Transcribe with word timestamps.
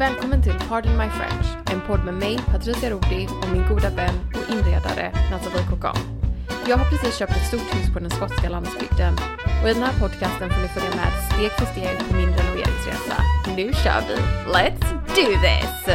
Välkommen 0.00 0.42
till 0.42 0.54
Pardon 0.68 0.96
My 0.96 1.08
French, 1.08 1.72
en 1.72 1.80
podd 1.80 2.04
med 2.04 2.14
mig, 2.14 2.38
Patricia 2.46 2.90
Rodi 2.90 3.28
och 3.42 3.48
min 3.52 3.68
goda 3.68 3.90
vän 3.90 4.14
och 4.34 4.54
inredare 4.54 5.12
Nathalie 5.30 5.66
Cocan. 5.70 5.96
Jag 6.68 6.76
har 6.76 6.84
precis 6.84 7.18
köpt 7.18 7.32
ett 7.32 7.46
stort 7.46 7.74
hus 7.74 7.92
på 7.92 7.98
den 7.98 8.10
skotska 8.10 8.48
landsbygden 8.48 9.14
och 9.62 9.68
i 9.68 9.74
den 9.74 9.82
här 9.82 10.00
podcasten 10.00 10.50
får 10.50 10.60
ni 10.62 10.68
följa 10.68 10.90
med 10.96 11.12
steg 11.30 11.50
för 11.50 11.66
steg 11.66 12.08
på 12.08 12.16
min 12.16 12.28
renoveringsresa. 12.28 13.16
Nu 13.56 13.72
kör 13.72 14.02
vi! 14.08 14.16
Let's 14.52 14.92
do 15.06 15.26
this! 15.42 15.94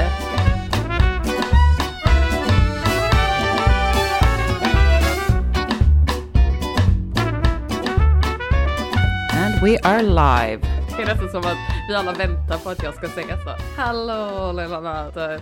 And 9.32 9.62
we 9.62 9.78
are 9.84 10.02
live. 10.02 10.75
Det 10.98 11.02
är 11.04 11.06
nästan 11.08 11.30
som 11.30 11.40
att 11.52 11.58
vi 11.90 11.96
alla 11.96 12.12
väntar 12.14 12.58
på 12.58 12.70
att 12.70 12.84
jag 12.84 12.94
ska 12.96 13.08
säga 13.08 13.38
så. 13.38 13.82
Hallå 13.82 14.52
lilla 14.52 14.80
Natte. 14.80 15.42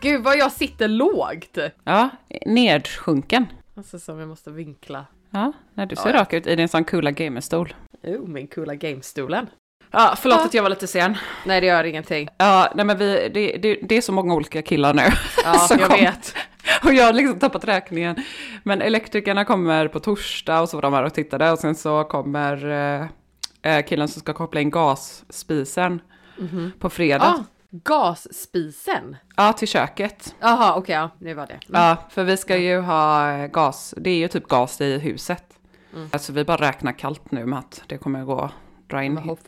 Gud 0.00 0.22
vad 0.24 0.36
jag 0.38 0.52
sitter 0.52 0.88
lågt! 0.88 1.58
Ja, 1.84 2.08
nedsjunken. 2.46 3.46
Alltså 3.76 3.98
som 3.98 4.18
jag 4.18 4.28
måste 4.28 4.50
vinkla. 4.50 5.04
Ja, 5.30 5.52
när 5.74 5.86
du 5.86 5.96
ser 5.96 6.10
Ja, 6.14 6.20
rak 6.20 6.32
ut 6.32 6.46
i 6.46 6.56
din 6.56 6.68
sån 6.68 6.84
coola 6.84 7.10
gamerstol. 7.10 7.74
Oh, 8.02 8.28
min 8.28 8.46
coola 8.46 8.74
gamestolen. 8.74 9.46
Ja, 9.90 10.14
förlåt 10.18 10.38
Ja. 10.38 10.44
att 10.44 10.54
jag 10.54 10.62
var 10.62 10.70
lite 10.70 10.86
sen. 10.86 11.16
Nej 11.46 11.60
det 11.60 11.66
gör 11.66 11.84
ingenting. 11.84 12.28
Ja, 12.38 12.72
nej 12.74 12.84
men 12.84 12.98
vi, 12.98 13.28
det, 13.34 13.56
det, 13.56 13.78
det 13.82 13.96
är 13.96 14.00
så 14.00 14.12
många 14.12 14.34
olika 14.34 14.62
killar 14.62 14.94
nu. 14.94 15.02
Ja, 15.44 15.66
jag 15.70 15.80
kom. 15.80 15.96
vet. 16.00 16.34
Och 16.84 16.92
jag 16.94 17.04
har 17.04 17.12
liksom 17.12 17.38
tappat 17.38 17.64
räkningen. 17.64 18.16
Men 18.62 18.82
elektrikerna 18.82 19.44
kommer 19.44 19.88
på 19.88 20.00
torsdag 20.00 20.60
och 20.60 20.68
så 20.68 20.76
var 20.76 20.82
de 20.82 20.92
här 20.92 21.02
och 21.04 21.14
tittade. 21.14 21.52
Och 21.52 21.58
sen 21.58 21.74
så 21.74 22.04
kommer 22.04 23.08
eh, 23.62 23.84
killen 23.86 24.08
som 24.08 24.20
ska 24.20 24.32
koppla 24.32 24.60
in 24.60 24.70
gasspisen 24.70 26.00
på 26.78 26.90
fredag. 26.90 27.24
Ah, 27.24 27.44
gasspisen. 27.70 29.16
Ja, 29.36 29.52
till 29.52 29.68
köket. 29.68 30.34
Jaha, 30.40 30.74
okej, 30.76 30.94
ja, 30.94 31.10
det 31.18 31.34
var 31.34 31.46
det. 31.46 31.52
Mm. 31.52 31.82
Ja, 31.82 31.96
för 32.10 32.24
vi 32.24 32.36
ska 32.36 32.56
ju 32.56 32.80
ha 32.80 33.46
gas. 33.46 33.94
Det 33.96 34.10
är 34.10 34.16
ju 34.16 34.28
typ 34.28 34.48
gas 34.48 34.80
i 34.80 34.98
huset. 34.98 35.44
Mm. 35.94 36.08
Alltså 36.12 36.32
vi 36.32 36.44
bara 36.44 36.56
räknar 36.68 36.92
kallt 36.92 37.30
nu 37.30 37.46
med 37.46 37.58
att 37.58 37.82
det 37.86 37.98
kommer 37.98 38.24
gå 38.24 38.40
att 38.40 38.52
dra 38.86 39.04
in. 39.04 39.16
Hopp. 39.16 39.40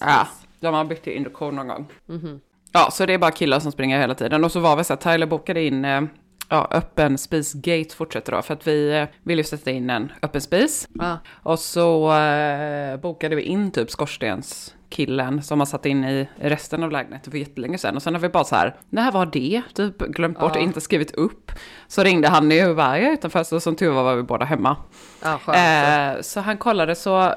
Ja, 0.00 0.26
de 0.60 0.74
har 0.74 0.84
bytt 0.84 1.02
till 1.02 1.12
induktion 1.12 1.56
någon 1.56 1.68
gång. 1.68 1.86
Mhm. 2.06 2.40
Ja, 2.72 2.90
så 2.90 3.06
det 3.06 3.14
är 3.14 3.18
bara 3.18 3.30
killar 3.30 3.60
som 3.60 3.72
springer 3.72 4.00
hela 4.00 4.14
tiden. 4.14 4.44
Och 4.44 4.52
så 4.52 4.60
var 4.60 4.76
vi 4.76 4.84
så 4.84 4.92
att 4.92 5.00
Tyler 5.00 5.26
bokade 5.26 5.62
in 5.64 5.84
eh, 5.84 6.02
ja, 6.48 6.68
öppen 6.70 7.18
spisgate 7.18 7.94
fortsätter 7.96 8.32
då. 8.32 8.42
För 8.42 8.54
att 8.54 8.66
vi 8.66 8.98
eh, 8.98 9.08
vill 9.22 9.38
ju 9.38 9.44
sätta 9.44 9.70
in 9.70 9.90
en 9.90 10.12
öppen 10.22 10.40
spis. 10.40 10.88
Ja. 10.92 11.18
Och 11.42 11.58
så 11.58 12.12
eh, 12.12 12.96
bokade 12.96 13.36
vi 13.36 13.42
in 13.42 13.70
typ 13.70 13.90
skorstenskillen 13.90 15.42
som 15.42 15.58
har 15.58 15.66
satt 15.66 15.86
in 15.86 16.04
i 16.04 16.28
resten 16.36 16.82
av 16.82 16.90
lägenheten 16.90 17.30
för 17.30 17.38
jättelänge 17.38 17.78
sedan. 17.78 17.96
Och 17.96 18.02
sen 18.02 18.14
har 18.14 18.20
vi 18.20 18.28
bara 18.28 18.44
så 18.44 18.56
här, 18.56 18.76
när 18.90 19.12
var 19.12 19.26
det? 19.26 19.62
Typ 19.74 19.98
glömt 19.98 20.38
bort 20.38 20.56
och 20.56 20.62
inte 20.62 20.80
skrivit 20.80 21.10
upp. 21.10 21.52
Så 21.88 22.02
ringde 22.02 22.28
han 22.28 22.48
nu 22.48 22.68
och 22.68 22.76
bara, 22.76 22.98
jag 22.98 23.08
är 23.08 23.12
utanför. 23.12 23.44
Så 23.44 23.60
som 23.60 23.76
tur 23.76 23.90
var 23.90 24.02
var 24.02 24.16
vi 24.16 24.22
båda 24.22 24.44
hemma. 24.44 24.76
Ja, 25.22 25.38
skönt. 25.44 26.16
Eh, 26.18 26.22
så 26.22 26.40
han 26.40 26.56
kollade 26.56 26.94
så, 26.94 27.34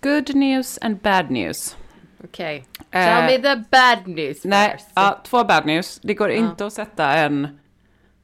good 0.00 0.34
news 0.34 0.78
and 0.82 0.96
bad 0.96 1.30
news. 1.30 1.76
Okej. 2.24 2.64
eh, 2.90 3.04
Tell 3.04 3.22
me 3.24 3.54
the 3.54 3.64
bad 3.70 4.16
news 4.16 4.44
Nej, 4.44 4.76
ja, 4.94 5.20
två 5.24 5.44
bad 5.44 5.66
news. 5.66 6.00
Det 6.02 6.14
går 6.14 6.30
inte 6.30 6.66
att 6.66 6.72
sätta 6.72 7.12
en... 7.12 7.59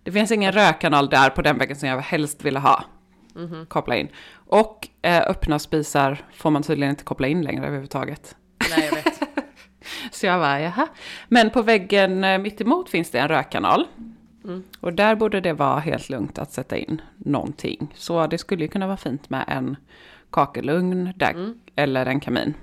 Det 0.07 0.13
finns 0.13 0.31
ingen 0.33 0.53
rökkanal 0.53 1.09
där 1.09 1.31
på 1.31 1.43
den 1.43 1.59
väggen 1.59 1.77
som 1.77 1.89
jag 1.89 1.99
helst 2.01 2.45
ville 2.45 2.59
ha. 2.59 2.85
Mhm. 3.35 3.67
Koppla 3.67 3.97
in. 3.97 4.09
Och 4.35 4.89
eh, 5.03 5.23
öppna 5.27 5.59
spisar 5.59 6.19
får 6.35 6.51
man 6.51 6.63
tydligen 6.63 6.91
inte 6.91 7.05
koppla 7.05 7.27
in 7.29 7.43
längre 7.43 7.67
överhuvudtaget. 7.67 8.37
Nej, 8.71 8.87
jag 8.87 8.95
vet. 8.95 9.23
Så 10.13 10.27
jag 10.27 10.41
bara, 10.41 10.61
jaha. 10.61 10.87
Men 11.29 11.51
på 11.51 11.63
väggen 11.63 12.25
eh, 12.25 12.39
mitt 12.39 12.61
emot 12.61 12.91
finns 12.91 13.11
det 13.11 13.19
en 13.19 13.29
rökkanal. 13.29 13.87
Mm. 14.45 14.65
Och 14.81 14.93
där 14.93 15.15
borde 15.15 15.41
det 15.41 15.53
vara 15.53 15.79
helt 15.79 16.09
lugnt 16.09 16.39
att 16.39 16.53
sätta 16.53 16.77
in 16.77 17.01
någonting. 17.17 17.89
Så 17.95 18.27
det 18.27 18.39
skulle 18.39 18.65
ju 18.65 18.69
kunna 18.69 18.87
vara 18.87 18.97
fint 18.97 19.31
med 19.31 19.45
en 19.49 19.77
kakelugn 20.31 21.13
där, 21.17 21.31
Mm. 21.31 21.59
eller 21.77 22.07
en 22.07 22.21
kamin. 22.21 22.55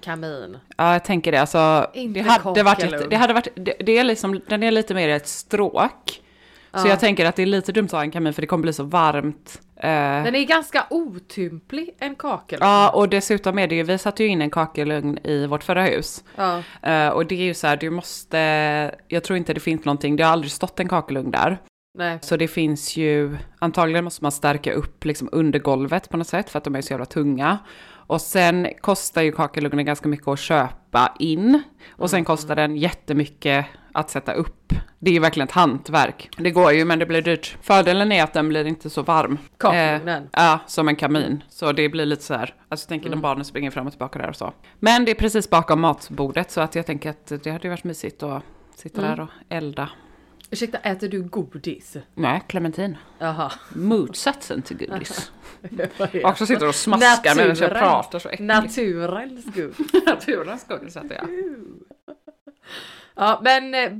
Kamin. 0.00 0.58
Ja, 0.76 0.92
jag 0.92 1.04
tänker 1.04 1.32
det. 1.32 1.38
Alltså, 1.40 1.90
Inte 1.94 2.20
det 2.22 2.28
hade 2.30 2.62
varit, 2.62 2.82
lite, 2.82 3.06
det 3.08 3.16
hade 3.16 3.32
varit, 3.34 3.48
det, 3.54 3.74
det 3.80 3.98
är 3.98 4.04
liksom, 4.04 4.40
den 4.48 4.62
är 4.62 4.70
lite 4.70 4.94
mer 4.94 5.08
ett 5.08 5.28
stråk. 5.28 6.22
Så 6.74 6.86
Ja. 6.86 6.88
jag 6.88 7.00
tänker 7.00 7.26
att 7.26 7.36
det 7.36 7.42
är 7.42 7.46
lite 7.46 7.72
dumt 7.72 7.84
att 7.86 7.92
ha 7.92 8.02
en 8.02 8.10
kamin 8.10 8.32
för 8.34 8.40
det 8.42 8.46
kommer 8.46 8.62
bli 8.62 8.72
så 8.72 8.84
varmt. 8.84 9.60
Eh, 9.76 9.88
Den 10.24 10.34
är 10.34 10.44
ganska 10.44 10.86
otymplig, 10.90 11.90
en 11.98 12.14
kakel. 12.14 12.58
ja, 12.62 12.90
och 12.90 13.08
dessutom 13.08 13.58
är 13.58 13.66
det 13.66 13.74
ju, 13.74 13.82
vi 13.82 13.98
satte 13.98 14.22
ju 14.24 14.28
in 14.28 14.42
en 14.42 14.50
kakelugn 14.50 15.18
i 15.24 15.46
vårt 15.46 15.64
förra 15.64 15.82
hus. 15.84 16.24
Ja. 16.36 16.62
Eh, 16.82 17.08
och 17.08 17.26
det 17.26 17.34
är 17.34 17.44
ju 17.44 17.54
så 17.54 17.66
här, 17.66 17.76
du 17.76 17.90
måste, 17.90 18.38
jag 19.08 19.24
tror 19.24 19.36
inte 19.36 19.54
det 19.54 19.60
finns 19.60 19.84
någonting, 19.84 20.16
det 20.16 20.22
har 20.24 20.32
aldrig 20.32 20.50
stått 20.52 20.80
en 20.80 20.88
kakelugn 20.88 21.30
där. 21.30 21.58
Nej. 21.98 22.18
Så 22.22 22.36
det 22.36 22.48
finns 22.48 22.96
ju, 22.96 23.36
antagligen 23.58 24.04
måste 24.04 24.24
man 24.24 24.32
stärka 24.32 24.72
upp 24.72 25.04
liksom 25.04 25.28
under 25.32 25.58
golvet 25.58 26.08
på 26.08 26.16
något 26.16 26.28
sätt 26.28 26.50
för 26.50 26.58
att 26.58 26.64
de 26.64 26.74
är 26.76 26.80
så 26.82 26.92
jävla 26.92 27.06
tunga. 27.06 27.58
Och 28.06 28.20
sen 28.20 28.68
kostar 28.80 29.22
ju 29.22 29.32
kakelugnen 29.32 29.84
ganska 29.84 30.08
mycket 30.08 30.28
att 30.28 30.38
köpa 30.38 31.16
in. 31.18 31.62
Och 31.90 32.10
sen 32.10 32.24
kostar 32.24 32.56
den 32.56 32.76
jättemycket 32.76 33.66
att 33.92 34.10
sätta 34.10 34.32
upp. 34.32 34.72
Det 34.98 35.10
är 35.10 35.14
ju 35.14 35.20
verkligen 35.20 35.48
ett 35.48 35.54
hantverk. 35.54 36.28
Det 36.38 36.50
går 36.50 36.72
ju 36.72 36.84
men 36.84 36.98
det 36.98 37.06
blir 37.06 37.22
dyrt. 37.22 37.56
Fördelen 37.62 38.12
är 38.12 38.22
att 38.22 38.32
den 38.32 38.48
blir 38.48 38.64
inte 38.64 38.90
så 38.90 39.02
varm. 39.02 39.38
Kakelugnen. 39.58 40.22
Eh, 40.22 40.28
ja, 40.32 40.58
som 40.66 40.88
en 40.88 40.96
kamin. 40.96 41.44
Så 41.48 41.72
det 41.72 41.88
blir 41.88 42.06
lite 42.06 42.22
så 42.22 42.34
här, 42.34 42.54
alltså 42.68 42.84
jag 42.84 42.88
tänker 42.88 43.10
när 43.10 43.16
barnen 43.16 43.44
springer 43.44 43.70
fram 43.70 43.86
och 43.86 43.92
tillbaka 43.92 44.18
där 44.18 44.28
och 44.28 44.36
så. 44.36 44.52
Men 44.78 45.04
det 45.04 45.10
är 45.10 45.14
precis 45.14 45.50
bakom 45.50 45.80
matbordet 45.80 46.50
så 46.50 46.60
att 46.60 46.74
jag 46.74 46.86
tänker 46.86 47.10
att 47.10 47.26
det 47.26 47.50
hade 47.50 47.62
ju 47.62 47.70
varit 47.70 47.84
mysigt 47.84 48.22
att 48.22 48.42
sitta 48.74 49.02
där 49.02 49.20
och 49.20 49.28
elda. 49.48 49.88
Ursäkta, 50.52 50.78
äter 50.78 51.08
du 51.08 51.22
godis? 51.22 51.96
Nej, 52.14 52.42
clementin. 52.46 52.96
Jaha. 53.18 53.52
Motsatsen 53.74 54.62
till 54.62 54.76
godis. 54.76 55.32
Är 55.62 56.24
Också 56.26 56.46
sitter 56.46 56.68
och 56.68 56.74
smaskar 56.74 57.34
medan 57.34 57.56
jag 57.56 57.70
pratar 57.70 58.18
så 58.18 58.28
äckligt. 58.28 58.46
Naturens 58.46 59.44
godis. 59.44 59.92
Naturens 60.06 60.66
godis 60.68 60.96
äter 60.96 61.12
jag. 61.12 61.28
Ja, 63.14 63.40
men 63.44 63.74
eh, 63.74 63.90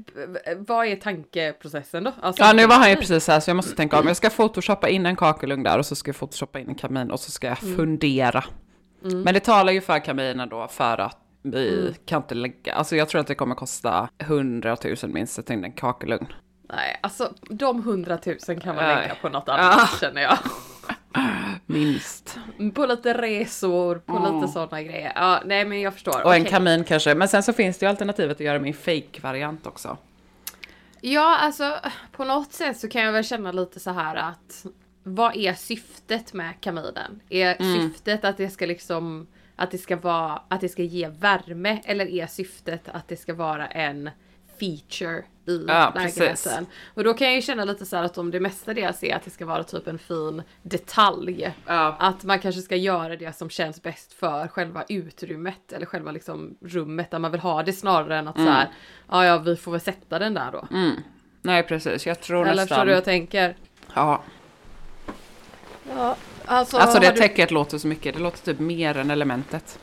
vad 0.58 0.86
är 0.86 0.96
tankeprocessen 0.96 2.04
då? 2.04 2.12
Alltså, 2.20 2.42
Ja, 2.42 2.52
nu 2.52 2.66
var 2.66 2.76
han 2.76 2.90
ju 2.90 2.96
precis 2.96 3.28
här 3.28 3.40
så 3.40 3.50
jag 3.50 3.56
måste 3.56 3.76
tänka 3.76 4.00
om. 4.00 4.06
Jag 4.06 4.16
ska 4.16 4.30
photoshoppa 4.30 4.88
in 4.88 5.06
en 5.06 5.16
kakelugn 5.16 5.62
där 5.62 5.78
och 5.78 5.86
så 5.86 5.94
ska 5.94 6.08
jag 6.08 6.16
photoshoppa 6.16 6.60
in 6.60 6.68
en 6.68 6.74
kamin 6.74 7.10
och 7.10 7.20
så 7.20 7.30
ska 7.30 7.46
jag 7.46 7.58
fundera. 7.58 8.44
Men 9.00 9.34
det 9.34 9.40
talar 9.40 9.72
ju 9.72 9.80
för 9.80 10.04
kaminen 10.04 10.48
då 10.48 10.68
för 10.68 11.00
att 11.00 11.21
vi 11.42 11.94
kan 12.04 12.22
inte 12.22 12.34
lägga, 12.34 12.72
alltså 12.74 12.96
jag 12.96 13.08
tror 13.08 13.20
att 13.20 13.26
det 13.26 13.34
kommer 13.34 13.54
kosta 13.54 14.08
100 14.18 14.76
000 14.84 14.96
minst 15.10 15.38
att 15.38 15.50
in 15.50 15.64
en 15.64 15.72
kakelugn. 15.72 16.26
Nej, 16.68 17.00
alltså 17.02 17.34
de 17.50 17.82
hundratusen 17.82 18.60
kan 18.60 18.76
man 18.76 18.84
lägga 18.84 19.14
på 19.14 19.28
något 19.28 19.48
annat 19.48 20.00
känner 20.00 20.22
jag. 20.22 20.38
Minst. 21.66 22.38
På 22.74 22.86
lite 22.86 23.14
resor, 23.14 23.98
på 23.98 24.18
lite 24.18 24.52
sådana 24.52 24.82
grejer. 24.82 25.12
Ja, 25.14 25.42
nej 25.44 25.64
men 25.64 25.80
jag 25.80 25.92
förstår. 25.92 26.24
Och 26.24 26.34
en 26.34 26.42
Okej. 26.42 26.52
kamin 26.52 26.84
kanske, 26.84 27.14
men 27.14 27.28
sen 27.28 27.42
så 27.42 27.52
finns 27.52 27.78
det 27.78 27.86
ju 27.86 27.90
alternativet 27.90 28.36
att 28.36 28.40
göra 28.40 28.58
min 28.58 28.74
fake-variant 28.74 29.66
också. 29.66 29.96
Ja, 31.00 31.36
alltså 31.36 31.74
på 32.12 32.24
något 32.24 32.52
sätt 32.52 32.76
så 32.78 32.88
kan 32.88 33.02
jag 33.02 33.12
väl 33.12 33.24
känna 33.24 33.52
lite 33.52 33.80
så 33.80 33.90
här 33.90 34.16
att 34.16 34.66
vad 35.02 35.36
är 35.36 35.54
syftet 35.54 36.32
med 36.32 36.60
kaminen? 36.60 37.20
Är 37.28 37.56
syftet 37.74 38.24
att 38.24 38.36
det 38.36 38.50
ska 38.50 38.66
liksom 38.66 39.26
att 39.62 39.70
det 39.70 39.78
ska 39.78 39.96
vara 39.96 40.42
att 40.48 40.60
det 40.60 40.68
ska 40.68 40.82
ge 40.82 41.08
värme 41.08 41.80
eller 41.84 42.06
är 42.06 42.26
syftet 42.26 42.88
att 42.88 43.08
det 43.08 43.16
ska 43.16 43.34
vara 43.34 43.66
en 43.66 44.10
feature 44.60 45.24
i 45.46 45.64
Ja, 45.68 45.92
lägenheten? 45.94 46.66
Och 46.94 47.04
då 47.04 47.14
kan 47.14 47.26
jag 47.26 47.36
ju 47.36 47.42
känna 47.42 47.64
lite 47.64 47.86
så 47.86 47.96
att 47.96 48.18
om 48.18 48.30
det 48.30 48.40
mestadels 48.40 49.04
är 49.04 49.16
att 49.16 49.24
det 49.24 49.30
ska 49.30 49.46
vara 49.46 49.64
typ 49.64 49.86
en 49.86 49.98
fin 49.98 50.42
detalj. 50.62 51.54
Ja. 51.66 51.96
Att 51.98 52.24
man 52.24 52.38
kanske 52.38 52.60
ska 52.60 52.76
göra 52.76 53.16
det 53.16 53.36
som 53.36 53.50
känns 53.50 53.82
bäst 53.82 54.12
för 54.12 54.48
själva 54.48 54.84
utrymmet 54.88 55.72
eller 55.72 55.86
själva 55.86 56.12
liksom 56.12 56.56
rummet 56.60 57.10
där 57.10 57.18
man 57.18 57.30
vill 57.30 57.40
ha 57.40 57.62
det 57.62 57.72
snarare 57.72 58.18
än 58.18 58.28
att 58.28 58.36
så 58.36 58.42
här, 58.42 58.68
ja 59.08 59.24
ja 59.24 59.38
vi 59.38 59.56
får 59.56 59.72
väl 59.72 59.80
sätta 59.80 60.18
den 60.18 60.34
där 60.34 60.52
då. 60.52 60.66
Nej 61.42 61.62
precis, 61.62 62.06
jag 62.06 62.20
tror 62.20 62.42
Eller 62.42 62.54
nästan... 62.54 62.68
förstår 62.68 62.86
du 62.86 62.92
jag 62.92 63.04
tänker? 63.04 63.56
Ja, 63.94 64.22
Ja, 65.88 66.16
alltså, 66.46 66.76
alltså 66.76 66.98
det 67.00 67.06
har 67.06 67.12
du- 67.12 67.18
täcket 67.20 67.50
låter 67.50 67.78
så 67.78 67.88
mycket, 67.88 68.14
det 68.14 68.20
låter 68.20 68.38
typ 68.44 68.58
mer 68.58 68.96
än 68.96 69.10
elementet. 69.10 69.78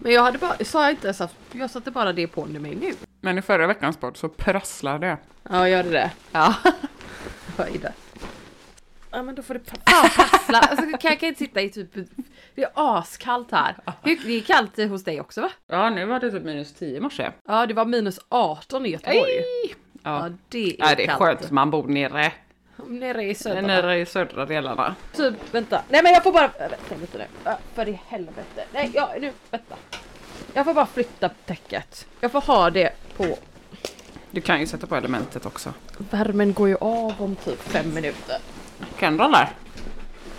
Men 0.00 0.12
jag 0.12 0.22
hade 0.22 0.38
bara, 0.38 0.64
sa 0.64 0.82
jag 0.82 0.90
inte 0.92 1.06
ens 1.06 1.20
att 1.20 1.34
jag 1.52 1.70
satte 1.70 1.90
bara 1.90 2.12
det 2.12 2.26
på 2.26 2.44
mig 2.46 2.74
nu. 2.74 2.92
Men 3.20 3.38
i 3.38 3.42
förra 3.42 3.66
veckans 3.66 3.96
podd 3.96 4.16
så 4.16 4.28
prasslade 4.28 5.06
det. 5.06 5.16
Ja, 5.50 5.68
gör 5.68 5.82
det 5.82 5.90
det? 5.90 6.10
Ja. 6.32 6.54
Det? 7.56 7.92
Ja 9.10 9.22
men 9.22 9.34
då 9.34 9.42
får 9.42 9.54
det 9.54 9.60
pa- 9.60 9.76
fan 9.90 10.10
prassla. 10.28 10.58
Alltså, 10.58 10.84
kan 10.98 11.10
jag 11.10 11.20
kan 11.20 11.28
inte 11.28 11.38
sitta 11.38 11.60
i 11.60 11.70
typ, 11.70 11.94
det 12.54 12.62
är 12.62 12.70
askallt 12.74 13.50
här. 13.52 13.76
Hur- 14.02 14.20
Det 14.26 14.32
är 14.36 14.40
kallt 14.40 14.76
hos 14.90 15.04
dig 15.04 15.20
också 15.20 15.40
va? 15.40 15.50
Ja, 15.66 15.90
nu 15.90 16.04
var 16.06 16.20
det 16.20 16.30
typ 16.30 16.44
minus 16.44 16.74
10 16.74 16.96
i 16.96 17.00
morse. 17.00 17.30
Ja 17.48 17.66
det 17.66 17.74
var 17.74 17.84
minus 17.84 18.18
18 18.28 18.86
i 18.86 18.88
Göteborg. 18.88 19.20
Ja, 19.32 19.70
Ja 20.02 20.30
det 20.48 20.58
är, 20.58 20.76
Nej, 20.78 20.96
det 20.96 21.02
är 21.02 21.06
kallt. 21.06 21.18
skönt, 21.18 21.50
man 21.50 21.70
bor 21.70 21.86
nere, 21.88 22.32
Nere 22.86 23.24
i 23.24 23.34
södra. 23.34 23.60
nere 23.60 23.98
i 24.00 24.06
södra 24.06 24.46
delarna. 24.46 24.94
Typ, 25.16 25.34
vänta. 25.54 25.82
Nej 25.88 26.02
men 26.02 26.12
jag 26.12 26.22
får 26.22 26.32
bara, 26.32 26.50
vänta 26.58 26.94
lite 27.00 27.18
nu. 27.18 27.24
För 27.74 27.88
i 27.88 28.00
helvete. 28.08 28.64
Nej, 28.72 28.90
ja, 28.94 29.10
nu, 29.20 29.32
vänta. 29.50 29.74
Jag 30.54 30.64
får 30.64 30.74
bara 30.74 30.86
flytta 30.86 31.28
täcket. 31.28 32.06
Jag 32.20 32.32
får 32.32 32.40
ha 32.40 32.70
det 32.70 32.92
på 33.16 33.38
Du 34.30 34.40
kan 34.40 34.60
ju 34.60 34.66
sätta 34.66 34.86
på 34.86 34.96
elementet 34.96 35.46
också. 35.46 35.74
Värmen 35.98 36.52
går 36.52 36.68
ju 36.68 36.76
av 36.80 37.14
om 37.18 37.36
typ 37.36 37.60
fem 37.62 37.94
minuter. 37.94 38.38
Kendall 38.98 39.32
där. 39.32 39.48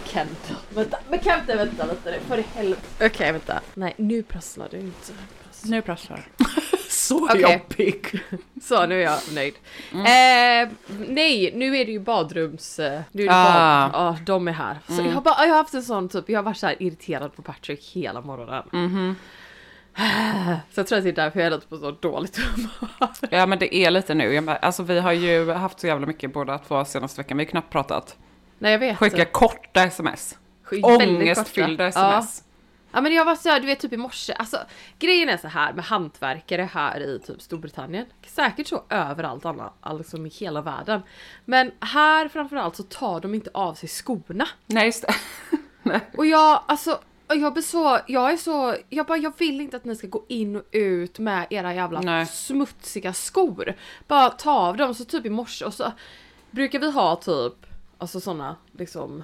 Kent. 0.06 0.52
Vänta, 0.70 0.98
men 1.10 1.20
Kent 1.22 1.50
vänta 1.50 1.86
lite 1.86 2.12
nu, 2.12 2.20
för 2.28 2.38
i 2.38 2.46
helvete. 2.56 3.06
Okej 3.06 3.32
vänta. 3.32 3.62
Nej 3.74 3.94
nu 3.98 4.24
prasslar 4.24 4.68
det 4.72 4.78
inte. 4.80 5.14
Nu 5.64 5.82
prasslar 5.82 6.28
Så 7.10 7.26
Okej. 7.26 7.42
jobbig. 7.42 8.22
Så 8.62 8.86
nu 8.86 9.00
är 9.00 9.04
jag 9.06 9.20
nöjd. 9.34 9.54
Mm. 9.94 10.06
Eh, 10.06 10.74
nej, 11.08 11.52
nu 11.56 11.78
är 11.78 11.86
det 11.86 11.92
ju 11.92 12.00
badrums... 12.00 12.80
eh, 12.80 13.02
Nu 13.12 13.24
är 13.24 13.28
det 13.28 13.34
Ah. 13.34 13.80
Mm. 13.84 13.92
bad, 13.92 14.02
ja 14.02 14.18
de 14.26 14.48
är 14.48 14.52
här. 14.52 14.80
Så 14.88 15.02
jag, 15.02 15.12
har 15.12 15.22
bara, 15.22 15.46
jag 15.46 15.50
har 15.54 15.58
haft 15.58 15.74
en 15.74 15.84
sån 15.84 16.10
typ, 16.10 16.30
jag 16.30 16.38
har 16.38 16.44
varit 16.44 16.58
så 16.58 16.70
irriterad 16.80 17.36
på 17.36 17.42
Patrick 17.42 17.92
hela 17.94 18.22
morgonen. 18.22 18.64
Mhm. 18.72 19.16
Så 20.72 20.80
jag 20.80 20.88
tror 20.88 20.98
att 20.98 21.04
det 21.04 21.10
är 21.10 21.14
därför 21.14 21.40
jag 21.40 21.48
är 21.48 21.52
lite 21.52 21.68
på 21.68 21.78
så 21.78 21.92
dåligt 21.92 22.38
humör. 22.38 23.10
Ja 23.32 23.46
men 23.46 23.60
det 23.60 23.76
är 23.76 23.92
lite 23.92 24.14
nu. 24.14 24.42
Bara- 24.42 24.56
Alltså 24.58 24.84
vi 24.84 25.00
har 25.00 25.12
ju 25.12 25.52
haft 25.52 25.80
så 25.80 25.88
jävla 25.88 26.08
mycket 26.08 26.34
båda 26.34 26.58
två 26.58 26.86
senaste 26.86 27.22
veckan. 27.22 27.38
Vi 27.38 27.44
har 27.44 27.50
knappt 27.50 27.70
pratat. 27.72 28.18
Nej 28.60 28.72
jag 28.72 28.80
vet. 28.80 28.98
Skicka 28.98 29.26
korta 29.26 29.84
sms. 29.84 30.38
Ångestfyllda 30.84 31.92
korta. 31.92 32.00
Ja. 32.00 32.24
Ja 32.92 33.02
men 33.02 33.14
jag 33.14 33.26
var 33.26 33.36
så 33.36 33.50
här, 33.50 33.60
du 33.60 33.66
vet 33.66 33.80
typ 33.80 33.94
i 33.94 33.98
morse, 33.98 34.34
alltså 34.34 34.58
grejen 35.00 35.30
är 35.30 35.38
så 35.38 35.48
här 35.48 35.74
med 35.74 35.86
hantverkare 35.86 36.70
här 36.74 37.00
i 37.00 37.20
typ 37.20 37.42
Storbritannien. 37.42 38.06
Säkert 38.28 38.68
så 38.68 38.84
överallt 38.90 39.46
annat, 39.46 39.74
alltså 39.82 40.18
i 40.18 40.30
hela 40.30 40.62
världen. 40.62 41.02
Men 41.46 41.72
här 41.80 42.28
framförallt 42.28 42.76
så 42.76 42.84
tar 42.84 43.20
de 43.20 43.34
inte 43.34 43.50
av 43.54 43.74
sig 43.74 43.90
skorna. 43.90 44.48
Nej 44.66 44.86
just 44.86 45.08
det. 45.08 45.14
Nej. 45.84 46.02
Och 46.18 46.26
jag, 46.26 46.64
alltså, 46.66 47.00
jag 47.28 47.54
blir 47.54 47.64
så, 47.64 48.00
jag 48.08 48.34
är 48.34 48.38
så, 48.38 48.76
jag 48.90 49.06
bara 49.06 49.18
jag 49.18 49.34
vill 49.38 49.62
inte 49.62 49.78
att 49.78 49.86
ni 49.86 49.96
ska 49.96 50.08
gå 50.08 50.26
in 50.28 50.56
och 50.56 50.64
ut 50.72 51.20
med 51.20 51.48
era 51.50 51.74
jävla 51.74 52.02
Nej. 52.02 52.26
smutsiga 52.26 53.14
skor. 53.14 53.74
Bara 54.08 54.30
ta 54.30 54.52
av 54.52 54.78
dem, 54.78 54.96
så 54.96 55.06
typ 55.06 55.26
i 55.26 55.30
morse 55.30 55.66
och 55.66 55.74
så 55.74 55.92
brukar 56.52 56.80
vi 56.80 56.92
ha 56.92 57.16
typ, 57.16 57.54
alltså 57.98 58.20
såna 58.20 58.56
liksom 58.72 59.24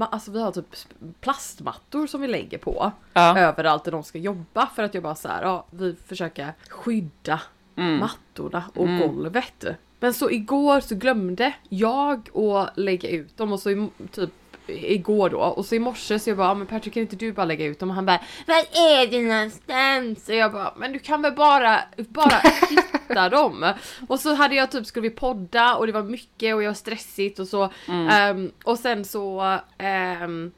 Alltså 0.00 0.30
vi 0.30 0.42
har 0.42 0.52
typ 0.52 0.76
plastmattor 1.20 2.06
som 2.06 2.20
vi 2.20 2.28
lägger 2.28 2.58
på 2.58 2.92
Ja. 3.12 3.38
överallt 3.38 3.84
där 3.84 3.92
de 3.92 4.02
ska 4.02 4.18
jobba 4.18 4.66
för 4.66 4.82
att 4.82 4.94
jag 4.94 5.02
bara 5.02 5.14
så 5.14 5.28
här, 5.28 5.42
ja 5.42 5.66
vi 5.70 5.96
försöker 6.06 6.52
skydda 6.68 7.40
Mm. 7.76 7.98
mattorna 7.98 8.64
och 8.74 8.86
golvet. 8.98 9.64
Men 10.00 10.14
så 10.14 10.30
igår 10.30 10.80
så 10.80 10.94
glömde 10.94 11.52
jag 11.68 12.36
att 12.38 12.78
lägga 12.78 13.08
ut 13.08 13.36
dem 13.36 13.52
och 13.52 13.60
så 13.60 13.88
typ 14.12 14.30
igår 14.72 15.30
då 15.30 15.38
och 15.38 15.64
så 15.66 15.74
i 15.74 15.78
morse 15.78 16.18
så 16.18 16.30
jag 16.30 16.36
bara, 16.36 16.46
"Ja, 16.48 16.54
men 16.54 16.66
Patrick 16.66 16.94
kan 16.94 17.00
inte 17.00 17.16
du 17.16 17.32
bara 17.32 17.46
lägga 17.46 17.66
ut 17.66 17.78
dem? 17.78 17.88
Och 17.88 17.94
han 17.94 18.06
bara, 18.06 18.20
var 18.46 18.56
är 18.56 19.06
det 19.06 19.22
någonstans? 19.22 20.28
Och 20.28 20.34
jag 20.34 20.52
bara, 20.52 20.72
men 20.76 20.92
du 20.92 20.98
kan 20.98 21.22
väl 21.22 21.32
bara, 21.34 21.80
bara 21.96 22.40
hitta 22.70 23.28
dem? 23.28 23.72
Och 24.08 24.20
så 24.20 24.34
hade 24.34 24.54
jag 24.54 24.70
typ, 24.70 24.86
skulle 24.86 25.08
vi 25.08 25.14
podda 25.14 25.74
och 25.76 25.86
det 25.86 25.92
var 25.92 26.02
mycket 26.02 26.54
och 26.54 26.62
jag 26.62 26.68
var 26.70 26.74
stressigt 26.74 27.38
och 27.38 27.48
så. 27.48 27.70
ehm, 28.10 28.52
och 28.64 28.78
sen 28.78 29.04
så 29.04 29.58
ehm, 29.78 30.52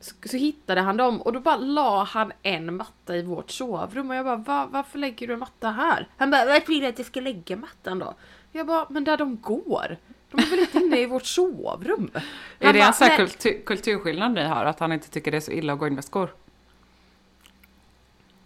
så, 0.00 0.14
så 0.24 0.36
hittade 0.36 0.80
han 0.80 0.96
dem 0.96 1.22
och 1.22 1.32
då 1.32 1.40
bara 1.40 1.56
la 1.56 2.04
han 2.04 2.32
en 2.42 2.76
matta 2.76 3.16
i 3.16 3.22
vårt 3.22 3.50
sovrum 3.50 4.10
och 4.10 4.16
jag 4.16 4.24
bara 4.24 4.36
Va, 4.36 4.68
varför 4.72 4.98
lägger 4.98 5.26
du 5.26 5.32
en 5.32 5.38
matta 5.40 5.70
här? 5.70 6.08
Han 6.16 6.30
bara 6.30 6.44
vart 6.44 6.68
vill 6.68 6.80
du 6.80 6.86
att 6.86 6.98
jag 6.98 7.06
ska 7.06 7.20
lägga 7.20 7.56
mattan 7.56 7.98
då? 7.98 8.14
Jag 8.52 8.66
bara 8.66 8.86
men 8.90 9.04
där 9.04 9.16
de 9.16 9.36
går. 9.40 9.96
De 10.36 10.42
är 10.42 10.50
väl 10.50 10.58
inte 10.58 10.78
inne 10.78 11.00
i 11.00 11.06
vårt 11.06 11.24
sovrum? 11.26 12.10
Är 12.58 12.72
det 12.72 12.80
en 12.80 12.92
sån 12.92 13.06
här 13.06 13.16
kultur, 13.16 13.62
kulturskillnad 13.66 14.34
ni 14.34 14.44
har? 14.44 14.64
Att 14.64 14.80
han 14.80 14.92
inte 14.92 15.10
tycker 15.10 15.30
det 15.30 15.36
är 15.36 15.40
så 15.40 15.50
illa 15.50 15.72
att 15.72 15.78
gå 15.78 15.86
in 15.86 15.94
med 15.94 16.04
skor? 16.04 16.34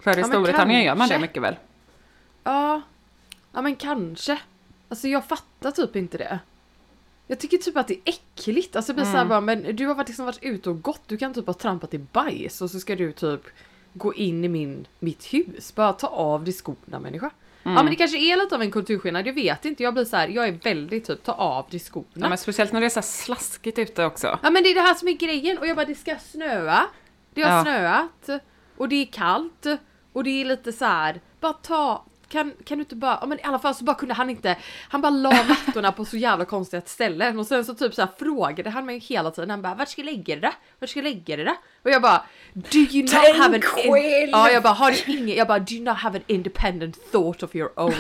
För 0.01 0.19
i 0.19 0.25
Storbritannien 0.25 0.83
gör 0.85 0.95
man 0.95 1.09
det 1.09 1.19
mycket 1.19 1.43
väl? 1.43 1.57
Ja, 2.45 2.81
ja 3.53 3.63
men 3.63 3.77
kanske. 3.77 4.39
Alltså 4.89 5.09
jag 5.09 5.25
fattar 5.25 5.71
typ 5.71 5.97
inte 5.97 6.19
det. 6.19 6.39
Jag 7.27 7.39
tycker 7.41 7.57
typ 7.59 7.77
att 7.77 7.89
det 7.89 7.95
är 7.95 8.01
äckligt. 8.05 8.77
Alltså 8.77 8.93
det 8.93 8.95
blir 8.97 9.05
såhär 9.13 9.25
bara, 9.25 9.41
men 9.41 9.77
du 9.77 9.87
har 9.87 9.95
varit- 9.95 10.09
liksom 10.09 10.25
varit 10.27 10.43
ute 10.43 10.71
och 10.71 10.83
gått, 10.83 11.01
du 11.07 11.17
kan 11.17 11.35
typ 11.35 11.47
ha 11.47 11.55
trampat 11.55 11.95
i 11.95 11.99
bajs 11.99 12.63
och 12.63 12.71
så 12.71 12.81
ska 12.81 12.97
du 12.97 13.13
typ 13.13 13.41
gå 13.95 14.15
in 14.15 14.45
i 14.45 14.49
min, 14.49 14.87
mitt 14.99 15.25
hus. 15.35 15.75
Bara 15.75 15.93
ta 15.93 16.07
av 16.07 16.45
dig 16.45 16.53
skorna 16.55 16.99
människa. 16.99 17.31
Ja 17.77 17.83
men 17.83 17.87
det 17.91 17.97
kanske 17.97 18.19
är 18.19 18.37
lite 18.37 18.55
av 18.55 18.63
en 18.63 18.71
kulturskillnad, 18.71 19.27
jag 19.27 19.33
vet 19.33 19.65
inte. 19.65 19.83
Jag 19.83 19.95
blir 19.95 20.05
så 20.05 20.17
här, 20.17 20.29
jag 20.29 20.49
är 20.49 20.53
väldigt 20.53 21.05
typ 21.07 21.23
ta 21.25 21.33
av 21.33 21.67
dig 21.71 21.81
skorna. 21.81 22.07
Ja, 22.15 22.29
men 22.29 22.39
speciellt 22.39 22.73
när 22.73 22.81
det 22.81 22.87
är 22.87 22.91
så 22.91 23.03
slaskigt 23.03 23.79
ute 23.79 24.05
också. 24.05 24.39
Ja 24.43 24.51
men 24.51 24.63
det 24.63 24.69
är 24.71 24.75
det 24.75 24.81
här 24.81 24.95
som 24.95 25.09
är 25.09 25.13
grejen 25.13 25.59
och 25.59 25.67
jag 25.67 25.77
bara 25.77 25.87
det 25.87 25.95
ska 25.95 26.17
snöa. 26.17 26.87
Det 27.35 27.43
har 27.43 27.57
Ja. 27.57 27.63
snöat 27.65 28.43
och 28.77 28.89
det 28.89 28.97
är 28.97 29.07
kallt 29.07 29.67
och 30.13 30.25
det 30.25 30.31
är 30.41 30.45
lite 30.45 30.73
så 30.73 30.85
här. 30.85 31.21
bara 31.41 31.53
ta 31.53 32.05
kan, 32.29 32.53
kan 32.65 32.79
du 32.79 32.83
inte 32.83 32.97
bara, 32.97 33.19
ja 33.21 33.27
men 33.27 33.39
i 33.39 33.43
alla 33.43 33.59
fall 33.59 33.75
så 33.75 33.85
bara 33.85 33.97
kunde 33.97 34.15
han 34.15 34.31
inte, 34.31 34.57
han 34.89 35.01
bara 35.01 35.11
la 35.11 35.31
mattorna 35.49 35.93
på 35.93 36.05
så 36.05 36.17
jävla 36.17 36.45
konstiga 36.45 36.83
ställen 36.87 37.39
och 37.39 37.47
sen 37.47 37.65
så 37.65 37.75
typ 37.75 37.95
så 37.95 38.03
här 38.03 38.09
frågade 38.19 38.71
han 38.71 38.87
mig 38.87 38.99
hela 38.99 39.31
tiden, 39.31 39.51
han 39.51 39.63
bara 39.63 39.75
vart 39.75 39.89
ska 39.89 40.01
jag 40.01 40.07
lägga 40.07 40.35
det 40.35 40.41
där? 40.41 40.53
Vart 40.79 40.91
ska 40.91 40.99
jag 40.99 41.05
lägga 41.05 41.37
det 41.37 41.45
där? 41.45 41.57
Och 41.83 41.91
jag 41.91 42.03
bara 42.03 42.23
do 42.53 42.79
you 42.79 43.03
not 43.03 43.11
Tänk 43.11 43.37
have 43.37 43.57
an 43.57 43.63
själv! 43.63 44.31
Ja 44.31 44.51
jag 44.51 44.63
bara 44.63 44.73
har 44.73 44.91
du 44.91 45.13
ingen, 45.13 45.37
jag 45.37 45.47
bara 45.47 45.59
do 45.59 45.75
you 45.75 45.85
not 45.85 45.97
have 45.97 46.19
an 46.19 46.25
independent 46.27 47.13
thought 47.13 47.43
of 47.43 47.57
your 47.57 47.81
own? 47.81 47.95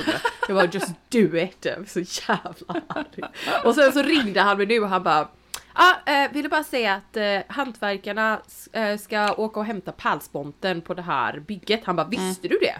Jag 0.48 0.56
bara 0.56 0.66
just 0.66 0.92
do 1.08 1.36
it. 1.36 1.64
Jag 1.64 1.78
var 1.78 1.84
så 1.84 2.00
jävla 2.00 2.82
arg. 2.86 3.22
Och 3.64 3.74
sen 3.74 3.92
så 3.92 4.02
ringde 4.02 4.40
han 4.40 4.56
mig 4.56 4.66
nu 4.66 4.80
och 4.80 4.88
han 4.88 5.02
bara 5.02 5.28
Ja, 5.74 6.12
eh, 6.12 6.32
ville 6.32 6.48
bara 6.48 6.64
säga 6.64 6.94
att 6.94 7.16
eh, 7.16 7.38
hantverkarna 7.48 8.40
eh, 8.72 8.98
ska 8.98 9.32
åka 9.32 9.60
och 9.60 9.66
hämta 9.66 9.92
pärlsponten 9.92 10.80
på 10.80 10.94
det 10.94 11.02
här 11.02 11.40
bygget. 11.40 11.84
Han 11.84 11.96
bara, 11.96 12.06
visste 12.06 12.48
du 12.48 12.58
det? 12.60 12.74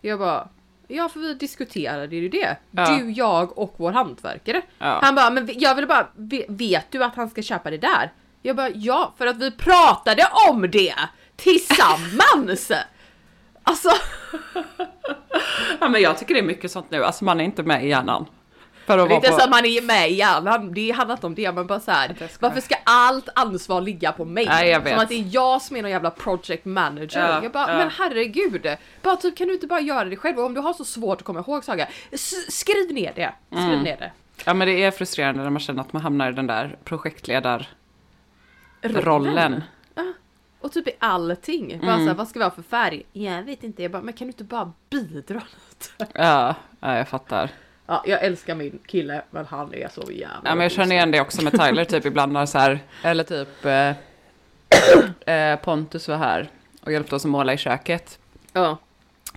Jag 0.00 0.18
bara, 0.18 0.48
ja 0.90 1.08
för 1.08 1.20
vi 1.20 1.34
diskuterade 1.34 2.16
ju 2.16 2.28
det. 2.28 2.56
Ja. 2.70 2.86
Du, 2.90 3.10
jag 3.10 3.58
och 3.58 3.74
vår 3.76 3.92
hantverkare. 3.92 4.62
Ja. 4.78 4.98
Han 5.02 5.14
bara, 5.14 5.30
men 5.30 5.48
jag 5.52 5.74
ville 5.74 5.86
bara, 5.86 6.06
ve- 6.16 6.46
vet 6.48 6.86
du 6.90 7.04
att 7.04 7.14
han 7.16 7.30
ska 7.30 7.42
köpa 7.42 7.70
det 7.70 7.78
där? 7.78 8.12
Jag 8.42 8.56
bara, 8.56 8.68
ja 8.68 9.14
för 9.18 9.26
att 9.26 9.36
vi 9.36 9.50
pratade 9.50 10.22
om 10.50 10.70
det 10.70 10.94
tillsammans! 11.36 12.72
Alltså, 13.62 13.88
Ja 15.80 15.88
men 15.88 16.00
jag 16.02 16.18
tycker 16.18 16.34
det 16.34 16.40
är 16.40 16.44
mycket 16.44 16.70
sånt 16.70 16.90
nu, 16.90 17.04
alltså 17.04 17.24
man 17.24 17.40
är 17.40 17.44
inte 17.44 17.62
med 17.62 17.84
i 17.84 17.88
hjärnan. 17.88 18.26
För 18.86 18.98
att 18.98 19.08
det 19.08 19.14
är 19.14 19.16
inte 19.16 19.30
vara 19.30 19.40
så 19.40 19.48
på... 19.48 19.56
att 19.56 19.62
man 19.62 19.64
är 19.64 19.82
med 19.82 20.10
i 20.10 20.14
hjärnan, 20.14 20.74
det 20.74 20.90
handlar 20.90 21.14
inte 21.16 21.26
om 21.26 21.34
det, 21.34 21.52
men 21.52 21.66
bara 21.66 21.80
så 21.80 21.90
här, 21.90 22.08
Jag 22.08 22.16
skojar. 22.16 22.30
varför 22.40 22.60
ska 22.60 22.74
allt 22.84 23.28
ansvar 23.34 23.80
ligga 23.80 24.12
på 24.12 24.24
mig? 24.24 24.46
Nej, 24.46 24.68
jag 24.68 24.80
vet. 24.80 24.92
Som 24.92 25.02
att 25.02 25.08
det 25.08 25.14
är 25.14 25.26
jag 25.30 25.62
som 25.62 25.76
är 25.76 25.82
någon 25.82 25.90
jävla 25.90 26.10
project 26.10 26.64
manager. 26.64 27.20
Ja, 27.20 27.42
jag 27.42 27.52
bara, 27.52 27.72
ja. 27.72 27.76
men 27.78 27.90
herregud, 27.90 28.66
bara 29.02 29.16
typ 29.16 29.36
kan 29.36 29.48
du 29.48 29.54
inte 29.54 29.66
bara 29.66 29.80
göra 29.80 30.04
det 30.04 30.16
själv? 30.16 30.38
Och 30.38 30.44
om 30.44 30.54
du 30.54 30.60
har 30.60 30.72
så 30.72 30.84
svårt 30.84 31.18
att 31.18 31.24
komma 31.24 31.40
ihåg 31.40 31.64
saker, 31.64 31.88
skriv 32.50 32.92
ner 32.94 33.12
det. 33.16 33.32
Skriv 33.50 33.62
Mm. 33.64 33.82
ner 33.82 33.96
det. 33.96 34.12
Ja 34.44 34.54
men 34.54 34.68
det 34.68 34.84
är 34.84 34.90
frustrerande 34.90 35.42
när 35.42 35.50
man 35.50 35.60
känner 35.60 35.80
att 35.80 35.92
man 35.92 36.02
hamnar 36.02 36.30
i 36.30 36.34
den 36.34 36.46
där 36.46 36.76
projektledarrollen. 36.84 39.62
Och 40.60 40.72
typ 40.72 40.88
i 40.88 40.92
allting. 40.98 41.78
Bara 41.80 41.92
Mm. 41.92 42.04
så 42.04 42.08
här, 42.10 42.14
vad 42.14 42.28
ska 42.28 42.38
vi 42.38 42.44
ha 42.44 42.50
för 42.50 42.62
färg? 42.62 43.02
Jag 43.12 43.42
vet 43.42 43.62
inte, 43.64 43.82
jag 43.82 43.92
bara, 43.92 44.02
men 44.02 44.14
kan 44.14 44.26
du 44.26 44.30
inte 44.30 44.44
bara 44.44 44.72
bidra 44.90 45.34
lite? 45.68 46.06
Ja, 46.14 46.54
ja, 46.80 46.96
jag 46.96 47.08
fattar. 47.08 47.50
Ja, 47.90 48.02
jag 48.06 48.22
älskar 48.22 48.54
min 48.54 48.78
kille, 48.86 49.22
men 49.30 49.46
han 49.46 49.74
är 49.74 49.88
så 49.88 50.12
jävla 50.12 50.40
Ja, 50.44 50.54
men 50.54 50.60
jag 50.60 50.72
känner 50.72 50.94
igen 50.96 51.10
det 51.10 51.20
också 51.20 51.42
med 51.44 51.52
Tyler, 51.52 51.84
typ 51.84 52.06
ibland 52.06 52.32
när 52.32 52.46
så 52.46 52.58
här, 52.58 52.80
eller 53.02 53.24
typ 53.24 53.64
eh, 53.64 55.34
eh, 55.34 55.56
Pontus 55.60 56.08
var 56.08 56.16
här 56.16 56.50
och 56.82 56.92
hjälpte 56.92 57.14
oss 57.14 57.24
att 57.24 57.30
måla 57.30 57.52
i 57.52 57.56
köket. 57.56 58.18
Ja, 58.52 58.78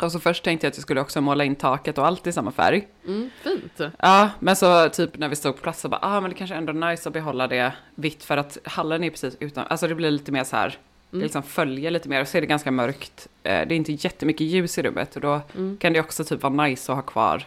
Och 0.02 0.12
så 0.12 0.20
först 0.20 0.44
tänkte 0.44 0.68
jag 0.68 0.72
att 0.72 0.78
jag 0.78 0.82
skulle 0.82 1.02
också 1.02 1.22
måla 1.22 1.44
in 1.44 1.56
taket 1.56 1.98
och 1.98 2.08
allt 2.08 2.28
i 2.28 2.32
samma 2.32 2.52
färg. 2.52 2.88
mm, 3.08 3.30
fint. 3.44 3.82
Ja, 3.98 4.30
men 4.40 4.56
så 4.56 4.90
typ 4.90 5.18
när 5.18 5.30
vi 5.30 5.36
stod 5.36 5.56
på 5.56 5.62
plats 5.62 5.82
så 5.82 5.90
bara, 5.90 6.00
ah 6.02 6.22
men 6.22 6.30
det 6.32 6.38
kanske 6.38 6.56
ändå 6.56 6.72
är 6.72 6.90
nice 6.92 7.10
att 7.10 7.14
behålla 7.14 7.48
det 7.48 7.72
vitt 7.96 8.24
för 8.24 8.38
att 8.38 8.58
hallen 8.64 9.04
är 9.04 9.10
precis 9.10 9.38
utan, 9.40 9.66
alltså 9.70 9.88
det 9.88 9.96
blir 9.96 10.12
lite 10.12 10.32
mer 10.32 10.44
så 10.44 10.56
här, 10.56 10.78
det 11.12 11.18
liksom 11.18 11.44
följer 11.44 11.92
lite 11.92 12.10
mer 12.10 12.22
och 12.22 12.28
så 12.28 12.38
är 12.38 12.42
det 12.42 12.48
ganska 12.48 12.72
mörkt. 12.72 13.28
Eh, 13.44 13.68
det 13.68 13.74
är 13.74 13.78
inte 13.78 13.92
jättemycket 13.92 14.48
ljus 14.48 14.78
i 14.78 14.82
rummet 14.82 15.16
och 15.16 15.22
då 15.22 15.42
kan 15.80 15.94
det 15.94 16.00
också 16.00 16.24
typ 16.24 16.44
vara 16.44 16.54
nice 16.54 16.92
att 16.92 16.96
ha 16.96 17.02
kvar 17.02 17.44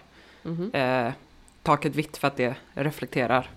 eh, 0.72 1.12
taket 1.62 1.94
vitt 1.94 2.16
för 2.16 2.28
att 2.28 2.36
det 2.36 2.54
reflekterar 2.74 3.50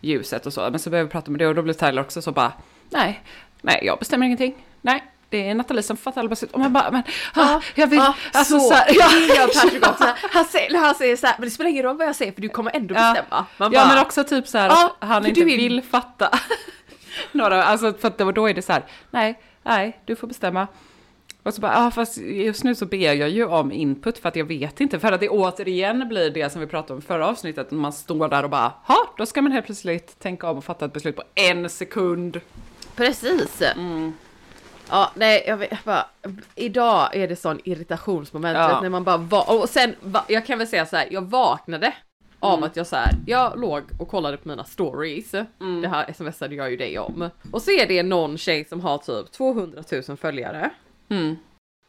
ljuset 0.00 0.46
och 0.46 0.52
så. 0.52 0.60
Men 0.70 0.78
så 0.78 0.90
började 0.90 1.06
vi 1.06 1.10
prata 1.12 1.30
med 1.30 1.38
det 1.40 1.46
och 1.46 1.54
då 1.54 1.62
blev 1.62 1.74
Tyler 1.74 2.02
också 2.02 2.22
så 2.22 2.32
bara, 2.32 2.52
nej, 2.90 3.22
nej 3.62 3.80
jag 3.82 3.98
bestämmer 3.98 4.26
ingenting, 4.26 4.54
nej. 4.80 5.04
Det 5.30 5.48
är 5.48 5.54
Nathalie 5.54 5.82
som 5.82 5.96
fattar 5.96 6.20
alla 6.20 6.28
beslut. 6.28 6.52
Och 6.52 6.60
man 6.60 6.72
bara, 6.72 6.90
men 6.90 7.02
ah, 7.34 7.60
jag 7.74 7.86
vill... 7.86 7.98
Ja, 7.98 8.14
alltså, 8.32 8.60
så, 8.60 8.68
så 8.68 8.74
här, 8.74 8.86
ja. 8.88 9.08
det 9.28 9.34
gör 9.34 9.46
Patrick 9.62 9.86
också. 9.88 10.04
Han 10.32 10.44
säger, 10.44 10.78
han 10.78 10.94
säger 10.94 11.16
så 11.16 11.26
här, 11.26 11.34
men 11.38 11.44
det 11.44 11.50
spelar 11.50 11.70
ingen 11.70 11.82
roll 11.82 11.96
vad 11.96 12.06
jag 12.06 12.16
säger 12.16 12.32
för 12.32 12.40
du 12.42 12.48
kommer 12.48 12.76
ändå 12.76 12.94
Ja. 12.94 13.12
bestämma. 13.14 13.46
Ja 13.58 13.70
bara, 13.70 13.88
men 13.88 13.98
också 13.98 14.24
typ 14.24 14.48
så 14.48 14.58
här 14.58 14.68
Ja, 14.68 14.96
att 14.98 15.08
han 15.08 15.26
inte 15.26 15.40
är- 15.40 15.44
vill 15.44 15.82
fatta. 15.82 16.38
Några, 17.32 17.64
alltså 17.64 17.92
för 17.92 18.08
att 18.08 18.18
då 18.18 18.48
är 18.48 18.54
det 18.54 18.62
så 18.62 18.72
här, 18.72 18.82
nej, 19.10 19.40
nej, 19.62 20.00
du 20.04 20.16
får 20.16 20.26
bestämma. 20.26 20.66
Och 21.48 21.54
så 21.54 21.60
bara, 21.60 21.72
ja 21.72 21.90
fast 21.90 22.16
just 22.18 22.64
nu 22.64 22.74
så 22.74 22.86
ber 22.86 23.12
jag 23.14 23.28
ju 23.28 23.44
om 23.44 23.72
input 23.72 24.18
för 24.18 24.28
att 24.28 24.36
jag 24.36 24.44
vet 24.44 24.80
inte. 24.80 24.98
För 25.00 25.12
att 25.12 25.20
det 25.20 25.28
återigen 25.28 26.08
blir 26.08 26.30
det 26.30 26.50
som 26.50 26.60
vi 26.60 26.66
pratade 26.66 26.94
om 26.94 27.02
förra 27.02 27.26
avsnittet. 27.28 27.70
Man 27.70 27.92
står 27.92 28.28
där 28.28 28.42
och 28.42 28.50
bara, 28.50 28.72
ha, 28.84 28.96
då 29.18 29.26
ska 29.26 29.42
man 29.42 29.52
helt 29.52 29.66
plötsligt 29.66 30.18
tänka 30.18 30.50
om 30.50 30.58
och 30.58 30.64
fatta 30.64 30.84
ett 30.84 30.92
beslut 30.92 31.16
på 31.16 31.22
en 31.34 31.68
sekund. 31.70 32.40
Precis. 32.96 33.62
Mm. 33.76 34.12
Ja, 34.90 35.10
nej, 35.14 35.44
jag 35.46 35.56
vet 35.56 35.84
bara, 35.84 36.06
idag 36.54 37.16
är 37.16 37.28
det 37.28 37.36
sån 37.36 37.60
irritationsmoment 37.64 38.56
Ja. 38.58 38.80
när 38.82 38.88
man 38.88 39.04
bara 39.04 39.16
var, 39.16 39.60
och 39.62 39.68
sen, 39.68 39.94
va, 40.00 40.24
jag 40.28 40.46
kan 40.46 40.58
väl 40.58 40.66
säga 40.66 40.86
så 40.86 40.96
här, 40.96 41.08
jag 41.10 41.22
vaknade 41.22 41.92
av 42.40 42.52
Mm. 42.58 42.64
att 42.64 42.76
jag 42.76 42.86
så 42.86 42.96
här, 42.96 43.12
jag 43.26 43.60
låg 43.60 43.82
och 43.98 44.08
kollade 44.08 44.36
på 44.36 44.48
mina 44.48 44.64
stories, 44.64 45.34
Mm. 45.34 45.80
det 45.82 45.88
här 45.88 46.12
smsade 46.12 46.54
jag 46.54 46.70
ju 46.70 46.76
dig 46.76 46.98
om, 46.98 47.30
och 47.52 47.62
så 47.62 47.70
är 47.70 47.86
det 47.86 48.02
någon 48.02 48.38
tjej 48.38 48.64
som 48.64 48.80
har 48.80 48.98
typ 48.98 49.32
200 49.32 49.82
000 50.08 50.16
följare, 50.16 50.70
Mm. 51.08 51.36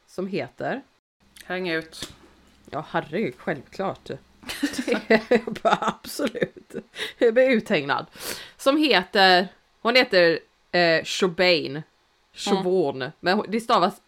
som 0.08 0.28
heter, 0.28 0.82
Häng 1.46 1.70
ut. 1.70 2.14
ja 2.72 2.86
herregud, 2.90 3.34
självklart. 3.38 4.10
Det 5.08 5.32
är 5.32 5.62
bara 5.64 5.78
absolut, 5.82 6.76
jag 7.18 7.34
blir 7.34 7.50
uthägnad. 7.50 8.06
Som 8.58 8.78
heter, 8.78 9.48
hon 9.82 9.96
heter 9.96 10.40
eh, 10.72 11.04
Shobain. 11.04 11.82
Chobon. 12.34 13.12
Men 13.20 13.38
hon- 13.38 13.46
det 13.50 13.60
stavas 13.62 14.02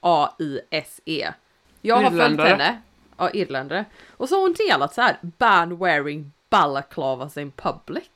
S-I-O-B-H-A-I-S-E. 0.00 1.32
Jag 1.80 1.96
har 1.96 2.10
följt 2.10 2.40
henne. 2.40 2.80
Ja, 3.16 3.30
irländare. 3.30 3.84
Och 4.16 4.28
så 4.28 4.34
har 4.34 4.42
hon 4.42 4.52
delat 4.68 4.94
så 4.94 5.00
här, 5.02 5.16
ban 5.22 5.78
wearing 5.78 6.32
balaclavas 6.50 7.36
in 7.36 7.50
public. 7.50 8.08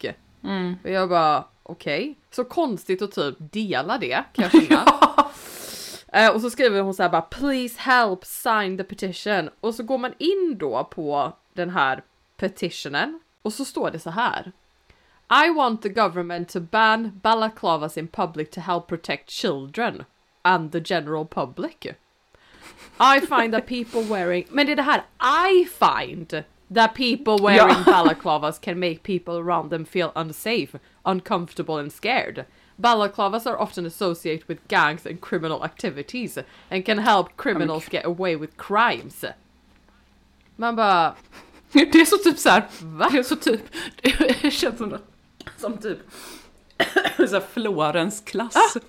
Och 0.85 0.91
jag 0.91 1.09
bara, 1.09 1.45
okej. 1.69 2.15
Så 2.31 2.45
konstigt 2.45 3.03
att 3.03 3.13
typ 3.13 3.37
dela 3.39 3.99
det, 3.99 4.25
kan 4.33 4.49
jag 4.53 4.69
känna. 4.69 4.85
Eh, 6.13 6.35
och 6.35 6.41
så 6.41 6.51
skriver 6.51 6.81
hon 6.81 6.95
så 6.95 7.03
här 7.03 7.11
bara 7.11 7.23
please 7.23 7.81
help 7.81 8.25
sign 8.25 8.77
the 8.79 8.85
petition 8.85 9.51
och 9.61 9.75
så 9.75 9.83
går 9.83 9.99
man 9.99 10.13
in 10.19 10.57
då 10.59 10.89
på 10.91 11.33
den 11.53 11.71
här 11.71 12.03
petitionen 12.37 13.21
och 13.43 13.53
så 13.53 13.65
står 13.65 13.91
det 13.91 13.99
så 13.99 14.11
här. 14.11 14.53
I 15.47 15.51
want 15.51 15.83
the 15.83 15.89
government 15.89 16.49
to 16.49 16.61
ban 16.61 17.21
balaclavas 17.23 17.99
in 17.99 18.09
public 18.09 18.51
to 18.51 18.61
help 18.61 18.87
protect 18.87 19.31
children 19.31 20.05
and 20.43 20.73
the 20.73 20.81
general 20.85 21.27
public. 21.27 21.77
I 23.01 23.21
find 23.21 23.53
that 23.53 23.67
people 23.67 24.03
wearing, 24.03 24.45
men 24.51 24.67
det 24.67 24.73
är 24.73 24.77
det 24.77 24.83
här 24.83 25.03
I 25.51 25.65
find 25.65 26.43
that 26.75 26.95
people 26.95 27.37
wearing 27.43 27.77
Ja. 27.87 27.93
balaclavas 27.93 28.59
can 28.59 28.79
make 28.81 28.99
people 29.03 29.33
around 29.35 29.71
them 29.71 29.87
feel 29.87 30.11
unsafe, 30.15 30.79
uncomfortable 31.11 31.79
and 31.79 31.93
scared. 31.93 32.45
Balaclavas 32.77 33.47
are 33.47 33.59
often 33.59 33.87
associated 33.87 34.49
with 34.49 34.69
gangs 34.69 35.07
and 35.07 35.21
criminal 35.21 35.65
activities 35.65 36.39
and 36.71 36.85
can 36.87 36.99
help 36.99 37.37
criminals 37.37 37.89
get 37.89 38.05
away 38.05 38.37
with 38.37 38.57
crimes. 38.57 39.25
Man 40.57 40.77
bara, 40.77 41.15
Det 41.73 42.01
är 42.01 42.05
så 42.05 42.17
typ 42.19 42.39
så 42.39 42.49
här, 42.49 42.63
Va? 42.83 43.09
det 43.13 43.19
är 43.19 43.23
så 43.23 43.37
typ, 43.37 43.61
det 44.43 44.51
känns 44.51 44.79
som, 44.79 44.99
som 45.57 45.77
typ 45.79 45.99
så 47.17 47.27
här 47.27 47.41
Florens 47.53 48.21
klass. 48.21 48.57
Ah! 48.57 48.81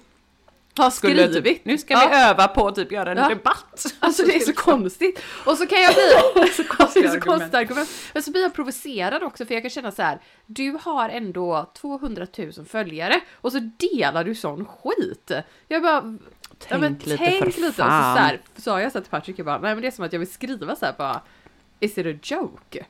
Har 0.78 0.90
skulle 0.90 1.28
skrivit. 1.28 1.44
typ, 1.46 1.66
nu 1.66 1.78
ska 1.78 1.94
Ja. 1.94 2.08
vi 2.12 2.16
öva 2.16 2.48
på 2.48 2.68
att 2.68 2.76
typ 2.76 2.92
göra 2.92 3.12
en 3.12 3.18
Ja. 3.18 3.30
debatt. 3.30 3.86
Alltså 4.00 4.24
det 4.26 4.36
är 4.36 4.40
så 4.40 4.54
konstigt. 4.54 5.22
Och 5.46 5.58
så 5.58 5.68
kan 5.68 5.82
jag 5.82 5.94
bli... 5.94 6.04
så 6.54 6.64
är 7.00 7.08
så 7.14 7.20
konstigt 7.22 7.54
argument. 7.54 7.90
Men 8.14 8.24
så 8.24 8.32
blir 8.32 8.42
jag 8.42 8.54
provocerad 8.54 9.24
också 9.24 9.46
för 9.46 9.54
jag 9.54 9.64
kan 9.64 9.70
känna 9.70 9.92
så 9.92 10.02
här. 10.02 10.20
Du 10.46 10.78
har 10.82 11.10
ändå 11.10 11.72
200 11.82 12.28
000 12.38 12.52
följare 12.66 13.20
och 13.36 13.52
så 13.52 13.60
delar 13.78 14.24
du 14.24 14.36
sån 14.36 14.66
skit. 14.66 15.32
Jag 15.68 15.82
bara... 15.82 16.18
ja, 16.70 16.78
men 16.78 16.96
Tänk 16.96 17.06
lite 17.06 17.18
tänk 17.18 17.54
för 17.54 17.62
lite. 17.62 17.74
Så, 17.74 17.82
fan. 17.84 18.16
så 18.16 18.22
här, 18.22 18.42
sa 18.58 18.82
jag 18.82 18.92
så 18.92 18.98
här 18.98 19.04
till 19.04 19.12
Patrick, 19.12 19.40
jag 19.40 19.46
bara, 19.46 19.60
nej 19.60 19.76
men 19.76 19.82
det 19.82 19.88
är 19.88 19.92
som 19.92 20.06
att 20.06 20.14
jag 20.14 20.20
vill 20.20 20.32
skriva 20.32 20.76
så 20.76 20.86
här 20.86 20.96
bara. 20.98 21.22
Is 21.80 21.98
it 21.98 22.06
a 22.06 22.20
joke? 22.24 22.86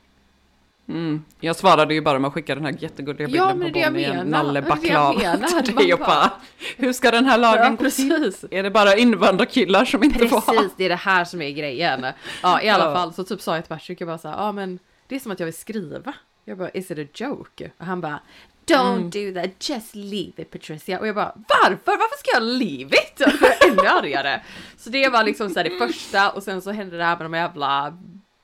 Mm. 0.90 1.24
Jag 1.40 1.56
svarade 1.56 1.94
ju 1.94 2.00
bara 2.00 2.18
med 2.18 2.28
att 2.28 2.34
skicka 2.34 2.54
den 2.54 2.64
här 2.64 2.74
jättegulliga 2.78 3.26
bilden 3.26 3.46
Ja, 3.46 3.52
på 3.52 3.58
Bonnie 3.58 3.80
i 3.80 3.82
en 3.82 3.92
menar. 3.92 4.24
nalle 4.24 4.60
Det 4.60 4.66
är 4.70 4.76
det 4.80 4.88
jag 4.88 5.12
baklava 5.14 5.18
menar. 5.38 5.62
till 5.62 5.74
dig 5.74 5.94
och 5.94 5.98
bara- 6.00 6.30
hur 6.76 6.92
ska 6.92 7.10
den 7.10 7.24
här 7.24 7.38
lagen 7.38 7.62
Ja, 7.64 7.70
gå 7.70 7.76
till? 7.90 8.08
precis. 8.10 8.44
Är 8.50 8.62
det 8.62 8.70
bara 8.70 8.96
invandrarkillar 8.96 9.84
som 9.84 10.04
inte 10.04 10.28
får 10.28 10.40
ha? 10.40 10.52
Precis, 10.52 10.72
det 10.76 10.84
är 10.84 10.88
det 10.88 10.94
här 10.94 11.24
som 11.24 11.42
är 11.42 11.50
grejen. 11.50 12.06
Ja, 12.42 12.62
i 12.62 12.68
alla 12.68 12.84
Ja. 12.84 12.94
fall 12.94 13.14
så 13.14 13.24
typ 13.24 13.40
sa 13.40 13.54
jag 13.54 13.64
till 13.64 13.68
Patrick, 13.74 14.00
jag 14.00 14.08
bara 14.08 14.18
så 14.18 14.28
här, 14.28 14.36
ja 14.36 14.52
men 14.52 14.78
det 15.08 15.14
är 15.14 15.20
som 15.20 15.32
att 15.32 15.40
jag 15.40 15.44
vill 15.44 15.54
skriva. 15.56 16.12
Jag 16.44 16.58
bara, 16.58 16.70
is 16.70 16.90
it 16.90 16.98
a 16.98 17.08
joke? 17.14 17.70
Och 17.78 17.86
han 17.86 18.00
bara, 18.00 18.20
don't 18.66 19.10
do 19.34 19.40
that, 19.42 19.68
just 19.68 19.94
leave 19.94 20.32
it 20.36 20.50
Patricia. 20.50 20.98
Och 21.00 21.06
jag 21.08 21.14
bara, 21.14 21.32
varför? 21.34 21.76
Varför 21.84 22.18
ska 22.18 22.30
jag 22.34 22.42
leave 22.42 22.96
it? 22.96 23.20
Och 23.20 23.32
jag 23.42 23.68
ännu 23.70 23.88
argare. 23.88 24.40
Så 24.76 24.90
det 24.90 25.08
var 25.08 25.24
liksom 25.24 25.50
så 25.50 25.58
här 25.60 25.64
det 25.70 25.86
första 25.86 26.30
och 26.30 26.42
sen 26.42 26.62
så 26.62 26.70
hände 26.70 26.96
det 26.96 27.04
här 27.04 27.16
med 27.16 27.24
de 27.24 27.34
jävla 27.34 27.98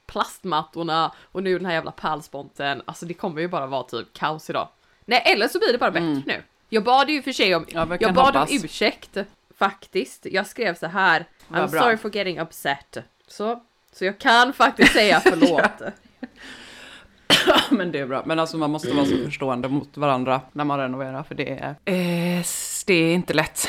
plastmattorna 0.07 1.13
och 1.33 1.43
nu 1.43 1.59
den 1.59 1.67
här 1.67 1.73
jävla 1.73 1.91
pärlsponten. 1.91 2.83
Alltså 2.85 3.07
det 3.07 3.15
kommer 3.15 3.41
ju 3.41 3.49
bara 3.49 3.67
vara 3.67 3.83
typ 3.83 4.13
kaos 4.13 4.51
idag. 4.51 4.69
Nej, 5.05 5.23
eller 5.25 5.49
så 5.49 5.59
blir 5.59 5.73
det 5.73 5.79
bara 5.79 5.91
bättre 5.91 6.23
nu. 6.27 6.43
Jag 6.69 6.85
bad 6.85 7.11
ju 7.11 7.23
för 7.23 7.33
sig 7.33 7.55
om, 7.55 7.67
Ja, 7.69 7.87
jag 8.01 8.15
bad 8.15 8.27
hoppas. 8.37 8.51
om 8.51 8.57
ursäkt 8.65 9.17
faktiskt. 9.59 10.27
Jag 10.31 10.47
skrev 10.47 10.75
så 10.75 10.87
här, 10.87 11.25
I'm 11.49 11.71
bra. 11.71 11.83
sorry 11.83 11.97
for 11.97 12.17
getting 12.17 12.41
upset. 12.41 12.99
Så, 13.29 13.63
så 13.93 14.05
jag 14.05 14.19
kan 14.19 14.53
faktiskt 14.53 14.93
säga 14.93 15.21
förlåt. 15.21 15.71
Men 17.71 17.93
det 17.93 17.99
är 17.99 18.07
bra. 18.07 18.23
Men 18.27 18.39
alltså 18.39 18.57
man 18.57 18.71
måste 18.71 18.93
vara 18.95 19.07
så 19.07 19.17
förstående 19.17 19.69
mot 19.69 19.97
varandra 19.97 20.41
när 20.53 20.65
man 20.65 20.79
renoverar. 20.79 21.23
För 21.23 21.35
det 21.35 21.49
är, 21.51 21.69
eh, 21.85 22.45
det 22.87 22.95
är 22.95 23.15
inte 23.15 23.35
lätt 23.35 23.69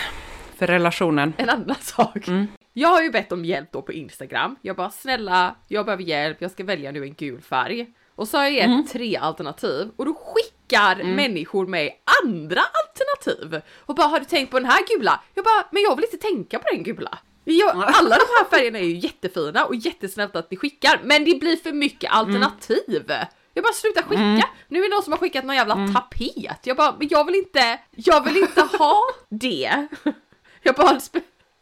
för 0.58 0.68
relationen. 0.68 1.34
En 1.38 1.50
annan 1.50 1.76
sak. 1.82 2.28
Mm. 2.28 2.48
Jag 2.80 2.90
har 2.90 3.02
ju 3.02 3.10
bett 3.12 3.32
om 3.32 3.46
hjälp 3.46 3.72
då 3.72 3.82
på 3.82 3.94
Instagram. 3.94 4.56
Jag 4.62 4.76
bara 4.76 4.90
snälla, 4.90 5.56
jag 5.68 5.86
behöver 5.86 6.04
hjälp, 6.04 6.38
jag 6.42 6.52
ska 6.52 6.64
välja 6.64 6.92
nu 6.92 7.04
en 7.04 7.14
gul 7.14 7.42
färg. 7.42 7.88
Och 8.16 8.28
så 8.28 8.38
har 8.38 8.44
jag 8.44 8.54
gett 8.54 8.66
Mm. 8.66 8.88
tre 8.88 9.18
alternativ 9.18 9.92
och 9.96 10.06
då 10.06 10.14
skickar 10.14 11.04
människor 11.04 11.68
mig 11.68 12.02
andra 12.24 12.62
alternativ. 12.62 13.62
Och 13.78 13.96
bara 13.96 14.08
har 14.08 14.20
du 14.20 14.26
tänkt 14.26 14.52
på 14.52 14.60
den 14.60 14.70
här 14.70 14.80
gula? 14.88 15.24
Jag 15.34 15.46
bara, 15.46 15.68
men 15.72 15.84
jag 15.84 15.96
vill 15.96 16.06
inte 16.06 16.18
tänka 16.18 16.60
på 16.60 16.66
den 16.74 16.84
gula. 16.84 17.18
Jag, 17.44 17.70
alla 17.76 18.16
de 18.16 18.26
här 18.40 18.50
färgerna 18.50 18.80
är 18.80 18.84
ju 18.84 18.98
jättefina 18.98 19.66
och 19.66 19.76
jättesnällt 19.76 20.36
att 20.36 20.52
ni 20.52 20.58
skickar, 20.58 21.00
men 21.04 21.26
det 21.26 21.40
blir 21.40 21.56
för 21.56 21.72
mycket 21.72 22.12
alternativ. 22.12 23.12
Jag 23.54 23.64
bara 23.64 23.74
sluta 23.74 24.02
skicka. 24.04 24.50
Nu 24.68 24.80
är 24.80 24.90
det 24.90 24.96
någon 24.96 25.04
som 25.04 25.14
har 25.14 25.20
skickat 25.20 25.46
någon 25.46 25.56
jävla 25.56 25.76
tapet. 25.94 26.60
Jag 26.64 26.78
bara, 26.78 26.96
men 27.00 27.08
jag 27.12 27.26
vill 27.26 27.36
inte, 27.36 27.80
jag 27.96 28.24
vill 28.26 28.38
inte 28.38 28.62
ha 28.62 29.02
det. 29.30 29.88
Jag 30.64 30.76
bara 30.76 31.00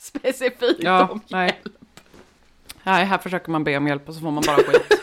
specifikt 0.06 0.84
Ja, 0.84 1.08
om 1.08 1.22
nej. 1.30 1.46
hjälp. 1.64 1.78
Nej, 2.84 3.06
här 3.06 3.18
försöker 3.18 3.52
man 3.52 3.64
be 3.64 3.78
om 3.78 3.88
hjälp 3.88 4.08
och 4.10 4.16
så 4.16 4.22
får 4.22 4.32
man 4.32 4.44
bara 4.48 4.56
skit. 4.58 4.92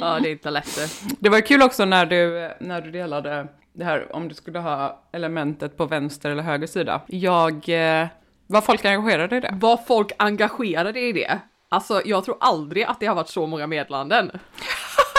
Ja, 0.00 0.18
det 0.20 0.28
är 0.28 0.32
inte 0.32 0.50
lätt. 0.50 0.78
Det 1.18 1.28
var 1.28 1.40
kul 1.40 1.62
också 1.62 1.84
när 1.84 2.06
du, 2.06 2.50
när 2.60 2.80
du 2.80 2.90
delade 2.90 3.46
det 3.72 3.84
här 3.84 4.16
om 4.16 4.28
du 4.28 4.34
skulle 4.34 4.58
ha 4.58 5.02
elementet 5.12 5.76
på 5.76 5.86
vänster 5.86 6.30
eller 6.30 6.42
höger 6.42 6.66
sida. 6.66 7.00
Jag, 7.06 7.52
eh, 7.68 8.06
var 8.46 8.60
folk 8.60 8.84
engagerade 8.84 9.36
i 9.36 9.40
det? 9.40 9.54
Var 9.60 9.76
folk 9.76 10.12
engagerade 10.18 11.00
i 11.00 11.12
det? 11.12 11.40
Alltså, 11.68 12.02
jag 12.04 12.24
tror 12.24 12.36
aldrig 12.40 12.84
att 12.84 13.00
det 13.00 13.06
har 13.06 13.14
varit 13.14 13.28
så 13.28 13.46
många 13.46 13.66
meddelanden. 13.66 14.30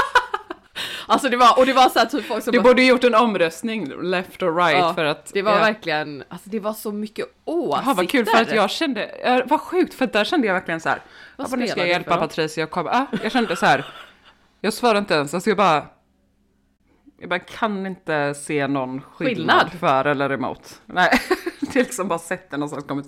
alltså 1.12 1.30
det 1.30 1.38
var, 1.38 1.60
och 1.60 1.66
det 1.66 1.74
var 1.74 1.90
så 1.90 2.00
här 2.00 2.06
typ 2.06 2.26
folk 2.26 2.44
som 2.44 2.52
Du 2.52 2.60
bara, 2.60 2.64
borde 2.64 2.84
gjort 2.84 3.04
en 3.04 3.16
omröstning, 3.16 4.02
left 4.02 4.44
or 4.44 4.56
right, 4.56 4.78
Ja, 4.80 4.94
för 4.94 5.06
att... 5.06 5.32
det 5.34 5.42
var 5.42 5.52
ja. 5.52 5.60
verkligen, 5.60 6.24
alltså 6.30 6.50
det 6.50 6.60
var 6.60 6.74
så 6.74 6.92
mycket 6.92 7.26
åsikter. 7.46 7.90
Ja, 7.90 7.94
vad 7.94 8.10
kul 8.10 8.26
för 8.26 8.42
att 8.42 8.52
jag 8.56 8.70
kände, 8.70 9.44
vad 9.46 9.62
sjukt 9.62 9.94
för 9.94 10.06
att 10.06 10.14
där 10.14 10.24
kände 10.24 10.48
jag 10.48 10.54
verkligen 10.54 10.80
så 10.80 10.90
här, 10.90 11.02
Vad 11.36 11.46
jag 11.46 11.52
bara, 11.52 11.58
nu 11.60 11.68
ska 11.68 11.80
jag 11.80 11.90
hjälpa? 11.90 12.18
Patricia 12.18 12.64
och 12.64 12.70
komma, 12.72 12.90
ah, 12.92 13.18
jag 13.24 13.32
kände 13.32 13.56
så 13.56 13.66
här, 13.66 13.86
jag 14.62 14.74
svarade 14.74 15.00
inte 15.00 15.14
ens, 15.14 15.34
alltså 15.34 15.50
jag 15.50 15.58
bara, 15.58 15.86
jag 17.20 17.30
bara 17.30 17.40
kan 17.40 17.86
inte 17.86 18.34
se 18.34 18.68
någon 18.68 19.02
skillnad, 19.02 19.36
Skillnad? 19.38 19.72
för 19.80 20.06
eller 20.06 20.32
emot. 20.32 20.82
Nej, 20.86 21.20
är 21.80 21.84
liksom 21.84 22.08
bara 22.08 22.20
sett 22.20 22.52
den 22.52 22.70
så 22.70 22.82
kommit 22.82 23.06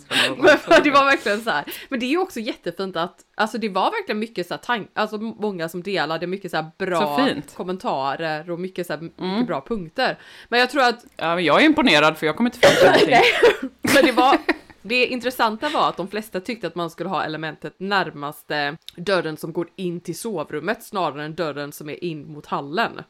Men 0.67 0.83
det 0.83 0.91
var 0.91 1.05
verkligen 1.05 1.41
så 1.41 1.49
här. 1.49 1.65
Men 1.89 1.99
det 1.99 2.05
är 2.05 2.09
ju 2.09 2.17
också 2.17 2.39
jättefint 2.39 2.95
att, 2.95 3.19
alltså 3.35 3.57
det 3.57 3.69
var 3.69 3.91
verkligen 3.91 4.19
mycket 4.19 4.47
så 4.47 4.53
här 4.53 4.61
tank, 4.61 4.89
alltså 4.93 5.17
många 5.17 5.69
som 5.69 5.83
delade, 5.83 6.27
mycket 6.27 6.51
så 6.51 6.57
här 6.57 6.71
bra 6.77 7.19
Så 7.47 7.57
kommentarer 7.57 8.51
och 8.51 8.59
mycket 8.59 8.87
så 8.87 8.93
här, 8.93 9.01
mycket 9.01 9.47
bra 9.47 9.61
punkter. 9.61 10.17
Men 10.49 10.59
jag 10.59 10.69
tror 10.69 10.83
att, 10.83 11.05
Ja, 11.15 11.35
men 11.35 11.43
jag 11.43 11.61
är 11.61 11.65
imponerad 11.65 12.17
för 12.17 12.25
jag 12.25 12.37
kommer 12.37 12.49
inte 12.49 12.67
fram 12.67 12.75
till 12.75 13.09
någonting. 13.09 13.69
men 13.95 14.05
det 14.05 14.11
var, 14.11 14.37
det 14.81 15.05
intressanta 15.07 15.69
var 15.69 15.89
att 15.89 15.97
de 15.97 16.07
flesta 16.07 16.39
tyckte 16.39 16.67
att 16.67 16.75
man 16.75 16.89
skulle 16.89 17.09
ha 17.09 17.23
elementet 17.23 17.73
närmaste 17.77 18.77
dörren 18.95 19.37
som 19.37 19.53
går 19.53 19.67
in 19.75 19.99
till 19.99 20.17
sovrummet 20.19 20.83
snarare 20.83 21.25
än 21.25 21.35
dörren 21.35 21.71
som 21.71 21.89
är 21.89 22.03
in 22.03 22.33
mot 22.33 22.45
hallen. 22.45 23.01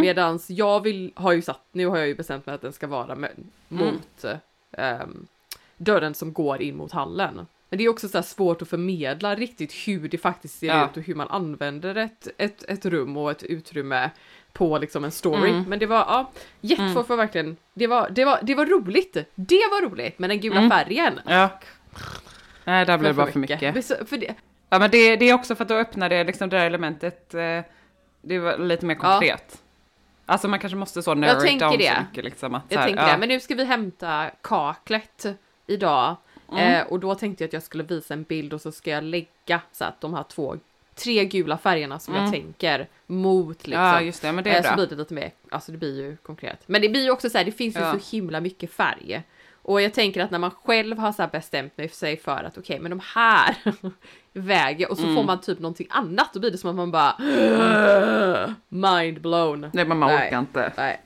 Medans 0.00 0.50
jag 0.50 0.80
vill, 0.82 1.12
har 1.14 1.32
ju 1.32 1.42
satt, 1.42 1.68
nu 1.72 1.86
har 1.86 1.96
jag 1.96 2.08
ju 2.08 2.14
bestämt 2.14 2.46
mig 2.46 2.54
att 2.54 2.62
den 2.62 2.72
ska 2.72 2.86
vara 2.86 3.14
med, 3.14 3.32
mot 3.68 4.24
ehm, 4.76 5.26
dörren 5.76 6.14
som 6.14 6.32
går 6.32 6.62
in 6.62 6.76
mot 6.76 6.92
hallen. 6.92 7.46
Men 7.68 7.78
det 7.78 7.84
är 7.84 7.88
också 7.88 8.08
så 8.08 8.22
svårt 8.22 8.62
att 8.62 8.68
förmedla 8.68 9.34
riktigt 9.34 9.72
hur 9.72 10.08
det 10.08 10.18
faktiskt 10.18 10.58
ser 10.58 10.66
Ja. 10.66 10.84
ut 10.90 10.96
och 10.96 11.02
hur 11.02 11.14
man 11.14 11.28
använder 11.28 11.94
ett, 11.94 12.28
ett, 12.38 12.62
ett 12.68 12.84
rum 12.86 13.16
och 13.16 13.30
ett 13.30 13.42
utrymme 13.42 14.10
på 14.52 14.78
liksom 14.78 15.04
en 15.04 15.10
story. 15.10 15.52
Men 15.68 15.78
det 15.78 15.86
var, 15.86 15.96
ja, 15.96 16.30
jättefolk 16.60 17.08
var 17.08 17.16
verkligen, 17.16 17.56
det 17.74 17.86
var, 17.86 18.10
det 18.10 18.24
var, 18.24 18.38
det 18.42 18.54
var 18.54 18.66
roligt. 18.66 19.16
Det 19.34 19.60
var 19.70 19.90
roligt, 19.90 20.18
men 20.18 20.28
den 20.30 20.40
gula 20.40 20.70
färgen. 20.70 21.20
Ja. 21.26 21.48
Nej, 22.64 22.86
där 22.86 22.98
blev 22.98 23.10
det 23.10 23.16
bara 23.16 23.26
för 23.32 23.38
mycket. 23.38 23.84
Så- 23.86 24.06
För 24.06 24.16
det, 24.16 24.34
Ja, 24.68 24.78
men 24.78 24.90
det, 24.90 25.16
det 25.16 25.30
är 25.30 25.34
också 25.34 25.54
för 25.54 25.64
att 25.64 25.68
då 25.68 25.74
öppnar 25.74 26.08
det 26.08 26.24
liksom 26.24 26.48
det 26.48 26.56
där 26.58 26.66
elementet, 26.66 27.34
eh, 27.34 27.60
det 28.22 28.38
var 28.38 28.58
lite 28.58 28.86
mer 28.86 28.94
konkret. 28.94 29.62
Alltså 30.26 30.48
man 30.48 30.58
kanske 30.58 30.76
måste 30.76 31.02
så 31.02 31.14
narrow 31.14 31.46
it 31.46 31.60
down 31.60 31.78
det. 31.78 31.94
så 31.96 32.00
mycket 32.02 32.24
liksom. 32.24 32.54
Att, 32.54 32.62
så 32.62 32.74
jag 32.74 32.78
här, 32.80 32.86
tänker 32.86 33.02
ja. 33.02 33.12
det, 33.12 33.18
men 33.18 33.28
nu 33.28 33.40
ska 33.40 33.54
vi 33.54 33.64
hämta 33.64 34.30
kaklet 34.42 35.26
idag. 35.66 36.16
Mm. 36.52 36.74
Eh, 36.74 36.86
och 36.86 37.00
då 37.00 37.14
tänkte 37.14 37.44
jag 37.44 37.48
att 37.48 37.52
jag 37.52 37.62
skulle 37.62 37.84
visa 37.84 38.14
en 38.14 38.22
bild 38.22 38.52
och 38.52 38.60
så 38.60 38.72
ska 38.72 38.90
jag 38.90 39.04
lägga 39.04 39.60
så 39.72 39.84
att 39.84 40.00
de 40.00 40.14
här 40.14 40.22
två, 40.22 40.56
tre 40.94 41.24
gula 41.24 41.58
färgerna 41.58 41.98
som 41.98 42.14
jag 42.14 42.32
tänker 42.32 42.88
mot 43.06 43.66
liksom. 43.66 43.82
Mm. 43.84 43.94
Ja, 43.94 44.00
just 44.00 44.22
det, 44.22 44.32
men 44.32 44.44
det 44.44 44.50
är 44.50 44.54
Eh, 44.56 44.62
Så 44.62 44.68
bra. 44.68 44.76
blir 44.76 44.86
det 44.86 44.94
lite 44.94 45.14
mer, 45.14 45.30
alltså 45.50 45.72
det 45.72 45.78
blir 45.78 45.96
ju 46.02 46.16
konkret. 46.16 46.60
Men 46.66 46.82
det 46.82 46.88
blir 46.88 47.04
ju 47.04 47.10
också 47.10 47.30
så 47.30 47.38
här, 47.38 47.44
det 47.44 47.52
finns 47.52 47.76
ju 47.76 47.80
Ja. 47.80 47.98
så 47.98 48.16
himla 48.16 48.40
mycket 48.40 48.72
färg. 48.72 49.22
Och 49.68 49.80
jag 49.82 49.94
tänker 49.94 50.20
att 50.24 50.30
när 50.30 50.38
man 50.38 50.50
själv 50.50 50.98
har 50.98 51.12
så 51.12 51.22
här 51.22 51.28
bestämt 51.30 51.78
mig 51.78 51.88
för 51.88 51.96
sig 51.96 52.16
för 52.16 52.44
att 52.44 52.58
okej, 52.58 52.78
men 52.80 52.90
de 52.90 53.00
här 53.14 53.56
väger 54.32 54.90
och 54.90 54.96
så 54.98 55.02
Mm. 55.02 55.14
får 55.16 55.24
man 55.24 55.40
typ 55.40 55.58
någonting 55.58 55.86
annat, 55.90 56.30
då 56.34 56.40
blir 56.40 56.50
det 56.50 56.58
som 56.58 56.70
att 56.70 56.76
man 56.76 56.90
bara 56.90 57.16
mind 58.68 59.20
blown. 59.20 59.60
Nej, 59.72 59.84
men 59.84 59.98
man 59.98 60.08
Nej. 60.08 60.26
orkar 60.26 60.38
inte. 60.38 60.72
Nej. 60.76 61.00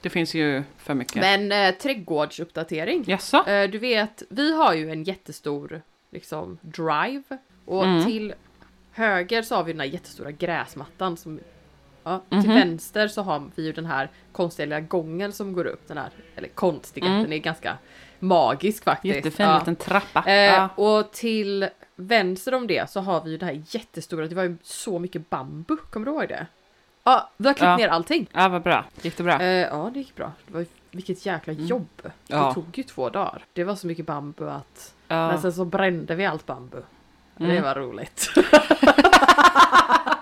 Det 0.00 0.10
finns 0.10 0.34
ju 0.34 0.62
för 0.78 0.94
mycket. 0.94 1.16
Men 1.16 1.52
eh, 1.52 1.74
trädgårdsuppdatering. 1.74 3.04
Jaså? 3.06 3.44
Eh, 3.48 3.70
du 3.70 3.78
vet, 3.78 4.22
vi 4.28 4.56
har 4.56 4.74
ju 4.74 4.90
en 4.90 5.04
jättestor 5.04 5.82
liksom 6.10 6.58
drive 6.62 7.22
och 7.64 7.84
Mm. 7.84 8.04
till 8.04 8.34
höger 8.92 9.42
så 9.42 9.54
har 9.54 9.64
vi 9.64 9.72
den 9.72 9.80
här 9.80 9.86
jättestora 9.86 10.30
gräsmattan 10.30 11.16
som 11.16 11.40
Ja, 12.08 12.22
till 12.30 12.48
vänster 12.50 13.08
så 13.08 13.22
har 13.22 13.42
vi 13.54 13.62
ju 13.64 13.72
den 13.72 13.86
här 13.86 14.10
konstiga 14.32 14.66
lilla 14.66 14.80
gången 14.80 15.32
som 15.32 15.52
går 15.52 15.64
upp, 15.66 15.88
den 15.88 15.98
här, 15.98 16.10
eller 16.36 16.48
konstiga, 16.48 17.06
den 17.06 17.32
är 17.32 17.38
ganska 17.38 17.78
magisk 18.18 18.84
faktiskt. 18.84 19.04
Mm. 19.14 19.16
Jättefin 19.16 19.46
Ja. 19.46 19.58
liten 19.58 19.76
trappa. 19.76 20.24
Eh, 20.26 20.34
ja. 20.34 20.68
Och 20.76 21.12
till 21.12 21.68
vänster 21.96 22.54
om 22.54 22.66
det 22.66 22.90
så 22.90 23.00
har 23.00 23.24
vi 23.24 23.30
ju 23.30 23.36
det 23.38 23.46
här 23.46 23.62
jättestora, 23.68 24.26
det 24.26 24.34
var 24.34 24.42
ju 24.42 24.56
så 24.62 24.98
mycket 24.98 25.30
bambu, 25.30 25.76
kommer 25.76 26.06
du 26.06 26.12
ihåg 26.12 26.28
det? 26.28 26.46
Ja, 27.04 27.30
vi 27.36 27.46
har 27.46 27.54
klippt 27.54 27.66
Ja. 27.68 27.76
ner 27.76 27.88
allting. 27.88 28.26
ja, 28.32 28.48
vad 28.48 28.62
bra. 28.62 28.84
Gick 29.02 29.16
det 29.16 29.22
bra? 29.22 29.40
Eh, 29.42 29.48
ja, 29.48 29.90
det 29.94 29.98
gick 29.98 30.14
bra. 30.16 30.32
Det 30.46 30.54
var 30.54 30.66
vilket 30.90 31.26
jäkla 31.26 31.52
jobb. 31.52 31.88
Det 32.26 32.34
Mm. 32.34 32.54
Tog 32.54 32.78
ju 32.78 32.82
två 32.82 33.08
dagar. 33.10 33.44
Det 33.52 33.64
var 33.64 33.74
så 33.74 33.86
mycket 33.86 34.06
bambu 34.06 34.48
att... 34.50 34.94
Men 35.08 35.40
sen 35.40 35.52
så 35.52 35.64
brände 35.64 36.14
vi 36.14 36.26
allt 36.26 36.46
bambu. 36.46 36.82
Det 37.36 37.44
Mm. 37.44 37.62
var 37.62 37.74
roligt. 37.74 38.28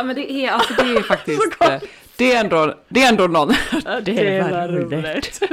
ja, 0.00 0.04
men 0.04 0.16
det 0.16 0.32
är, 0.32 0.50
alltså, 0.50 0.74
det 0.74 0.90
är 0.90 1.02
faktiskt... 1.14 1.56
eh, 1.60 1.78
det 2.16 2.32
är 2.32 2.40
ändå, 2.44 2.74
det 2.88 3.02
är 3.02 3.08
ändå 3.08 3.26
någon... 3.26 3.48
det 4.02 4.50
var 4.50 4.68
roligt. 4.68 5.42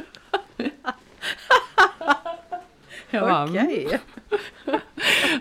Ja, 3.10 3.48
Okej. 3.50 4.00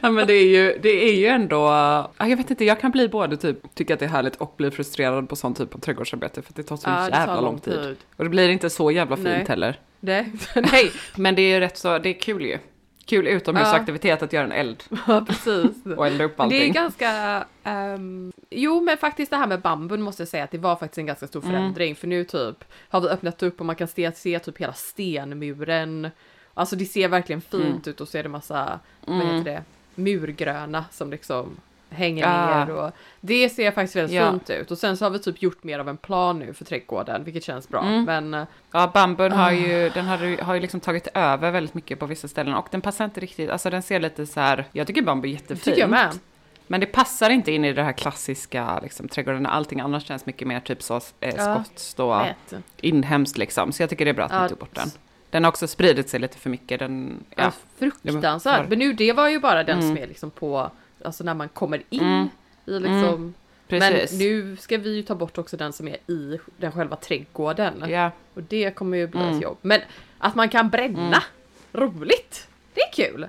Ja, 0.03 0.11
men 0.11 0.27
det 0.27 0.33
är 0.33 0.47
ju, 0.47 0.79
det 0.83 1.09
är 1.09 1.15
ju 1.15 1.27
ändå, 1.27 1.57
ja, 1.57 2.11
jag 2.19 2.37
vet 2.37 2.51
inte, 2.51 2.65
jag 2.65 2.81
kan 2.81 2.91
bli 2.91 3.09
både 3.09 3.37
typ, 3.37 3.75
tycka 3.75 3.95
att 3.95 4.01
det 4.01 4.07
är 4.07 4.11
härligt 4.11 4.37
och 4.37 4.55
bli 4.57 4.71
frustrerad 4.71 5.29
på 5.29 5.37
sån 5.37 5.55
typ 5.55 5.75
av 5.75 5.79
trädgårdsarbete 5.79 6.43
för 6.43 6.53
det 6.55 6.63
tar 6.63 6.77
så 6.77 6.89
Ja, 6.91 7.09
det 7.11 7.17
jävla 7.17 7.41
lång 7.41 7.59
tid. 7.59 7.83
tid. 7.83 7.97
Och 8.17 8.25
det 8.25 8.31
blir 8.31 8.49
inte 8.49 8.71
så 8.71 8.91
jävla 8.91 9.17
fint 9.17 9.29
Nej. 9.29 9.45
heller. 9.49 9.81
Det, 10.01 10.27
nej, 10.73 10.93
Men 11.17 11.35
det 11.35 11.43
är 11.43 11.55
ju 11.55 11.61
rätt 11.61 11.79
så, 11.79 11.99
det 11.99 12.09
är 12.09 12.21
kul 12.21 12.45
ju. 12.45 12.59
Kul 13.07 13.27
utomhusaktivitet 13.27 14.23
att 14.23 14.33
göra 14.33 14.45
en 14.45 14.53
eld 14.53 14.83
ja, 15.07 15.25
precis. 15.29 15.87
och 15.97 16.07
elda 16.07 16.25
upp 16.25 16.39
Men 16.39 16.49
det 16.49 16.55
är 16.55 16.59
allting. 16.61 16.73
ganska... 16.73 17.45
ehm, 17.65 18.33
jo, 18.51 18.81
men 18.81 18.97
faktiskt 18.99 19.31
det 19.31 19.37
här 19.37 19.47
med 19.47 19.61
bambun 19.61 20.03
måste 20.03 20.23
jag 20.23 20.29
säga 20.29 20.45
att 20.45 20.51
det 20.51 20.59
var 20.59 20.77
faktiskt 20.77 20.99
en 20.99 21.07
ganska 21.07 21.27
stor 21.27 21.41
Mm. 21.45 21.53
förändring. 21.55 21.97
För 21.97 22.07
nu 22.07 22.25
typ 22.25 22.65
har 22.89 23.01
vi 23.01 23.09
öppnat 23.09 23.43
upp 23.43 23.61
och 23.61 23.67
man 23.67 23.77
kan 23.77 23.89
se, 23.89 24.13
se 24.13 24.39
typ 24.39 24.59
hela 24.59 24.73
stenmuren. 24.73 26.11
Alltså 26.55 26.77
det 26.77 26.85
ser 26.85 27.09
verkligen 27.09 27.41
fint 27.41 27.65
Mm. 27.65 27.83
ut 27.87 28.01
och 28.01 28.09
så 28.09 28.19
är 28.19 28.23
det 28.23 28.29
massa, 28.29 28.81
vad 29.07 29.17
heter 29.27 29.45
det, 29.45 29.63
murgröna 29.95 30.85
som 30.91 31.11
liksom 31.11 31.57
hänger 31.91 32.25
Ah. 32.27 32.65
ner 32.65 32.75
och 32.75 32.91
det 33.21 33.49
ser 33.49 33.71
faktiskt 33.71 33.97
väldigt 33.97 34.17
Ja. 34.17 34.31
fint 34.31 34.51
ut. 34.51 34.71
Och 34.71 34.79
sen 34.79 34.97
så 34.97 35.05
har 35.05 35.11
vi 35.11 35.19
typ 35.19 35.43
gjort 35.43 35.65
mer 35.65 35.79
av 35.79 35.89
en 35.89 35.97
plan 35.97 36.39
nu 36.39 36.53
för 36.55 36.65
trädgården, 36.65 37.25
vilket 37.25 37.45
känns 37.45 37.69
bra. 37.69 37.81
Mm. 37.83 38.05
Men 38.05 38.35
eh, 38.35 38.47
Ja, 38.73 38.91
bambun 38.95 39.33
har 39.33 39.49
Ah. 39.49 39.53
ju, 39.53 39.89
den 39.89 40.05
har, 40.07 40.43
har 40.43 40.55
ju 40.55 40.61
liksom 40.61 40.81
tagit 40.81 41.09
över 41.15 41.51
väldigt 41.51 41.75
mycket 41.75 41.99
på 41.99 42.07
vissa 42.07 42.29
ställen 42.29 42.55
och 42.55 42.69
den 42.71 42.81
passar 42.81 43.05
inte 43.05 43.21
riktigt, 43.21 43.51
alltså 43.51 43.71
den 43.71 43.83
ser 43.83 44.01
lite 44.01 44.27
så 44.27 44.41
här, 44.41 44.65
jag 44.73 44.87
tycker 44.87 45.03
bambu 45.03 45.29
är 45.29 45.33
jättefint. 45.33 45.65
tycker 45.65 45.81
jag 45.81 45.91
med. 45.91 46.11
Men 46.69 46.81
det 46.81 46.87
passar 46.87 47.31
inte 47.31 47.53
in 47.53 47.65
i 47.65 47.73
det 47.73 47.83
här 47.83 47.93
klassiska 47.93 48.81
liksom, 48.83 49.09
trädgården, 49.09 49.47
allting 49.47 49.81
annars 49.81 50.05
känns 50.07 50.27
mycket 50.27 50.49
mer 50.49 50.61
typ 50.61 50.83
så 50.83 50.97
eh, 51.21 51.35
Ja, 51.37 51.55
skotskt 51.65 52.01
och 52.01 52.21
Vet. 52.21 52.63
inhemskt 52.81 53.39
liksom. 53.39 53.73
Så 53.73 53.83
jag 53.83 53.91
tycker 53.91 54.05
det 54.05 54.11
är 54.11 54.15
bra 54.15 54.25
att 54.25 54.33
Ja, 54.33 54.39
man 54.39 54.49
tog 54.49 54.59
bort 54.59 54.75
den. 54.75 54.89
Den 55.31 55.45
har 55.45 55.49
också 55.49 55.67
spridit 55.69 56.09
sig 56.09 56.21
lite 56.21 56.39
för 56.39 56.51
mycket. 56.51 56.79
Den, 56.79 57.25
Ja, 57.37 57.43
ja. 57.45 57.53
fruktansvärt. 57.79 58.59
Ja, 58.61 58.67
Men 58.69 58.79
nu, 58.79 58.93
det 58.93 59.13
var 59.13 59.29
ju 59.29 59.41
bara 59.41 59.65
den 59.65 59.79
Mm. 59.79 59.89
som 59.97 60.03
är 60.05 60.07
liksom 60.07 60.31
på, 60.31 60.71
alltså 61.07 61.25
när 61.25 61.35
man 61.35 61.49
kommer 61.49 61.83
in 61.91 62.01
Mm. 62.01 62.29
i 62.67 62.79
liksom 62.81 63.35
Precis. 63.69 64.13
Men 64.13 64.19
nu 64.19 64.57
ska 64.57 64.79
vi 64.79 64.97
ju 64.97 65.03
ta 65.03 65.15
bort 65.15 65.39
också 65.39 65.57
den 65.57 65.73
som 65.73 65.89
är 65.89 65.97
i 66.11 66.39
den 66.57 66.73
själva 66.73 66.97
trädgården. 66.97 67.85
Ja, 67.89 68.11
Och 68.35 68.43
det 68.43 68.71
kommer 68.71 68.97
ju 68.99 69.07
bli 69.07 69.21
Mm. 69.21 69.37
ett 69.37 69.43
jobb. 69.43 69.57
Men 69.63 69.81
att 70.19 70.35
man 70.35 70.49
kan 70.49 70.71
bränna, 70.71 71.23
roligt! 71.73 72.49
Det 72.75 72.81
är 72.81 72.93
kul! 72.93 73.29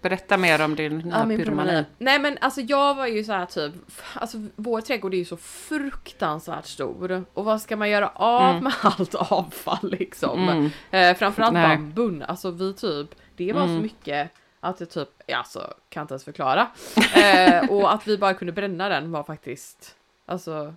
berätta 0.00 0.36
mer 0.36 0.64
om 0.64 0.74
din 0.74 0.92
min 0.92 1.02
pyromani. 1.02 1.36
pyromani. 1.36 1.84
Nej 1.98 2.18
men 2.18 2.38
alltså 2.40 2.60
jag 2.60 2.94
var 2.94 3.06
ju 3.06 3.24
så 3.24 3.32
här 3.32 3.46
typ, 3.46 3.74
alltså 4.14 4.36
vår 4.56 4.80
trädgård 4.80 5.14
är 5.14 5.18
ju 5.18 5.24
så 5.24 5.36
fruktansvärt 5.36 6.66
stor. 6.66 7.24
Och 7.34 7.44
vad 7.44 7.60
ska 7.62 7.76
man 7.76 7.90
göra 7.90 8.08
av 8.14 8.62
med 8.62 8.72
allt 8.82 9.14
avfall 9.14 9.90
liksom? 9.98 10.48
Mm. 10.48 10.70
Eh, 10.90 11.16
framförallt 11.16 11.52
Nej. 11.52 11.76
bambun, 11.76 12.22
alltså 12.22 12.50
vi 12.50 12.74
typ, 12.74 13.14
det 13.36 13.52
var 13.52 13.60
så 13.62 13.68
Mm. 13.70 13.82
mycket 13.82 14.30
att 14.64 14.80
jag 14.80 14.90
typ, 14.90 15.08
ja, 15.26 15.38
alltså 15.38 15.74
kan 15.88 16.00
inte 16.02 16.14
ens 16.14 16.24
förklara. 16.24 16.66
Eh, 17.16 17.70
och 17.70 17.94
att 17.94 18.08
vi 18.08 18.18
bara 18.18 18.34
kunde 18.34 18.52
bränna 18.52 18.88
den 18.88 19.12
var 19.12 19.22
faktiskt, 19.22 19.96
alltså 20.26 20.74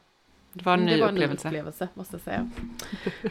Det 0.54 0.66
var 0.66 0.74
en 0.74 0.80
ny 0.86 0.96
det 0.96 1.02
var 1.02 1.08
en 1.10 1.16
ny 1.16 1.22
upplevelse. 1.22 1.48
upplevelse 1.48 1.88
måste 1.94 2.16
jag 2.16 2.22
säga. 2.22 2.50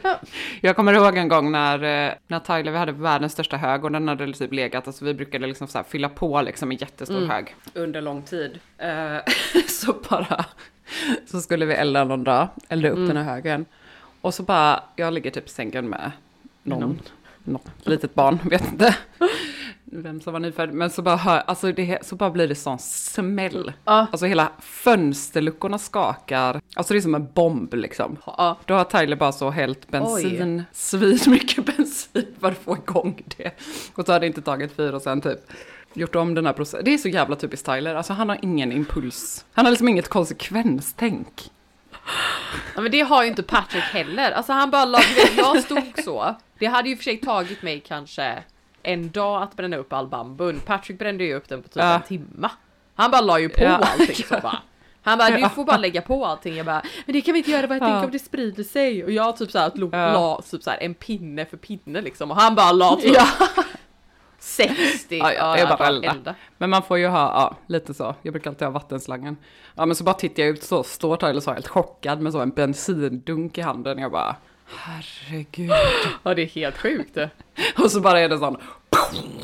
Jag 0.60 0.76
kommer 0.76 0.92
ihåg 0.92 1.16
en 1.16 1.28
gång 1.28 1.52
när, 1.52 1.74
eh, 2.08 2.12
när 2.26 2.38
Tyler, 2.40 2.72
vi 2.72 2.78
hade 2.78 2.92
världens 2.92 3.32
största 3.32 3.56
hög 3.56 3.84
och 3.84 3.92
den 3.92 4.08
hade 4.08 4.32
typ 4.32 4.52
legat, 4.52 4.86
alltså 4.86 5.04
vi 5.04 5.14
brukade 5.14 5.46
liksom 5.46 5.66
så 5.68 5.82
fylla 5.82 6.08
på 6.08 6.42
liksom 6.42 6.70
en 6.70 6.76
jättestor 6.76 7.16
Mm. 7.16 7.30
hög 7.30 7.54
under 7.74 8.00
lång 8.00 8.22
tid. 8.22 8.58
Eh, 8.78 9.16
så 9.68 9.92
bara, 10.10 10.44
så 11.26 11.40
skulle 11.40 11.66
vi 11.66 11.74
elda 11.74 12.04
någon 12.04 12.24
dag, 12.24 12.48
elda 12.68 12.88
upp 12.88 12.96
Mm. 12.96 13.08
den 13.08 13.16
här 13.16 13.24
högen. 13.34 13.64
Och 14.20 14.34
så 14.34 14.42
bara, 14.42 14.82
jag 14.96 15.12
ligger 15.12 15.30
typ 15.30 15.46
i 15.46 15.50
sängen 15.50 15.88
med 15.88 16.12
någon, 16.62 17.00
något 17.44 17.66
litet 17.82 18.14
barn, 18.14 18.38
vet 18.44 18.72
inte 18.72 18.96
vem 20.02 20.20
som 20.20 20.32
var 20.32 20.40
nyfödd. 20.40 20.72
Men 20.72 20.90
så 20.90 21.02
bara, 21.02 21.16
hör, 21.16 21.42
alltså 21.46 21.72
det, 21.72 22.06
så 22.06 22.16
bara 22.16 22.30
blir 22.30 22.48
det 22.48 22.54
sån 22.54 22.78
smäll. 22.78 23.72
Ja. 23.84 24.06
Alltså 24.10 24.26
hela 24.26 24.52
fönsterluckorna 24.60 25.78
skakar. 25.78 26.60
Alltså 26.76 26.94
det 26.94 26.98
är 26.98 27.00
som 27.00 27.14
en 27.14 27.28
bomb 27.32 27.74
liksom. 27.74 28.16
Ja. 28.26 28.58
Då 28.64 28.74
har 28.74 28.84
Tyler 28.84 29.16
bara 29.16 29.32
så 29.32 29.50
hällt 29.50 29.88
bensin, 29.88 30.64
svin 30.72 31.18
mycket 31.26 31.64
bensin 31.76 32.26
för 32.40 32.48
att 32.48 32.58
få 32.58 32.76
igång 32.76 33.22
det. 33.36 33.50
Och 33.94 34.06
så 34.06 34.12
har 34.12 34.20
det 34.20 34.26
inte 34.26 34.42
tagit 34.42 34.76
fyr 34.76 34.92
och 34.92 35.02
sen 35.02 35.20
typ 35.20 35.38
gjort 35.92 36.14
om 36.14 36.34
den 36.34 36.46
här 36.46 36.52
processen. 36.52 36.84
Det 36.84 36.94
är 36.94 36.98
så 36.98 37.08
jävla 37.08 37.36
typiskt 37.36 37.66
Tyler, 37.66 37.94
alltså 37.94 38.12
han 38.12 38.28
har 38.28 38.38
ingen 38.42 38.72
impuls. 38.72 39.44
Han 39.52 39.64
har 39.64 39.70
liksom 39.70 39.88
inget 39.88 40.08
konsekvenstänk. 40.08 41.50
Ja, 42.74 42.80
men 42.80 42.92
det 42.92 43.00
har 43.00 43.22
ju 43.22 43.28
inte 43.28 43.42
Patrick 43.42 43.84
heller. 43.84 44.32
Alltså 44.32 44.52
han 44.52 44.70
bara 44.70 44.84
la, 44.84 45.00
jag 45.36 45.62
stod 45.62 45.92
så. 46.04 46.36
Det 46.58 46.66
hade 46.66 46.88
ju 46.88 46.96
för 46.96 47.04
sig 47.04 47.16
tagit 47.16 47.62
mig 47.62 47.80
kanske 47.86 48.42
en 48.84 49.10
dag 49.10 49.42
att 49.42 49.56
bränna 49.56 49.76
upp 49.76 49.92
all 49.92 50.06
bambun. 50.08 50.60
Patrick 50.60 50.98
brände 50.98 51.24
ju 51.24 51.34
upp 51.34 51.48
den 51.48 51.62
på 51.62 51.68
typ 51.68 51.76
Ja. 51.76 51.94
en 51.94 52.02
timma. 52.02 52.50
Han 52.94 53.10
bara 53.10 53.20
la 53.20 53.38
ju 53.38 53.48
på 53.48 53.62
Ja. 53.64 53.70
allting 53.76 54.14
så 54.24 54.34
bara. 54.42 54.58
Han 55.02 55.18
bara, 55.18 55.30
du 55.30 55.48
får 55.48 55.64
bara 55.64 55.76
lägga 55.76 56.02
på 56.02 56.26
allting. 56.26 56.56
Jag 56.56 56.66
bara, 56.66 56.82
men 57.06 57.12
det 57.12 57.20
kan 57.20 57.32
vi 57.32 57.38
inte 57.38 57.50
göra, 57.50 57.66
vad 57.66 57.76
jag 57.76 57.82
Ja. 57.82 57.86
tänker 57.86 58.04
om 58.04 58.10
det 58.10 58.18
sprider 58.18 58.62
sig? 58.64 59.04
Och 59.04 59.10
jag 59.10 59.36
typ 59.36 59.50
såhär 59.50 59.70
la, 59.74 60.12
la 60.12 60.42
typ 60.50 60.62
såhär 60.62 60.78
en 60.82 60.94
pinne 60.94 61.44
för 61.46 61.56
pinne 61.56 62.00
liksom. 62.00 62.30
Och 62.30 62.36
han 62.36 62.54
bara 62.54 62.72
la 62.72 62.96
typ 62.96 63.14
Ja. 63.16 63.26
60. 64.38 65.18
Ja, 65.18 65.32
ja, 65.32 65.54
det 65.54 65.60
är 65.60 65.76
bara 65.76 65.88
elda. 65.88 66.10
elda. 66.10 66.34
Men 66.58 66.70
man 66.70 66.82
får 66.82 66.98
ju 66.98 67.06
ha, 67.06 67.18
ja, 67.18 67.56
lite 67.66 67.94
så. 67.94 68.14
Jag 68.22 68.32
brukar 68.32 68.50
alltid 68.50 68.66
ha 68.66 68.72
vattenslangen. 68.72 69.36
Ja, 69.74 69.86
men 69.86 69.96
så 69.96 70.04
bara 70.04 70.14
tittar 70.14 70.42
jag 70.42 70.50
ut 70.50 70.62
så 70.62 70.82
står 70.82 71.16
Tyler 71.16 71.40
så 71.40 71.52
helt 71.52 71.68
chockad 71.68 72.20
med 72.20 72.32
så 72.32 72.40
en 72.40 72.50
bensindunk 72.50 73.58
i 73.58 73.60
handen. 73.60 73.98
Jag 73.98 74.12
bara, 74.12 74.36
herregud. 74.66 75.70
Ja 76.22 76.34
det 76.34 76.42
är 76.42 76.46
helt 76.46 76.78
sjukt. 76.78 77.16
Och 77.78 77.90
så 77.90 78.00
bara 78.00 78.20
är 78.20 78.28
det 78.28 78.38
sån 78.38 78.56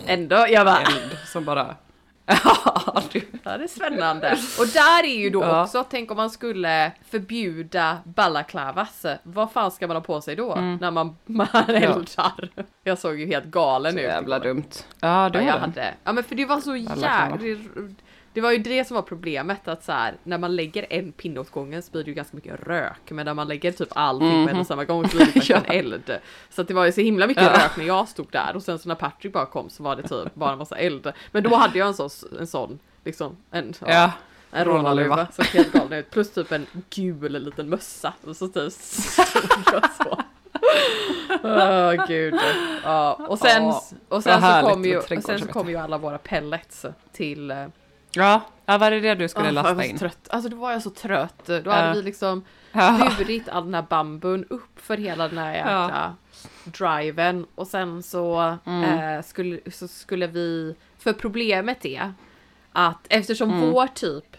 Ändå, 0.06 0.46
jag 0.48 0.66
bara, 0.66 0.78
eld 0.80 1.18
som 1.26 1.44
bara, 1.44 1.76
ja, 2.26 3.02
det, 3.12 3.22
Ja, 3.42 3.50
är 3.50 3.66
spännande. 3.66 4.38
Och 4.59 4.66
där 4.66 5.04
är 5.04 5.18
ju 5.18 5.30
då 5.30 5.42
Ja. 5.42 5.62
också, 5.64 5.85
tänk 5.90 6.11
om 6.11 6.16
man 6.16 6.30
skulle 6.30 6.92
förbjuda 7.11 7.98
balaklavas. 8.04 9.06
Vad 9.22 9.52
fan 9.52 9.70
ska 9.70 9.87
man 9.87 9.96
ha 9.96 10.00
på 10.02 10.20
sig 10.20 10.37
då? 10.37 10.54
När 10.80 10.90
man, 10.90 11.16
man 11.26 11.48
eldar? 11.68 12.48
Jag 12.85 12.98
såg 12.98 13.20
ju 13.20 13.26
helt 13.26 13.44
galen 13.44 13.92
så 13.92 13.98
ut. 13.98 14.04
jävla 14.04 14.38
dumt. 14.38 14.64
Ja, 15.00 15.28
det 15.33 15.38
Ja, 15.42 15.44
jag 15.46 15.59
hade. 15.59 15.94
Ja 16.04 16.12
men 16.12 16.24
för 16.24 16.35
det 16.35 16.44
var 16.44 16.61
så 16.61 16.76
jävla... 16.76 17.38
Det 18.33 18.40
var 18.40 18.51
ju 18.53 18.59
det 18.59 18.85
som 18.85 18.95
var 18.95 19.03
problemet 19.03 19.69
att 19.69 19.85
så 19.85 19.93
här, 19.93 20.14
när 20.25 20.38
man 20.38 20.57
lägger 20.57 20.87
en 20.90 21.12
pinne 21.12 21.40
åt 21.40 21.51
gången 21.51 21.83
så 21.83 21.93
blir 21.93 22.05
det 22.05 22.09
ju 22.11 22.14
ganska 22.14 22.37
mycket 22.37 22.61
rök. 22.66 23.11
Men 23.11 23.25
när 23.27 23.35
man 23.35 23.49
lägger 23.49 23.73
typ 23.73 23.88
allting 23.93 24.45
på 24.47 24.51
en 24.51 24.61
och 24.61 24.66
samma 24.66 24.85
gång 24.85 25.09
så 25.09 25.16
blir 25.16 25.27
det 25.27 25.33
faktiskt 25.33 25.51
en 25.69 25.77
eld. 25.79 26.19
Så 26.51 26.61
att 26.62 26.69
det 26.69 26.75
var 26.75 26.85
ju 26.87 26.93
så 26.93 27.01
himla 27.01 27.27
mycket 27.27 27.43
Ja. 27.43 27.53
rök 27.64 27.77
när 27.77 27.85
jag 27.85 28.09
stod 28.09 28.27
där 28.31 28.57
och 28.57 28.62
sen 28.62 28.79
så 28.79 28.88
när 28.88 28.95
Patrick 28.95 29.33
bara 29.33 29.47
kom 29.47 29.71
så 29.71 29.83
var 29.83 29.97
det 29.97 30.03
typ 30.03 30.35
bara 30.35 30.53
en 30.53 30.59
massa 30.59 30.77
eld. 30.77 31.12
Men 31.33 31.43
då 31.43 31.55
hade 31.55 31.79
jag 31.79 31.88
en 31.88 31.95
sån, 31.95 32.11
en 32.40 32.47
sån 32.47 32.79
liksom, 33.05 33.37
en, 33.51 33.75
ja, 33.81 33.87
Ja, 33.93 34.12
en 34.59 34.64
rånarluva. 34.64 35.05
rånarluva. 35.05 35.27
Såg 35.33 35.45
helt 35.47 35.73
galen 35.73 35.93
ut. 35.93 36.11
Plus 36.11 36.31
typ 36.33 36.53
en 36.53 36.66
gul 36.90 37.33
liten 37.45 37.69
mössa. 37.69 38.12
Och 38.27 38.37
så 38.37 38.49
typ 38.49 38.73
jag 39.73 39.90
så. 39.97 40.21
Åh 41.43 42.07
gud. 42.09 42.35
Ja, 42.85 43.12
och 43.29 43.38
sen, 43.38 43.62
Ja, 43.62 43.83
och 44.09 44.23
sen, 44.23 44.40
så 44.43 44.69
kom 44.69 44.85
ju, 44.85 45.03
sen 45.03 45.38
så 45.38 45.47
kom 45.47 45.69
ju 45.69 45.77
alla 45.77 45.99
våra 45.99 46.19
pellets 46.19 46.87
till... 47.12 47.55
ja, 48.12 48.42
ja 48.66 48.79
var 48.79 48.90
det 48.90 49.01
det 49.01 49.14
du 49.14 49.29
skulle 49.29 49.46
jag 49.46 49.55
lasta 49.55 49.85
in? 49.85 49.99
trött. 49.99 50.29
Alltså 50.31 50.49
då 50.49 50.57
var 50.57 50.73
jag 50.73 50.83
så 50.83 50.90
trött. 50.90 51.46
Då 51.46 51.53
Ja. 51.64 51.73
hade 51.73 51.94
vi 51.94 52.03
liksom 52.03 52.44
Ja. 52.73 53.11
burit 53.18 53.49
all 53.49 53.64
den 53.64 53.75
här 53.75 53.83
bambun 53.88 54.44
upp 54.51 54.81
för 54.81 54.96
hela 54.96 55.29
den 55.29 55.38
här 55.38 55.55
jäkla 55.55 56.14
driven. 56.64 57.46
Och 57.55 57.66
sen 57.66 58.03
så, 58.03 58.57
Mm. 58.66 58.85
eh, 59.16 59.23
skulle, 59.23 59.61
så 59.70 59.88
skulle 59.88 60.27
vi... 60.27 60.75
För 60.99 61.12
problemet 61.12 61.85
är 61.85 62.12
att 62.73 62.99
eftersom 63.09 63.51
Mm. 63.51 63.70
vår 63.70 63.87
typ 63.87 64.37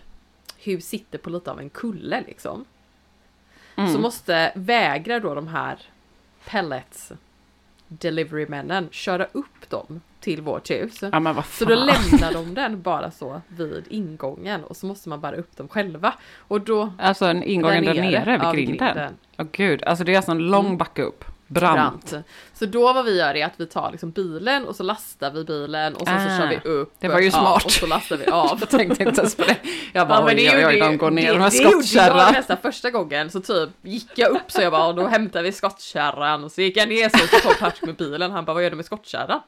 hus 0.57 0.85
sitter 0.87 1.17
på 1.17 1.29
lite 1.29 1.51
av 1.51 1.59
en 1.59 1.69
kulle 1.69 2.23
liksom. 2.27 2.65
Mm. 3.75 3.93
Så 3.93 3.99
måste 3.99 4.51
vägra 4.55 5.19
då 5.19 5.35
de 5.35 5.47
här 5.47 5.77
pellets 6.45 7.11
deliverymännen 7.87 8.89
köra 8.91 9.25
upp 9.25 9.69
dem 9.69 10.01
till 10.21 10.41
vårt 10.41 10.69
hus. 10.71 10.99
Ja 11.11 11.19
men 11.19 11.35
vad 11.35 11.45
Så 11.45 11.65
då 11.65 11.75
lämnar 11.75 12.33
de 12.33 12.53
den 12.53 12.81
bara 12.81 13.11
så 13.11 13.41
vid 13.47 13.85
ingången 13.89 14.63
och 14.63 14.77
så 14.77 14.85
måste 14.85 15.09
man 15.09 15.21
bara 15.21 15.35
upp 15.35 15.57
dem 15.57 15.67
själva. 15.67 16.13
Och 16.37 16.61
då... 16.61 16.93
Alltså 16.99 17.25
en 17.25 17.43
ingången 17.43 17.85
där 17.85 17.93
nere, 17.93 18.31
vid 18.31 18.41
ja, 18.47 18.51
grinden? 18.51 19.13
Åh 19.37 19.45
gud, 19.51 19.83
alltså 19.83 20.03
det 20.03 20.11
är 20.13 20.17
alltså 20.17 20.31
en 20.31 20.37
lång 20.51 20.65
Mm. 20.65 21.07
upp. 21.07 21.25
Brant. 21.47 22.11
brant. 22.11 22.25
Så 22.53 22.65
då 22.65 22.93
vad 22.93 23.05
vi 23.05 23.17
gör 23.19 23.35
är 23.35 23.45
att 23.45 23.53
vi 23.57 23.65
tar 23.65 23.91
liksom 23.91 24.11
bilen 24.11 24.67
och 24.67 24.75
så 24.75 24.83
lastar 24.83 25.31
vi 25.31 25.43
bilen 25.43 25.95
och 25.95 26.07
sen 26.07 26.19
så 26.27 26.33
Ah, 26.35 26.37
kör 26.39 26.47
vi 26.47 26.69
upp. 26.69 26.93
det 26.99 27.07
var 27.07 27.19
ju 27.19 27.25
Ja, 27.25 27.31
smart. 27.31 27.65
och 27.65 27.71
så 27.71 27.87
lastar 27.87 28.17
vi 28.17 28.25
av. 28.25 28.57
Jag 28.59 28.69
tänkte 28.69 29.03
inte 29.03 29.21
ens 29.21 29.35
på 29.35 29.43
det. 29.43 29.55
Jag 29.93 30.07
bara, 30.07 30.19
Ja, 30.19 30.25
men 30.25 30.35
oj, 30.37 30.43
det 30.43 30.49
oj, 30.57 30.65
oj, 30.65 30.73
gjorde 30.73 30.85
de 30.91 30.97
går 30.97 31.11
ner 31.11 31.33
det, 31.33 31.39
med 31.39 31.51
det 31.51 31.57
gjorde 31.57 31.67
jag 31.75 31.83
skottkärra. 31.83 32.31
nästan 32.31 32.57
första 32.61 32.89
gången 32.91 33.29
så 33.29 33.39
typ 33.41 33.69
gick 33.81 34.09
jag 34.15 34.31
upp 34.31 34.51
så 34.51 34.61
jag 34.61 34.71
bara 34.71 34.85
och 34.87 34.95
då 34.95 35.07
hämtade 35.07 35.43
vi 35.43 35.51
skottkärran 35.51 36.43
och 36.43 36.51
så 36.51 36.61
gick 36.61 36.77
jag 36.77 36.89
ner 36.89 37.09
så, 37.09 37.17
så 37.27 37.47
kom 37.47 37.53
Patrick 37.59 37.81
med 37.85 37.95
bilen 37.95 38.31
han 38.31 38.45
bara 38.45 38.53
vad 38.53 38.63
gör 38.63 38.69
du 38.69 38.75
med 38.75 38.85
skottkärran? 38.85 39.39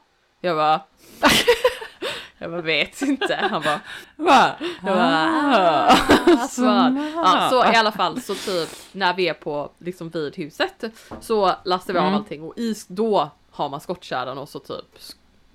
Jag 0.44 0.56
bara 0.56 0.80
jag 2.38 2.50
bara 2.50 2.60
vet 2.60 3.02
inte. 3.02 3.34
Han 3.50 3.62
bara 3.62 3.80
Va? 4.16 4.54
Jag 4.60 4.96
bara, 4.96 5.30
Ah, 5.30 5.96
alltså, 6.26 6.64
ja, 6.64 7.48
så 7.50 7.72
i 7.72 7.76
alla 7.76 7.92
fall 7.92 8.20
så 8.22 8.34
typ 8.34 8.68
när 8.92 9.14
vi 9.14 9.28
är 9.28 9.34
på 9.34 9.70
liksom 9.78 10.08
vid 10.10 10.36
huset 10.36 10.84
så 11.20 11.54
lastar 11.64 11.92
vi 11.92 11.98
av 11.98 12.04
Mm. 12.06 12.14
allting 12.18 12.42
och 12.42 12.58
i, 12.58 12.74
då 12.88 13.30
har 13.50 13.68
man 13.68 13.80
skottkärran 13.80 14.38
och 14.38 14.48
så 14.48 14.58
typ 14.58 14.98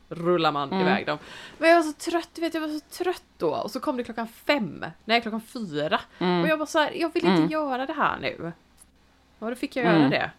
rullar 0.10 0.52
man 0.52 0.70
Mm. 0.72 0.82
iväg 0.82 1.06
dem. 1.06 1.18
Men 1.58 1.70
jag 1.70 1.76
var 1.78 1.84
så 1.84 1.94
trött, 1.94 2.30
vet 2.38 2.54
jag 2.54 2.62
var 2.62 2.68
så 2.68 3.04
trött 3.04 3.24
då 3.38 3.50
och 3.50 3.72
så 3.72 3.80
kom 3.80 3.98
det 3.98 4.04
klockan 4.04 4.28
fem, 4.46 4.86
nej 5.06 5.22
klockan 5.22 5.42
fyra 5.42 6.00
Mm. 6.20 6.42
och 6.42 6.48
jag 6.48 6.60
bara 6.60 6.66
så 6.66 6.80
här, 6.80 6.92
jag 6.96 7.14
vill 7.14 7.26
inte 7.26 7.54
göra 7.54 7.86
det 7.86 7.94
här 7.94 8.18
nu. 8.22 8.52
Ja 9.40 9.50
då 9.50 9.56
fick 9.56 9.76
jag 9.76 9.86
göra 9.86 9.96
Mm. 9.96 10.10
det. 10.10 10.32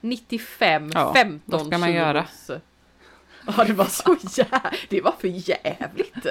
95, 0.00 0.90
Ja, 0.94 1.12
15 1.14 1.40
vad 1.58 1.66
ska 1.66 1.78
man 1.78 1.92
göra? 1.92 2.26
Ja 3.56 3.64
det 3.64 3.72
var 3.72 3.84
så 3.84 4.16
jävligt, 4.30 4.90
det 4.90 5.00
var 5.00 5.12
för 5.20 5.28
jävligt. 5.28 6.26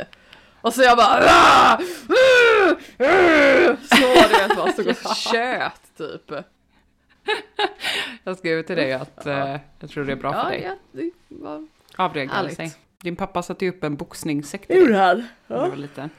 Och 0.61 0.73
så 0.73 0.81
jag 0.81 0.97
bara 0.97 1.23
"Ah! 1.25 1.73
Ah! 1.73 2.71
Ah!" 2.99 3.75
Så 3.89 4.27
det 4.29 4.55
var 4.57 4.71
stod 4.71 4.87
och 4.87 5.15
tjöt 5.15 5.81
typ. 5.97 6.31
Jag 8.23 8.37
skrev 8.37 8.61
till 8.63 8.75
dig 8.75 8.93
att 8.93 9.25
eh, 9.25 9.57
jag 9.79 9.89
tror 9.89 10.05
det 10.05 10.11
är 10.11 10.15
bra 10.15 10.33
för 10.33 10.39
Ja, 10.39 10.49
dig. 10.49 10.61
ja, 10.63 10.75
det 10.91 11.11
var... 11.27 11.67
Avreagera 11.95 12.49
sig. 12.49 12.73
Din 13.01 13.15
pappa 13.15 13.43
satte 13.43 13.65
ju 13.65 13.71
upp 13.71 13.83
en 13.83 13.95
boxningssekt 13.95 14.67
till 14.67 14.87
dig 14.87 14.93
han? 14.99 15.27
var 15.47 15.75
liten. 15.75 16.09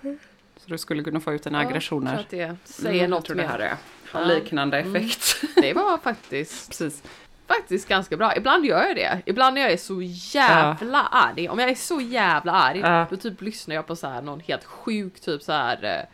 Så 0.56 0.70
du 0.70 0.78
skulle 0.78 1.02
kunna 1.02 1.20
få 1.20 1.32
ut 1.32 1.42
dina 1.42 1.58
tror 1.58 1.68
aggressioner. 1.68 2.26
det 2.30 2.56
säger 2.64 2.98
Mm, 2.98 3.10
något 3.10 3.24
tror 3.24 3.36
det 3.36 3.46
här 3.46 3.58
är 3.58 3.76
Ja. 4.12 4.20
liknande 4.24 4.78
Mm. 4.80 4.96
effekt. 4.96 5.34
Det 5.56 5.72
var 5.72 5.98
faktiskt, 5.98 6.68
Precis. 6.78 7.02
Faktiskt 7.48 7.88
ganska 7.88 8.16
bra. 8.16 8.36
Ibland 8.36 8.64
gör 8.66 8.82
jag 8.86 8.96
det. 8.96 9.22
Ibland 9.26 9.54
när 9.54 9.60
jag 9.62 9.72
är 9.72 9.76
så 9.76 10.02
jävla 10.02 11.02
arg. 11.02 11.48
Om 11.48 11.58
jag 11.58 11.70
är 11.70 11.74
så 11.74 12.00
jävla 12.00 12.52
arg, 12.52 12.78
Ja. 12.80 13.06
då 13.10 13.16
typ 13.16 13.40
lyssnar 13.42 13.74
jag 13.74 13.86
på 13.86 13.96
så 13.96 14.06
här 14.06 14.22
någon 14.22 14.40
helt 14.40 14.64
sjuk 14.64 15.20
typ 15.20 15.42
så 15.42 15.52
här, 15.52 16.06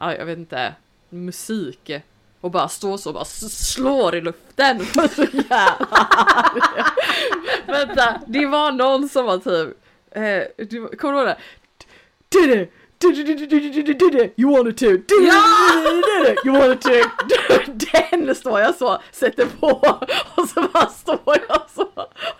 ja 0.00 0.14
jag 0.14 0.26
vet 0.26 0.38
inte, 0.38 0.74
musik. 1.08 1.90
Och 2.40 2.50
bara 2.50 2.68
står 2.68 2.96
så 2.96 3.10
och 3.10 3.14
bara 3.14 3.24
slår 3.24 4.14
i 4.14 4.20
luften. 4.20 4.80
Och 4.80 5.10
så 5.10 5.22
jävla 5.32 5.86
arg. 5.90 6.60
Vänta, 7.66 8.20
det 8.26 8.46
var 8.46 8.72
någon 8.72 9.08
som 9.08 9.24
var 9.26 9.38
typ, 9.38 9.76
eh, 10.10 10.66
kommer 10.96 11.12
du 11.12 11.18
ihåg 11.18 11.26
det? 11.26 11.36
You 14.36 14.50
wanted 14.50 14.78
to! 14.78 15.14
Ja! 15.14 16.34
You 16.44 16.58
wanted 16.58 16.80
to! 16.80 16.90
Den 17.92 18.34
står 18.34 18.60
jag 18.60 18.74
så, 18.74 19.02
sätter 19.12 19.46
på 19.46 19.98
och 20.34 20.48
så 20.48 20.62
bara 20.72 20.86
står 20.86 21.36
jag 21.48 21.62
så 21.74 21.88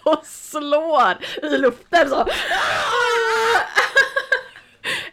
och 0.03 0.27
slår 0.27 1.19
i 1.43 1.59
luften 1.59 2.09
så. 2.09 2.27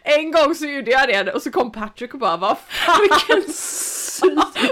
En 0.02 0.32
gång 0.32 0.54
så 0.54 0.66
gjorde 0.66 0.90
jag 0.90 1.08
det 1.08 1.32
och 1.32 1.42
så 1.42 1.50
kom 1.50 1.72
Patrick 1.72 2.14
och 2.14 2.20
bara 2.20 2.36
vad 2.36 2.56
fan 2.68 3.00
vilken 3.00 3.52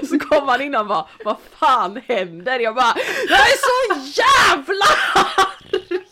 Så 0.08 0.18
kom 0.18 0.48
han 0.48 0.60
innan 0.60 0.80
och 0.80 0.86
bara 0.86 1.06
vad 1.24 1.36
fan 1.58 2.00
händer? 2.06 2.60
Jag 2.60 2.74
bara 2.74 2.94
jag 3.28 3.38
är 3.38 3.56
så 3.56 4.00
jävla 4.20 4.84
arg! 5.14 6.04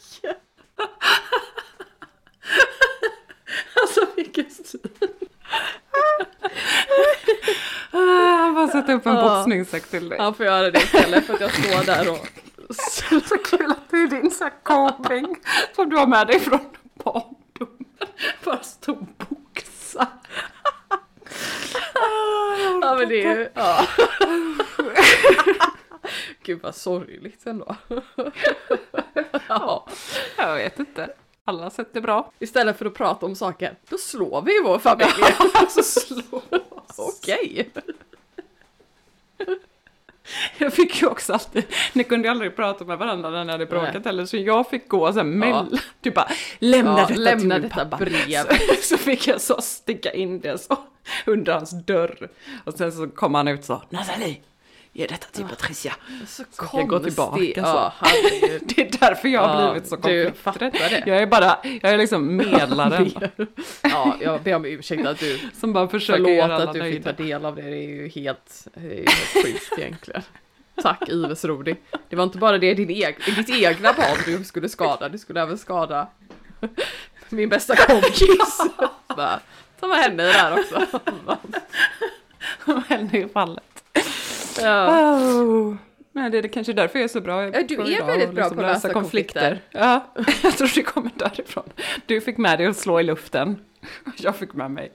Stil. 4.45 4.81
Ah, 7.91 8.37
Han 8.37 8.55
bara 8.55 8.69
sätta 8.69 8.93
upp 8.93 9.07
en 9.07 9.15
Ja. 9.15 9.37
boxningssekt 9.37 9.91
till 9.91 10.09
dig. 10.09 10.19
Han 10.19 10.35
får 10.35 10.47
göra 10.47 10.71
det 10.71 10.79
istället 10.79 11.27
för 11.27 11.35
att 11.35 11.41
jag 11.41 11.53
står 11.53 11.85
där 11.87 12.11
och 12.11 12.27
Så 13.23 13.39
kul 13.39 13.71
att 13.71 13.91
det 13.91 13.97
är 13.97 14.07
din 14.07 14.31
så 14.31 14.49
coping 14.63 15.37
som 15.77 15.89
du 15.89 15.97
har 15.97 16.07
med 16.07 16.27
dig 16.27 16.41
från 16.41 16.59
barndomen. 17.05 17.85
Bara 18.45 18.63
stå 18.63 18.93
och 18.93 19.07
boxa. 19.29 20.09
Ja 22.83 22.95
men 22.99 23.09
det 23.09 23.25
är 23.25 23.37
ju, 23.37 23.49
ja. 23.55 23.87
Gud 26.43 26.61
vad 26.63 26.75
sorgligt 26.75 27.47
ändå. 27.47 27.77
ja. 29.49 29.89
Jag 30.37 30.55
vet 30.55 30.79
inte. 30.79 31.11
Alla 31.49 31.71
sätt 31.71 31.97
är 31.97 32.01
bra. 32.01 32.33
Istället 32.39 32.79
för 32.79 32.87
att 32.87 32.95
prata 32.95 33.27
om 33.27 33.35
saker, 33.35 33.75
då 33.89 33.99
slår 33.99 34.43
vi 34.43 34.53
vår 34.65 34.79
familj. 34.79 35.09
Alltså 35.55 35.83
slå 36.01 36.43
Okej. 36.97 37.71
Jag 40.59 40.73
fick 40.73 41.03
ju 41.03 41.07
också 41.09 41.33
alltid, 41.33 41.65
ni 41.93 42.05
kunde 42.05 42.29
ju 42.29 42.31
aldrig 42.31 42.57
prata 42.57 42.85
med 42.85 42.99
varandra 42.99 43.31
när 43.31 43.45
ni 43.45 43.53
hade 43.53 43.67
bråkat 43.67 43.95
Nej. 43.95 44.03
heller, 44.05 44.27
så 44.27 44.37
jag 44.37 44.71
fick 44.71 44.89
gå 44.89 45.13
så 45.13 45.19
här 45.19 45.25
mell, 45.25 45.81
du 46.01 46.11
bara 46.11 46.29
lämna 46.59 47.01
Ja, 47.01 47.07
detta 47.07 47.21
lämna 47.21 47.55
till 47.55 47.63
detta 47.63 47.85
pappa. 47.85 47.97
brev. 47.97 48.45
Så, 48.45 48.75
så 48.83 48.97
fick 48.99 49.27
jag 49.27 49.41
så 49.41 49.61
sticka 49.61 50.13
in 50.13 50.41
det 50.41 50.59
så 50.59 50.79
under 51.27 51.53
hans 51.53 51.71
dörr. 51.85 52.29
Och 52.65 52.75
sen 52.75 52.93
så 52.93 53.09
kom 53.09 53.35
han 53.35 53.49
ut 53.49 53.65
så, 53.65 53.83
Nathalie, 53.91 54.37
ge 54.97 55.07
detta 55.07 55.27
till 55.33 55.45
Patricia. 55.45 55.95
Så 56.27 56.45
fick 56.45 56.55
jag 56.73 56.89
gå 56.89 56.99
tillbaka, 56.99 57.31
konstigt. 57.37 57.55
så. 57.55 57.61
Ja. 57.63 57.93
Det 58.63 58.79
är 58.79 58.99
därför 59.01 59.29
jag 59.29 59.41
har 59.49 59.63
Ja, 59.63 59.73
blivit 59.73 59.89
så 59.89 59.97
konflikträdd. 59.97 60.73
det. 60.73 61.03
Jag 61.07 61.23
är 61.23 61.27
bara, 61.27 61.59
jag 61.63 61.93
är 61.93 61.99
liksom 61.99 62.37
medlaren 62.37 63.11
Ja, 63.83 64.17
jag 64.21 64.43
ber 64.43 64.55
om 64.55 64.65
ursäkt 64.65 65.07
att 65.07 65.19
du 65.19 65.39
som 65.61 65.73
bara 65.73 65.89
försöker 65.89 66.25
Förlåt 66.25 66.37
göra 66.37 66.57
att 66.57 66.73
du 66.73 66.83
fick 66.83 67.05
ta 67.05 67.13
del 67.13 67.45
av 67.45 67.57
det, 67.57 67.63
det 67.63 67.69
är 67.77 67.89
ju 67.89 68.09
helt, 68.09 68.67
det 68.75 68.81
är 68.81 68.85
ju 68.95 68.97
helt 69.07 69.45
sjukt 69.47 69.79
egentligen. 69.79 70.23
Tack 70.83 71.09
Ives 71.09 71.45
Rodi. 71.45 71.77
Det 72.09 72.17
var 72.17 72.25
inte 72.25 72.39
bara 72.39 72.59
det, 72.59 72.75
din 72.75 72.91
eg, 72.91 73.17
ditt 73.37 73.51
egna 73.51 73.93
barn 73.93 74.17
du 74.27 74.45
skulle 74.45 74.69
skada, 74.69 75.09
du 75.09 75.19
skulle 75.19 75.43
även 75.43 75.59
skada 75.59 76.09
min 77.29 77.49
bästa 77.49 77.77
kompis. 77.77 78.61
Ta 79.81 79.87
med 79.87 79.97
henne 79.97 80.23
i 80.23 80.27
det 80.27 80.33
här 80.33 80.59
också. 80.59 80.87
Om 82.65 82.83
henne 82.89 83.19
i 83.19 83.29
fallet. 83.29 83.76
Ja. 84.63 85.17
Oh. 85.17 85.77
Men 86.13 86.33
det 86.33 86.39
är 86.39 86.49
kanske 86.49 86.73
därför 86.73 86.99
jag 86.99 87.05
är 87.05 87.09
så 87.09 87.21
bra 87.21 87.45
Ja, 87.45 87.63
du 87.69 87.77
på 87.77 87.83
är 87.83 87.91
idag 87.91 88.07
väldigt 88.07 88.29
och 88.29 88.35
bra 88.35 88.43
liksom 88.45 88.57
på 88.57 88.65
att 88.65 88.73
lösa 88.73 88.93
konflikter. 88.93 89.61
Ja, 89.71 90.07
jag 90.43 90.57
tror 90.57 90.71
det 90.75 90.83
kommer 90.83 91.11
därifrån. 91.17 91.65
Du 92.07 92.21
fick 92.21 92.37
med 92.39 92.59
dig 92.59 92.67
att 92.67 92.77
slå 92.77 93.01
i 93.01 93.03
luften. 93.03 93.57
Jag 94.17 94.37
fick 94.37 94.53
med 94.55 94.71
mig 94.71 94.93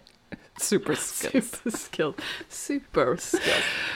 super 0.57 0.95
skills. 0.95 1.51
Super 1.51 1.71
skill. 1.71 2.13
Super 2.49 3.17
skill. 3.17 3.39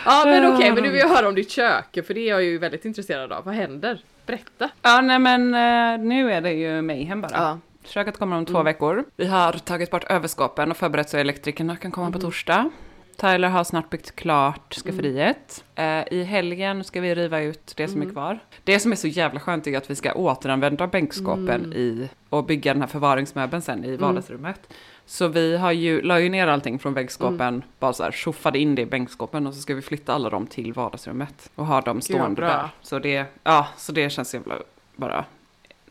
Ja 0.05 0.23
men 0.25 0.55
okej, 0.55 0.71
men 0.71 0.83
nu 0.83 0.89
vill 0.89 0.99
jag 0.99 1.09
höra 1.09 1.27
om 1.27 1.35
ditt 1.35 1.51
kök, 1.51 2.05
för 2.07 2.13
det 2.13 2.19
är 2.19 2.29
jag 2.29 2.43
ju 2.43 2.57
väldigt 2.57 2.85
intresserad 2.85 3.31
av. 3.31 3.43
Vad 3.45 3.53
händer? 3.55 4.01
Berätta. 4.25 4.69
Ja, 4.81 5.01
nej 5.01 5.19
men 5.19 5.41
eh, 5.53 6.05
nu 6.05 6.31
är 6.31 6.41
det 6.41 6.51
ju 6.53 6.81
mayhem 6.81 7.21
bara. 7.21 7.31
Ja. 7.33 7.59
Köket 7.85 8.17
kommer 8.17 8.37
om 8.37 8.45
två 8.45 8.53
Mm. 8.53 8.65
veckor. 8.65 9.03
Vi 9.15 9.25
har 9.25 9.53
tagit 9.53 9.91
bort 9.91 10.03
överskåpen 10.03 10.71
och 10.71 10.77
förberett 10.77 11.09
så 11.09 11.17
elektrikerna 11.17 11.75
kan 11.75 11.91
komma 11.91 12.05
på 12.11 12.17
Mm. 12.17 12.21
torsdag. 12.21 12.69
Tyler 13.17 13.49
har 13.49 13.63
snart 13.63 13.89
byggt 13.89 14.15
klart 14.15 14.73
skafferiet. 14.75 15.63
Eh, 15.75 16.03
I 16.13 16.23
helgen 16.23 16.83
ska 16.83 17.01
vi 17.01 17.15
riva 17.15 17.39
ut 17.41 17.73
det 17.77 17.87
som 17.87 17.97
Mm. 17.97 18.07
är 18.09 18.13
kvar. 18.13 18.39
Det 18.63 18.79
som 18.79 18.91
är 18.91 18.95
så 18.95 19.07
jävla 19.07 19.39
skönt 19.39 19.67
är 19.67 19.77
att 19.77 19.89
vi 19.89 19.95
ska 19.95 20.13
återanvända 20.13 20.87
bänkskåpen 20.87 21.49
Mm. 21.49 21.73
i, 21.73 22.09
och 22.29 22.45
bygga 22.45 22.73
den 22.73 22.81
här 22.81 22.89
förvaringsmöbeln 22.89 23.61
sen 23.61 23.83
i 23.85 23.95
vardagsrummet. 23.97 24.73
Så 25.05 25.27
vi 25.27 25.57
har 25.57 25.71
ju, 25.71 26.01
la 26.01 26.19
ju 26.19 26.29
ner 26.29 26.47
allting 26.47 26.79
från 26.79 26.93
väggskåpen, 26.93 27.41
Mm. 27.47 27.61
bara 27.79 27.93
så 27.93 28.03
här 28.03 28.11
tjoffade 28.11 28.59
in 28.59 28.75
det 28.75 28.81
i 28.81 28.85
bänkskåpen 28.85 29.47
och 29.47 29.53
så 29.53 29.61
ska 29.61 29.75
vi 29.75 29.81
flytta 29.81 30.13
alla 30.13 30.29
dem 30.29 30.47
till 30.47 30.73
vardagsrummet. 30.73 31.49
Och 31.55 31.65
ha 31.65 31.81
dem 31.81 32.01
stående 32.01 32.35
bra. 32.41 32.47
där. 32.47 32.69
Så 32.81 32.99
det, 32.99 33.25
ja, 33.43 33.67
så 33.77 33.91
det 33.91 34.09
känns 34.09 34.33
jävla, 34.33 34.55
bara 34.95 35.25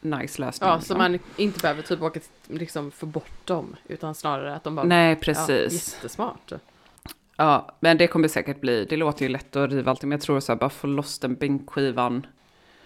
nice 0.00 0.40
lösning. 0.40 0.68
Ja, 0.68 0.74
så 0.74 0.78
liksom. 0.78 0.98
man 0.98 1.18
inte 1.36 1.58
behöver 1.62 1.82
typ 1.82 2.02
åka 2.02 2.20
liksom 2.48 2.90
få 2.90 3.06
bort 3.06 3.46
dem, 3.46 3.76
utan 3.88 4.14
snarare 4.14 4.54
att 4.54 4.64
de 4.64 4.74
bara... 4.74 4.86
Nej, 4.86 5.10
Ja, 5.10 5.16
precis. 5.20 5.94
jättesmart. 5.94 6.52
Ja, 7.36 7.76
men 7.80 7.98
det 7.98 8.06
kommer 8.06 8.28
säkert 8.28 8.60
bli, 8.60 8.84
det 8.84 8.96
låter 8.96 9.22
ju 9.22 9.28
lätt 9.28 9.56
att 9.56 9.70
riva 9.70 9.90
allting, 9.90 10.08
men 10.08 10.16
jag 10.16 10.22
tror 10.22 10.40
så 10.40 10.52
här, 10.52 10.58
bara 10.58 10.70
få 10.70 10.86
loss 10.86 11.18
den 11.18 11.34
bänkskivan. 11.34 12.26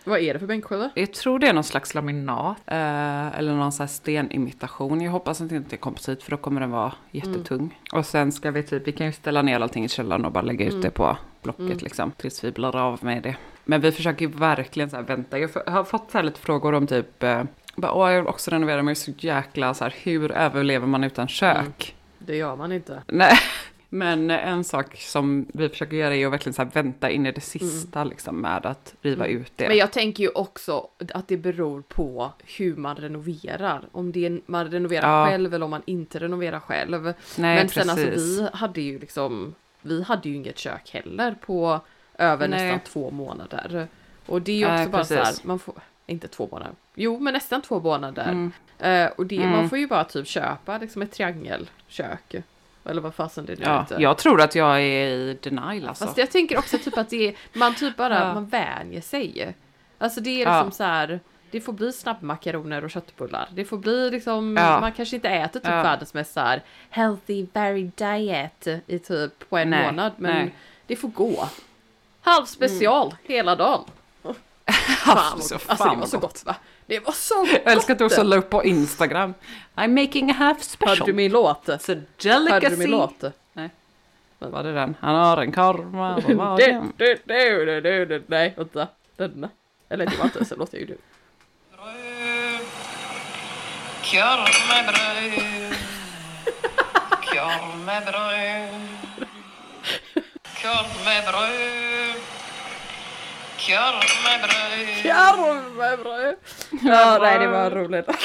Vad 0.04 0.20
är 0.20 0.32
det 0.34 0.38
för 0.40 0.46
bänkskiva? 0.46 0.90
Jag 0.94 1.12
tror 1.12 1.38
det 1.38 1.48
är 1.48 1.52
någon 1.52 1.64
slags 1.64 1.94
laminat, 1.94 2.56
eh, 2.66 3.38
eller 3.38 3.54
någon 3.54 3.72
sån 3.72 3.84
här 3.84 3.88
stenimitation. 3.88 5.00
Jag 5.00 5.12
hoppas 5.12 5.40
att 5.40 5.48
det 5.48 5.56
inte 5.56 5.74
är 5.74 5.78
komposit, 5.78 6.22
för 6.22 6.30
då 6.30 6.36
kommer 6.36 6.60
den 6.60 6.70
vara 6.70 6.92
jättetung. 7.10 7.78
Och 7.92 8.06
sen 8.06 8.32
ska 8.32 8.50
vi 8.50 8.62
typ, 8.62 8.88
vi 8.88 8.92
kan 8.92 9.06
ju 9.06 9.12
ställa 9.12 9.42
ner 9.42 9.60
allting 9.60 9.84
i 9.84 9.88
källaren 9.88 10.24
och 10.24 10.32
bara 10.32 10.42
lägga 10.42 10.66
ut 10.66 10.82
det 10.82 10.90
på 10.90 11.16
blocket 11.42 11.82
liksom, 11.82 12.12
tills 12.16 12.44
vi 12.44 12.52
blir 12.52 12.76
av 12.76 13.04
med 13.04 13.22
det. 13.22 13.36
Men 13.64 13.80
vi 13.80 13.92
försöker 13.92 14.26
ju 14.26 14.32
verkligen 14.32 14.90
så 14.90 14.96
här 14.96 15.02
vänta. 15.02 15.38
Jag 15.38 15.50
har 15.66 15.84
fått 15.84 16.10
så 16.10 16.18
här 16.18 16.22
lite 16.24 16.40
frågor 16.40 16.74
om 16.74 16.86
typ, 16.86 17.22
eh, 17.22 17.42
bara, 17.76 17.92
Åh, 17.92 18.10
jag 18.10 18.18
vill 18.18 18.28
också 18.28 18.50
renovera, 18.50 18.82
men 18.82 18.90
är 18.90 18.94
så 18.94 19.12
jäkla 19.18 19.74
så 19.74 19.84
här, 19.84 19.94
hur 20.02 20.32
överlever 20.32 20.86
man 20.86 21.04
utan 21.04 21.28
kök? 21.28 21.94
Det 22.18 22.36
gör 22.36 22.56
man 22.56 22.72
inte. 22.72 23.02
Nej, 23.06 23.38
men 23.88 24.30
en 24.30 24.64
sak 24.64 24.96
som 24.96 25.46
vi 25.54 25.68
försöker 25.68 25.96
göra 25.96 26.14
är 26.16 26.26
att 26.26 26.32
verkligen 26.32 26.54
så 26.54 26.64
vänta 26.64 27.10
in 27.10 27.26
i 27.26 27.32
det 27.32 27.40
sista 27.40 28.04
liksom 28.04 28.40
med 28.40 28.66
att 28.66 28.94
riva 29.02 29.26
ut 29.26 29.52
det. 29.56 29.68
Men 29.68 29.76
jag 29.76 29.92
tänker 29.92 30.22
ju 30.22 30.28
också 30.30 30.88
att 31.14 31.28
det 31.28 31.36
beror 31.36 31.82
på 31.82 32.32
hur 32.58 32.76
man 32.76 32.96
renoverar. 32.96 33.82
Om 33.92 34.12
det 34.12 34.26
är, 34.26 34.40
man 34.46 34.70
renoverar 34.70 35.20
Ja. 35.20 35.26
själv 35.30 35.54
eller 35.54 35.64
om 35.64 35.70
man 35.70 35.82
inte 35.86 36.18
renoverar 36.18 36.60
själv. 36.60 37.04
Nej, 37.04 37.14
Men 37.36 37.68
sen 37.68 37.90
alltså 37.90 38.06
precis. 38.06 38.40
vi 38.40 38.48
hade 38.52 38.80
ju 38.80 38.98
liksom, 38.98 39.54
vi 39.82 40.02
hade 40.02 40.28
ju 40.28 40.34
inget 40.34 40.58
kök 40.58 40.90
heller 40.92 41.34
på 41.40 41.80
över 42.18 42.48
Nej. 42.48 42.64
nästan 42.72 42.92
två 42.92 43.10
månader. 43.10 43.88
Och 44.26 44.42
det 44.42 44.52
är 44.52 44.56
ju 44.56 44.64
också 44.64 44.74
Nej, 44.74 44.88
bara 44.88 45.04
så 45.04 45.14
här, 45.14 45.24
precis. 45.24 45.44
man 45.44 45.58
får, 45.58 45.74
inte 46.06 46.28
två 46.28 46.48
månader, 46.52 46.72
jo 46.94 47.18
men 47.18 47.34
nästan 47.34 47.62
två 47.62 47.80
månader. 47.80 48.28
Mm. 48.28 48.52
Eh, 48.78 49.10
och 49.16 49.26
det, 49.26 49.36
Mm. 49.36 49.50
man 49.50 49.68
får 49.68 49.78
ju 49.78 49.86
bara 49.86 50.04
typ 50.04 50.26
köpa 50.26 50.78
liksom 50.78 51.02
ett 51.02 51.12
triangelkök. 51.12 52.34
Eller 52.88 53.00
vad 53.02 53.14
fasen 53.14 53.46
det 53.46 53.58
nu 53.58 53.64
Ja, 53.64 53.80
heter. 53.80 54.00
jag 54.00 54.18
tror 54.18 54.40
att 54.40 54.54
jag 54.54 54.76
är 54.80 55.06
i 55.08 55.38
denial 55.42 55.88
alltså. 55.88 56.04
Fast 56.04 56.18
jag 56.18 56.30
tänker 56.30 56.58
också 56.58 56.78
typ 56.78 56.98
att 56.98 57.10
det 57.10 57.28
är, 57.28 57.34
man 57.52 57.74
typ 57.74 57.96
bara, 57.96 58.18
Ja. 58.18 58.34
man 58.34 58.46
vänjer 58.46 59.00
sig. 59.00 59.54
Alltså 59.98 60.20
det 60.20 60.30
är 60.42 60.46
Ja. 60.46 60.56
liksom 60.62 60.72
så 60.72 60.84
här, 60.84 61.20
det 61.50 61.60
får 61.60 61.72
bli 61.72 61.92
snabbmakaroner 61.92 62.84
och 62.84 62.90
köttbullar. 62.90 63.48
Det 63.52 63.64
får 63.64 63.78
bli 63.78 64.10
liksom, 64.10 64.56
Ja. 64.56 64.80
man 64.80 64.92
kanske 64.92 65.16
inte 65.16 65.28
äter 65.28 65.60
typ 65.60 65.68
Ja. 65.70 65.82
världens 65.82 66.14
mest 66.14 66.32
så 66.32 66.40
här 66.40 66.62
healthy 66.90 67.46
varied 67.52 67.92
diet 67.94 68.66
i 68.86 68.98
typ 68.98 69.48
på 69.48 69.58
en 69.58 69.70
Nej, 69.70 69.86
månad. 69.86 70.12
Men 70.16 70.34
nej. 70.34 70.54
det 70.86 70.96
får 70.96 71.08
gå. 71.08 71.48
Halv 72.20 72.44
special 72.44 73.14
hela 73.24 73.56
dagen. 73.56 73.84
Fan, 74.98 75.40
så 75.42 75.54
vad- 75.54 75.60
fan 75.62 75.70
alltså 75.70 75.88
det 75.90 75.96
var 75.96 76.06
så 76.06 76.18
gott 76.18 76.42
va? 76.46 76.56
Det 76.88 77.00
var 77.00 77.12
så 77.12 77.40
gott! 77.40 77.50
Jag 77.64 77.72
älskar 77.72 77.92
att 77.92 77.98
du 77.98 78.04
också 78.04 78.22
la 78.22 78.36
upp 78.36 78.50
på 78.50 78.64
Instagram. 78.64 79.34
I'm 79.74 80.02
making 80.02 80.30
a 80.30 80.34
half 80.34 80.62
special. 80.62 80.98
Hörde 80.98 81.10
du 81.10 81.12
min 81.12 81.32
låt? 81.32 81.66
It's 81.68 81.72
a 81.74 81.78
Hörde 81.88 82.04
delicacy. 82.16 82.68
du 82.68 82.76
min 82.76 82.90
låt? 82.90 83.22
Var 84.38 84.62
det 84.62 84.72
den? 84.72 84.96
Han 85.00 85.14
har 85.14 85.36
en 85.36 85.52
du, 86.96 87.18
du, 87.26 87.64
du, 87.64 87.80
du, 87.80 88.06
du. 88.06 88.24
Nej, 88.26 88.54
vänta. 88.56 88.88
Den. 89.16 89.48
Eller 89.88 90.06
det 90.06 90.16
var 90.18 90.24
inte 90.24 90.44
så 90.44 90.56
låter 90.56 90.78
ju 90.78 90.84
du. 90.84 90.98
Korv 94.02 94.48
med 94.68 94.84
bröd. 94.86 95.74
Korv 97.22 97.78
med 97.86 98.02
bröd. 98.04 98.80
Korv 100.62 101.04
med 101.04 101.24
bröd. 101.24 101.87
Korv 103.58 104.02
med 104.24 104.40
bröd. 104.40 105.02
Karmebröd! 105.02 106.36
Ja, 106.82 107.18
nej 107.22 107.38
det 107.38 107.46
var 107.46 107.70
roligt. 107.70 108.06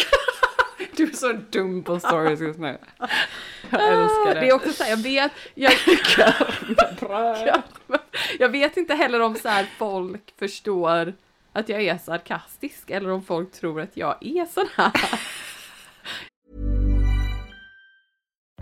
Du 0.95 1.03
är 1.03 1.13
så 1.15 1.33
dum 1.33 1.83
på 1.83 1.99
stories 1.99 2.39
just 2.41 2.59
nu. 2.59 2.77
Jag 3.69 3.87
älskar 3.87 4.33
det. 4.33 4.39
Det 4.39 4.49
är 4.49 4.53
också 4.53 4.73
så 4.73 4.83
här, 4.83 4.89
jag 4.89 4.97
vet, 4.97 5.31
jag, 5.55 5.73
jag 8.39 8.49
vet 8.49 8.77
inte 8.77 8.95
heller 8.95 9.19
om 9.19 9.35
så 9.35 9.49
här 9.49 9.65
folk 9.77 10.33
förstår 10.39 11.13
att 11.53 11.69
jag 11.69 11.81
är 11.81 11.97
sarkastisk 11.97 12.89
eller 12.89 13.11
om 13.11 13.23
folk 13.23 13.51
tror 13.51 13.81
att 13.81 13.97
jag 13.97 14.17
är 14.21 14.45
sån 14.45 14.67
här. 14.75 14.91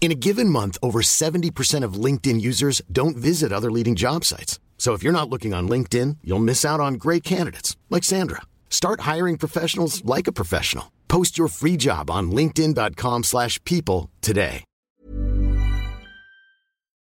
In 0.00 0.10
a 0.10 0.14
given 0.14 0.48
month, 0.48 0.78
over 0.82 1.02
70% 1.02 1.84
of 1.84 1.92
LinkedIn 2.04 2.40
users 2.40 2.80
don't 2.90 3.16
visit 3.18 3.52
other 3.52 3.70
leading 3.70 3.94
job 3.96 4.24
sites. 4.24 4.58
So 4.78 4.94
if 4.94 5.02
you're 5.02 5.12
not 5.12 5.28
looking 5.28 5.52
on 5.54 5.68
LinkedIn, 5.68 6.16
you'll 6.24 6.38
miss 6.38 6.64
out 6.64 6.80
on 6.80 6.94
great 6.94 7.22
candidates 7.22 7.76
like 7.90 8.02
Sandra. 8.02 8.40
Start 8.70 9.00
hiring 9.00 9.36
professionals 9.36 10.02
like 10.04 10.26
a 10.26 10.32
professional. 10.32 10.90
Post 11.08 11.36
your 11.36 11.48
free 11.48 11.76
job 11.76 12.10
on 12.10 12.30
linkedin.com/people 12.30 13.22
slash 13.22 13.62
people 13.64 14.08
today. 14.22 14.64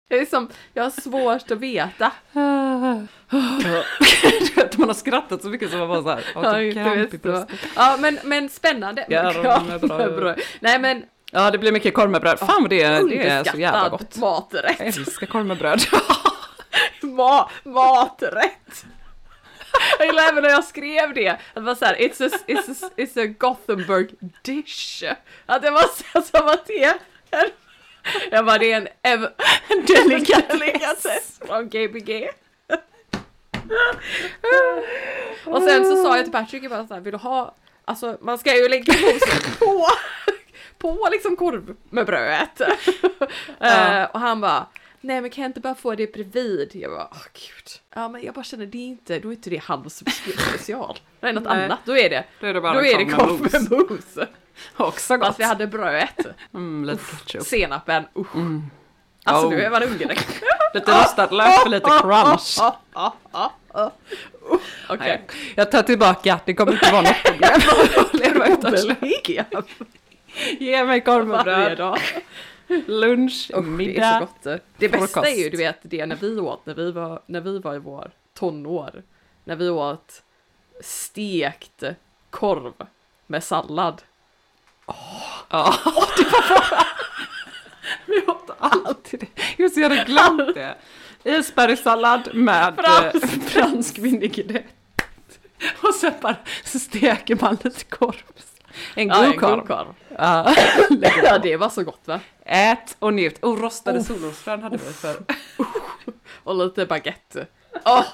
Det 0.09 0.19
är 0.21 0.27
som, 0.27 0.49
jag 0.75 0.83
har 0.83 0.91
svårt 0.91 1.51
att 1.51 1.61
veta. 1.61 2.07
att 2.07 2.13
man 4.79 4.89
har 4.89 4.95
skrattat 4.95 5.43
så 5.43 5.49
mycket 5.49 5.71
så 5.71 5.77
man 5.77 5.89
bara 5.89 6.03
så 6.03 6.09
här, 6.09 6.25
Ja, 6.35 6.41
har 6.41 6.55
typ 6.59 6.69
inte 6.69 6.83
kramp 6.85 6.97
i 6.97 7.01
vet 7.01 7.11
så. 7.11 7.19
bröstet. 7.19 7.59
ja 7.77 7.97
men, 8.01 8.19
men 8.25 8.49
spännande. 8.49 9.05
Korvbröd. 9.81 10.41
Nej 10.61 10.79
men 10.81 11.03
Ja, 11.33 11.51
det 11.51 11.59
blir 11.59 11.73
mycket 11.73 11.95
korv 11.95 12.11
med 12.11 12.21
bröd. 12.21 12.39
Fan 12.39 12.63
vad 12.63 12.71
det 12.71 12.83
är, 12.83 13.03
det 13.09 13.29
är 13.29 13.45
så 13.45 13.59
jävla 13.59 13.89
gott. 13.89 14.17
maträtt. 14.17 14.77
Jag 14.79 14.87
älskar 14.89 15.27
korv 15.27 15.47
med 15.47 15.59
bröd. 15.59 15.81
Ma 17.03 17.51
maträtt. 17.65 18.85
Jag 19.99 20.07
gillar 20.07 20.23
även 20.29 20.43
när 20.43 20.51
jag 20.51 20.65
skrev 20.65 21.15
det, 21.15 21.29
att 21.29 21.39
det 21.55 21.61
var 21.61 21.75
såhär, 21.75 21.95
it's 21.95 22.27
a, 22.27 22.39
it's 22.47 22.85
a, 22.87 22.91
it's 22.97 23.25
a 23.31 23.35
Gothenburg 23.39 24.11
dish. 24.43 25.03
Att 25.47 25.63
det 25.63 25.71
var 25.71 25.83
så 25.83 26.23
som 26.23 26.49
att 26.49 26.67
det 26.67 26.85
är 26.85 26.95
en, 27.31 27.49
jag 28.31 28.47
bara 28.47 28.59
det 28.59 28.73
är 28.73 28.77
en, 28.77 28.89
ev- 29.03 29.31
en 29.69 29.85
delikatess 29.87 31.41
från 31.47 31.69
Gbg. 31.69 32.29
Och 35.45 35.63
sen 35.63 35.85
så 35.85 36.03
sa 36.03 36.17
jag 36.17 36.25
till 36.25 36.33
Patrick, 36.33 36.65
jag 36.65 36.71
bara 36.71 36.87
så 36.87 36.95
här, 36.95 37.01
vill 37.01 37.13
du 37.13 37.19
ha, 37.19 37.55
alltså 37.85 38.19
man 38.21 38.39
ska 38.39 38.57
ju 38.57 38.69
lägga 38.69 38.93
på, 39.59 39.87
på, 40.79 41.09
liksom 41.13 41.37
korv 41.37 41.77
med 41.91 42.07
brödet. 42.07 42.61
Eh, 43.61 44.05
och 44.05 44.21
han 44.21 44.41
bara, 44.41 44.67
nej 45.01 45.21
men 45.21 45.31
kan 45.31 45.43
jag 45.43 45.49
inte 45.49 45.61
bara 45.61 45.75
få 45.75 45.95
det 45.95 46.13
bredvid? 46.13 46.71
Jag 46.75 46.91
bara, 46.91 47.09
åh 47.13 47.23
gud. 47.33 47.69
Ja 47.95 48.09
men 48.09 48.23
jag 48.25 48.35
bara 48.35 48.45
känner, 48.45 48.67
det 48.67 48.79
är 48.79 48.87
inte, 48.87 49.19
då 49.19 49.29
är 49.29 49.33
inte 49.33 49.51
det 49.51 49.63
hans 49.65 49.97
special. 50.55 50.99
Det 51.21 51.27
är 51.29 51.33
något 51.33 51.45
Nej. 51.45 51.65
annat, 51.65 51.79
då 51.85 51.99
är 51.99 52.11
det, 52.11 52.25
Då 52.41 52.47
är 52.47 52.55
det 52.55 52.61
bara 52.61 52.73
då 52.75 52.85
är 52.85 52.99
det 52.99 53.05
korv 53.05 53.41
med 53.41 53.53
korv 53.53 53.71
med 53.71 53.91
mos. 53.91 54.19
Också 54.77 55.17
gott. 55.17 55.27
Fast 55.27 55.41
vi 55.41 55.45
hade 55.45 55.67
brödet, 55.67 56.27
Mm, 56.55 56.85
lite 56.85 57.03
ketchup. 57.27 57.43
senapen, 57.43 58.05
usch. 58.19 58.27
Alltså 59.25 59.47
Oh. 59.47 59.51
nu 59.51 59.63
är 59.63 59.71
man 59.71 59.83
hungrig. 59.83 60.19
Lite 60.75 60.91
rostad 61.03 61.31
lök 61.31 61.53
för 61.63 61.69
lite 61.69 61.91
crunch. 62.01 62.59
Okej. 64.89 64.99
Nej, 64.99 65.23
Jag 65.55 65.71
tar 65.71 65.83
tillbaka, 65.83 66.41
det 66.45 66.55
kommer 66.55 66.73
inte 66.73 66.93
vara 66.93 67.03
något 67.03 67.23
problem. 67.25 67.61
Problem. 68.63 68.97
Ge 70.61 70.85
mig 70.85 71.01
korv 71.01 71.27
med 71.27 71.45
Varje 71.45 71.65
bröd. 71.67 71.79
dag. 71.79 71.99
Lunch, 72.87 73.33
Usch, 73.33 73.49
det 73.51 73.55
är 73.55 73.57
så 73.57 73.63
middag. 73.63 74.21
gott. 74.21 74.61
Det 74.77 74.89
bästa 74.89 75.07
frukost. 75.07 75.27
är 75.27 75.43
ju 75.45 75.51
du 75.51 75.57
vet 75.57 75.79
det 75.83 76.07
när 76.07 76.17
vi 76.17 76.39
åt, 76.41 76.67
när 76.67 76.75
vi 76.75 76.93
var, 76.93 77.23
när 77.27 77.41
vi 77.41 77.59
var 77.59 77.75
i 77.75 77.79
vår 77.79 78.11
tonår. 78.35 79.03
När 79.45 79.57
vi 79.57 79.69
åt 79.69 80.23
stekt 80.81 81.83
korv 82.31 82.73
med 83.27 83.45
sallad. 83.45 84.03
Ja, 85.51 85.75
Vi 88.07 88.21
åt 88.27 88.51
alltid 88.59 89.21
det. 89.21 89.43
Just 89.63 89.77
jag 89.77 89.89
hade 89.91 90.05
glömt 90.05 90.55
det. 90.55 90.77
Isbergssallad 91.25 92.35
med 92.35 92.75
Fransk. 92.77 93.25
eh, 93.25 93.31
fransk 93.41 93.99
vinägrett. 93.99 94.67
Och 95.83 95.95
sen 95.95 96.13
bara 96.21 96.37
så 96.65 96.79
steker 96.79 97.39
man 97.41 97.59
lite 97.65 97.85
korv. 97.85 98.23
En 98.99 99.09
Ja, 99.09 99.27
god 99.27 99.41
korv. 99.41 99.67
korv. 99.67 99.87
Ja. 100.19 100.55
Ja, 101.25 101.39
det 101.39 101.57
var 101.57 101.69
så 101.69 101.83
gott 101.83 102.01
va? 102.05 102.21
Ät 102.45 102.97
och 102.99 103.15
njut. 103.15 103.39
Och 103.45 103.61
rostade 103.61 104.05
solrosfrön 104.05 104.63
hade 104.63 104.77
vi 104.77 104.93
för. 104.93 105.17
Och 106.45 106.55
lite 106.57 106.87
baguette. 106.87 107.47
Åh, 107.85 108.05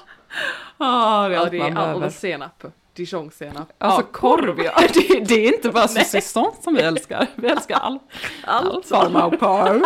Ja, 0.78 1.28
det 1.28 1.34
är 1.34 1.36
ja, 1.36 1.40
allt 1.40 1.50
det 1.50 1.58
man 1.58 1.76
är 1.76 1.80
alldeles 1.92 2.20
senap. 2.20 2.64
Dijonsenap. 2.94 3.72
Alltså 3.78 4.00
Ja, 4.00 4.06
korv, 4.12 4.60
ja. 4.64 4.72
Det, 4.94 5.20
det 5.24 5.34
är 5.48 5.54
inte 5.54 5.68
bara 5.70 5.88
saucisson 5.88 6.52
som 6.60 6.74
vi 6.74 6.80
älskar. 6.82 7.26
Vi 7.34 7.48
älskar 7.48 7.76
all, 7.76 7.98
all 8.44 8.72
allt. 8.72 8.86
form 8.88 9.16
av 9.16 9.30
korv. 9.36 9.82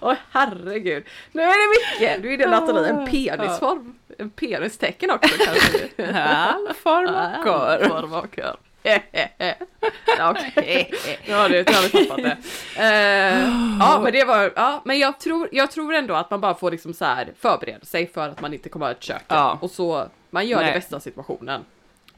Åh 0.00 0.14
herregud. 0.30 1.04
Nu 1.32 1.42
är 1.42 1.46
det 1.46 1.98
mycket. 2.00 2.22
Nu 2.22 2.32
är 2.34 2.38
det 2.38 2.46
Nathalie 2.50 2.88
en 2.88 3.06
penisform. 3.06 3.94
En 4.18 4.30
penistecken 4.30 5.10
också 5.10 5.34
kanske. 5.44 6.12
All 6.22 6.74
form 6.74 7.42
korv. 7.44 7.88
Form 7.88 8.12
av 8.12 8.20
korv. 8.26 8.56
Ja, 8.82 10.30
Okej, 10.30 10.90
ja 11.26 11.48
det, 11.48 11.70
har 11.70 11.82
vi 11.82 11.88
tappat 12.06 12.16
det. 12.16 12.36
Eh, 12.76 13.48
ja 13.80 14.00
men 14.02 14.12
det 14.12 14.24
var, 14.24 14.52
ja 14.56 14.82
men 14.84 14.98
jag 14.98 15.20
tror, 15.20 15.48
jag 15.52 15.70
tror 15.70 15.94
ändå 15.94 16.14
att 16.14 16.30
man 16.30 16.40
bara 16.40 16.54
får 16.54 16.70
liksom 16.70 16.94
så 16.94 17.04
här 17.04 17.28
förbereda 17.38 17.84
sig 17.84 18.06
för 18.06 18.28
att 18.28 18.40
man 18.40 18.54
inte 18.54 18.68
kommer 18.68 18.86
att 18.86 18.90
ha 18.92 18.96
ett 18.98 19.02
kök. 19.02 19.22
Ja. 19.28 19.58
Och 19.60 19.70
så, 19.70 20.08
man 20.30 20.46
gör 20.46 20.58
Nej. 20.58 20.66
det 20.66 20.72
bästa 20.78 20.96
av 20.96 21.00
situationen. 21.00 21.64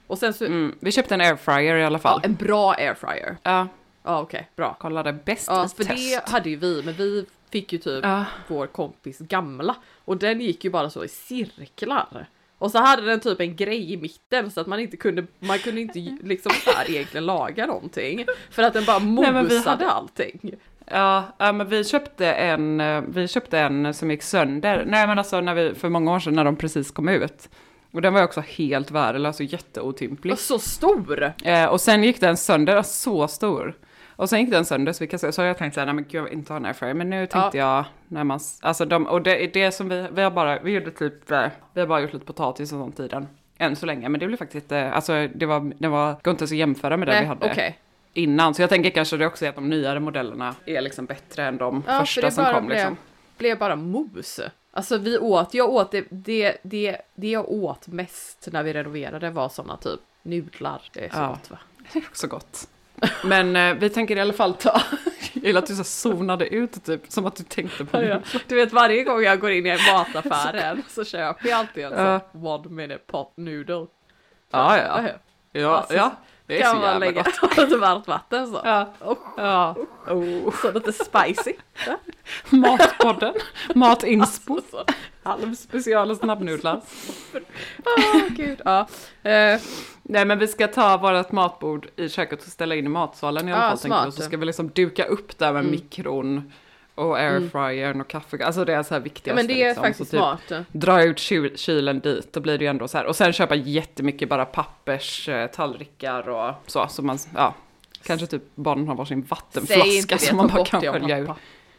Och 0.07 0.19
sen 0.19 0.35
så, 0.35 0.45
Mm, 0.45 0.75
vi 0.81 0.93
köpte 0.93 1.14
en 1.14 1.21
airfryer 1.21 1.77
i 1.77 1.85
alla 1.85 1.99
ja, 1.99 2.03
fall. 2.03 2.21
en 2.25 2.35
bra 2.35 2.73
airfryer. 2.75 3.37
Ja, 3.43 3.69
Ja 4.03 4.21
okej, 4.21 4.49
bra. 4.57 4.75
kollade 4.81 5.12
bäst 5.12 5.47
Ja, 5.49 5.69
för 5.77 5.85
test. 5.85 6.25
det 6.27 6.31
hade 6.33 6.51
ju 6.51 6.57
vi, 6.57 6.83
men 6.85 6.95
vi 6.95 7.27
fick 7.52 7.72
ju 7.72 7.78
typ 7.78 8.04
Ja. 8.04 8.24
vår 8.48 8.66
kompis 8.66 9.18
gamla 9.18 9.76
och 10.04 10.16
den 10.16 10.40
gick 10.40 10.64
ju 10.64 10.70
bara 10.70 10.90
så 10.90 11.04
i 11.04 11.08
cirklar. 11.08 12.26
Och 12.58 12.70
så 12.70 12.78
hade 12.78 13.02
den 13.02 13.20
typ 13.20 13.40
en 13.40 13.56
grej 13.56 13.92
i 13.92 13.96
mitten 13.96 14.50
så 14.50 14.60
att 14.60 14.66
man 14.66 14.80
inte 14.80 14.96
kunde, 14.96 15.26
man 15.38 15.58
kunde 15.58 15.80
inte 15.80 15.98
liksom 16.22 16.52
så 16.64 16.70
här 16.70 16.90
egentligen 16.90 17.26
laga 17.26 17.66
någonting. 17.66 18.24
För 18.50 18.62
att 18.62 18.72
den 18.72 18.84
bara 18.84 18.98
Nej, 18.98 19.32
mosade 19.32 19.70
hade- 19.70 19.90
allting. 19.90 20.54
Ja, 20.86 21.24
ja, 21.38 21.52
men 21.52 21.68
vi 21.68 21.84
köpte 21.84 22.26
en, 22.32 22.80
eh, 22.80 23.02
vi 23.08 23.28
köpte 23.28 23.58
en 23.58 23.94
som 23.94 24.10
gick 24.10 24.22
sönder. 24.22 24.84
Nej 24.86 25.06
men 25.06 25.18
alltså 25.18 25.40
när 25.40 25.54
vi, 25.54 25.74
för 25.74 25.88
många 25.88 26.12
år 26.14 26.20
sedan 26.20 26.34
när 26.34 26.44
de 26.44 26.56
precis 26.56 26.90
kom 26.90 27.08
ut. 27.08 27.48
Och 27.92 28.02
den 28.02 28.14
var 28.14 28.22
också 28.24 28.40
helt 28.40 28.90
värdelös 28.90 29.40
och 29.40 29.46
jätteotymplig. 29.46 30.32
Och 30.32 30.38
så 30.38 30.58
stor! 30.58 31.32
Eh, 31.44 31.64
och 31.64 31.80
sen 31.80 32.04
gick 32.04 32.20
den 32.20 32.36
sönder, 32.36 32.76
alltså 32.76 32.92
så 33.10 33.28
stor. 33.28 33.74
Och 34.20 34.28
sen 34.28 34.40
gick 34.40 34.50
den 34.50 34.64
sönder 34.64 34.92
så, 34.92 35.04
vi 35.04 35.09
kan, 35.09 35.33
så 35.33 35.42
jag 35.42 35.59
tänkte 35.59 35.74
såhär, 35.74 35.87
nej 35.87 35.94
men 35.94 36.04
gud 36.04 36.14
jag 36.14 36.22
vill 36.22 36.33
inte 36.33 36.52
ha 36.52 36.56
en 36.56 36.64
airfryer. 36.66 36.94
Men 36.94 37.11
nu 37.11 37.26
tänkte 37.26 37.59
jag, 37.59 37.85
när 38.09 38.24
man, 38.24 38.40
alltså 38.61 38.85
de, 38.85 39.06
och 39.06 39.22
det 39.22 39.44
är 39.44 39.48
det 39.52 39.72
som 39.72 39.88
vi, 39.88 40.06
vi 40.12 40.22
har 40.22 40.30
bara, 40.30 40.59
vi 40.61 40.70
gjorde 40.72 40.90
typ, 40.90 41.30
eh, 41.30 41.46
vi 41.74 41.80
har 41.80 41.88
bara 41.88 42.00
gjort 42.00 42.12
lite 42.12 42.26
potatis 42.26 42.72
och 42.72 42.78
sånt 42.78 43.00
i 43.00 43.09
den. 43.09 43.28
Än 43.59 43.76
så 43.76 43.87
länge, 43.87 44.09
men 44.09 44.20
det 44.20 44.26
blev 44.26 44.37
faktiskt, 44.37 44.72
eh, 44.72 44.96
alltså 44.96 45.28
det 45.35 45.46
var, 45.46 45.72
det 45.78 45.88
var, 45.88 46.16
går 46.22 46.30
inte 46.30 46.42
ens 46.42 46.52
att 46.52 46.59
jämföra 46.59 46.96
med 46.96 47.09
det 47.09 47.20
vi 47.20 47.26
hade 47.26 47.50
okej. 47.50 47.78
innan. 48.12 48.54
Så 48.54 48.62
jag 48.62 48.70
tänker 48.70 48.90
kanske 48.90 49.16
det 49.16 49.26
också 49.26 49.44
är 49.44 49.48
att 49.48 49.54
de 49.54 49.68
nyare 49.70 50.00
modellerna 50.00 50.54
är 50.66 50.80
liksom 50.80 51.06
bättre 51.06 51.44
än 51.44 51.56
de 51.56 51.83
Ja, 51.87 51.92
för 51.92 52.00
första 52.00 52.20
det 52.20 52.30
som 52.30 52.44
bara 52.44 52.54
kom 52.54 52.66
blev, 52.66 52.78
liksom. 52.78 52.96
blev 53.38 53.59
bara 53.59 53.76
mos. 53.76 54.40
Alltså 54.72 54.98
vi 54.98 55.18
åt, 55.18 55.54
jag 55.54 55.70
åt 55.70 55.90
det, 55.90 56.04
det, 56.11 56.56
det, 56.62 56.96
det 57.14 57.30
jag 57.30 57.50
åt 57.50 57.87
mest 57.88 58.48
när 58.52 58.62
vi 58.62 58.72
renoverade 58.72 59.30
var 59.30 59.48
såna 59.48 59.76
typ 59.76 60.00
nudlar. 60.22 60.83
Det 60.92 61.04
är 61.04 61.09
så 61.09 61.16
Ja. 61.18 61.28
gott 61.28 61.50
va? 61.50 61.59
Det 61.92 61.98
är 61.98 62.02
också 62.09 62.26
gott. 62.26 62.68
Men 63.24 63.56
eh, 63.56 63.74
vi 63.74 63.90
tänker 63.90 64.16
i 64.16 64.20
alla 64.20 64.32
fall 64.32 64.54
ta, 64.54 64.80
jag 65.32 65.44
gillar 65.44 65.58
att 65.62 65.66
du 65.66 65.74
så 65.76 65.84
zonade 65.84 66.46
ut 66.48 66.84
typ, 66.84 67.02
som 67.08 67.26
att 67.26 67.36
du 67.36 67.44
tänkte 67.44 67.84
på 67.84 67.96
det. 67.96 68.22
Du 68.48 68.54
vet 68.54 68.72
varje 68.72 69.04
gång 69.04 69.22
jag 69.22 69.40
går 69.40 69.50
in 69.50 69.66
i 69.66 69.76
mataffären 69.92 70.82
så 70.88 71.04
köper 71.04 71.48
jag 71.48 71.58
alltid 71.58 71.84
en 71.84 71.92
Ja. 71.92 72.20
sån 72.32 72.46
one 72.46 72.68
minute 72.70 72.98
pot 73.06 73.32
noodle. 73.36 73.86
Ja, 74.52 74.76
ja. 74.78 75.02
Ja, 75.52 75.76
Alltså, 75.76 75.94
ja. 75.94 76.12
Det 76.46 76.58
är 76.58 76.62
kan 76.62 76.74
så 76.74 76.80
man 76.80 77.00
lägga 77.00 77.22
gott. 77.22 77.56
lite 77.58 77.76
varmt 77.76 78.08
vatten 78.08 78.46
så. 78.46 78.60
Ja. 78.64 78.92
Oh, 79.00 79.16
Ja. 79.36 79.74
Oh. 80.08 80.54
så 80.62 80.72
lite 80.72 80.92
spicy. 80.92 81.52
Matpodden, 82.50 83.34
Matinspo, 83.74 84.54
Alltså, 84.54 84.70
så. 84.76 84.84
halvspecial 85.28 86.10
och 86.10 86.16
snabbnudlar. 86.16 86.80
Åh 87.86 88.20
gud, 88.28 88.60
ja. 88.64 88.88
Eh, 89.30 89.60
Nej 90.11 90.25
men 90.25 90.38
vi 90.38 90.46
ska 90.46 90.66
ta 90.68 90.96
vårt 90.96 91.33
matbord 91.33 91.88
i 91.96 92.09
köket 92.09 92.42
och 92.42 92.49
ställa 92.49 92.75
in 92.75 92.87
i 92.87 92.88
matsalen 92.88 93.49
i 93.49 93.53
alla 93.53 93.62
Ja, 93.70 93.77
fall. 93.77 94.05
vi. 94.05 94.09
Och 94.09 94.12
så 94.12 94.16
smart. 94.16 94.25
ska 94.29 94.37
vi 94.37 94.46
liksom 94.46 94.68
duka 94.68 95.05
upp 95.05 95.38
där 95.38 95.53
med 95.53 95.61
Mm. 95.61 95.70
mikron 95.70 96.53
och 96.94 97.18
airfryern 97.18 98.01
och 98.01 98.09
kaffe. 98.09 98.44
Alltså 98.46 98.64
det 98.64 98.75
är 98.75 98.83
så 98.83 98.94
här 98.94 99.01
viktigaste. 99.01 99.31
ja 99.31 99.35
men 99.35 99.46
det 99.46 99.62
är 99.62 99.68
liksom. 99.68 99.85
faktiskt 99.85 100.11
så 100.11 100.16
typ, 100.16 100.49
smart. 100.49 100.66
Dra 100.73 101.03
ut 101.05 101.16
kyl- 101.18 101.57
kylen 101.57 102.01
dit, 102.01 102.33
då 102.33 102.40
blir 102.40 102.59
det 102.59 102.64
ju 102.64 102.70
ändå 102.70 102.88
så 102.88 102.99
här. 102.99 103.05
Och 103.07 103.16
sen 103.16 103.33
köpa 103.33 103.55
jättemycket 103.55 104.29
bara 104.29 104.44
pappers, 104.44 105.29
eh, 105.29 105.46
tallrikar 105.46 106.29
och 106.29 106.55
så. 106.66 106.87
Så 106.88 107.03
man, 107.03 107.18
ja, 107.35 107.55
kanske 108.03 108.27
typ 108.27 108.42
barnen 108.55 108.88
har 108.88 108.94
varsin 108.94 109.23
vattenflaska 109.23 110.18
som 110.18 110.37
man 110.37 110.46
bara 110.49 110.64
kan 110.64 110.81
skölja 110.81 111.18
ur. 111.18 111.35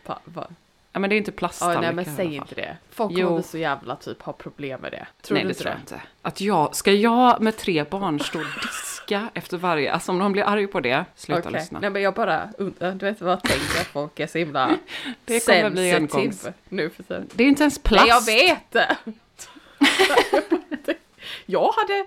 Pa, 0.06 0.20
va? 0.26 0.48
Ja 0.94 1.00
men 1.00 1.10
det 1.10 1.16
är 1.16 1.18
inte 1.18 1.32
Ja, 1.32 1.38
plasttallrikar 1.38 1.82
nej 1.82 2.06
men 2.06 2.16
säg 2.16 2.36
inte 2.36 2.56
det. 2.56 2.78
Folk 2.90 3.12
Jo. 3.16 3.28
kommer 3.28 3.42
så 3.42 3.58
jävla 3.58 3.96
typ 3.96 4.22
ha 4.22 4.34
problem 4.34 4.82
med 4.82 4.92
det. 4.92 5.08
Tror 5.22 5.36
Nej 5.36 5.44
du 5.44 5.48
det 5.48 5.52
inte 5.52 5.62
tror 5.64 5.72
jag 5.74 5.80
inte. 5.82 6.02
Att 6.22 6.42
jag, 6.42 6.76
ska 6.76 6.92
jag 6.92 7.42
med 7.42 7.58
tre 7.58 7.84
barn 7.84 8.20
stå 8.20 8.40
och 8.40 8.46
diska 8.62 9.30
efter 9.34 9.58
varje, 9.58 9.92
alltså 9.94 10.12
om 10.12 10.20
de 10.20 10.32
blir 10.32 10.44
arg 10.44 10.68
på 10.68 10.80
det, 10.80 11.06
sluta 11.16 11.40
Okej. 11.42 11.52
lyssna. 11.52 11.80
Nej 11.80 11.90
men 11.90 12.02
jag 12.02 12.14
bara 12.14 12.50
undrar, 12.58 12.92
du 12.92 13.06
vet 13.06 13.22
vad 13.22 13.44
tänker 13.44 13.84
folk 13.92 14.20
är 14.20 14.28
så 14.28 14.38
himla 14.38 14.78
Det 15.26 15.46
kommer 15.46 15.70
bli 15.70 15.92
engångs. 15.94 16.48
nu 16.70 16.90
för 16.90 17.04
tiden. 17.04 17.30
Det 17.34 17.44
är 17.44 17.48
inte 17.48 17.64
ens 17.64 17.80
plast. 17.80 18.06
Nej 18.06 18.10
jag 18.10 18.26
vet 18.26 18.72
det! 18.72 18.98
jag 21.46 21.72
hade, 21.72 22.06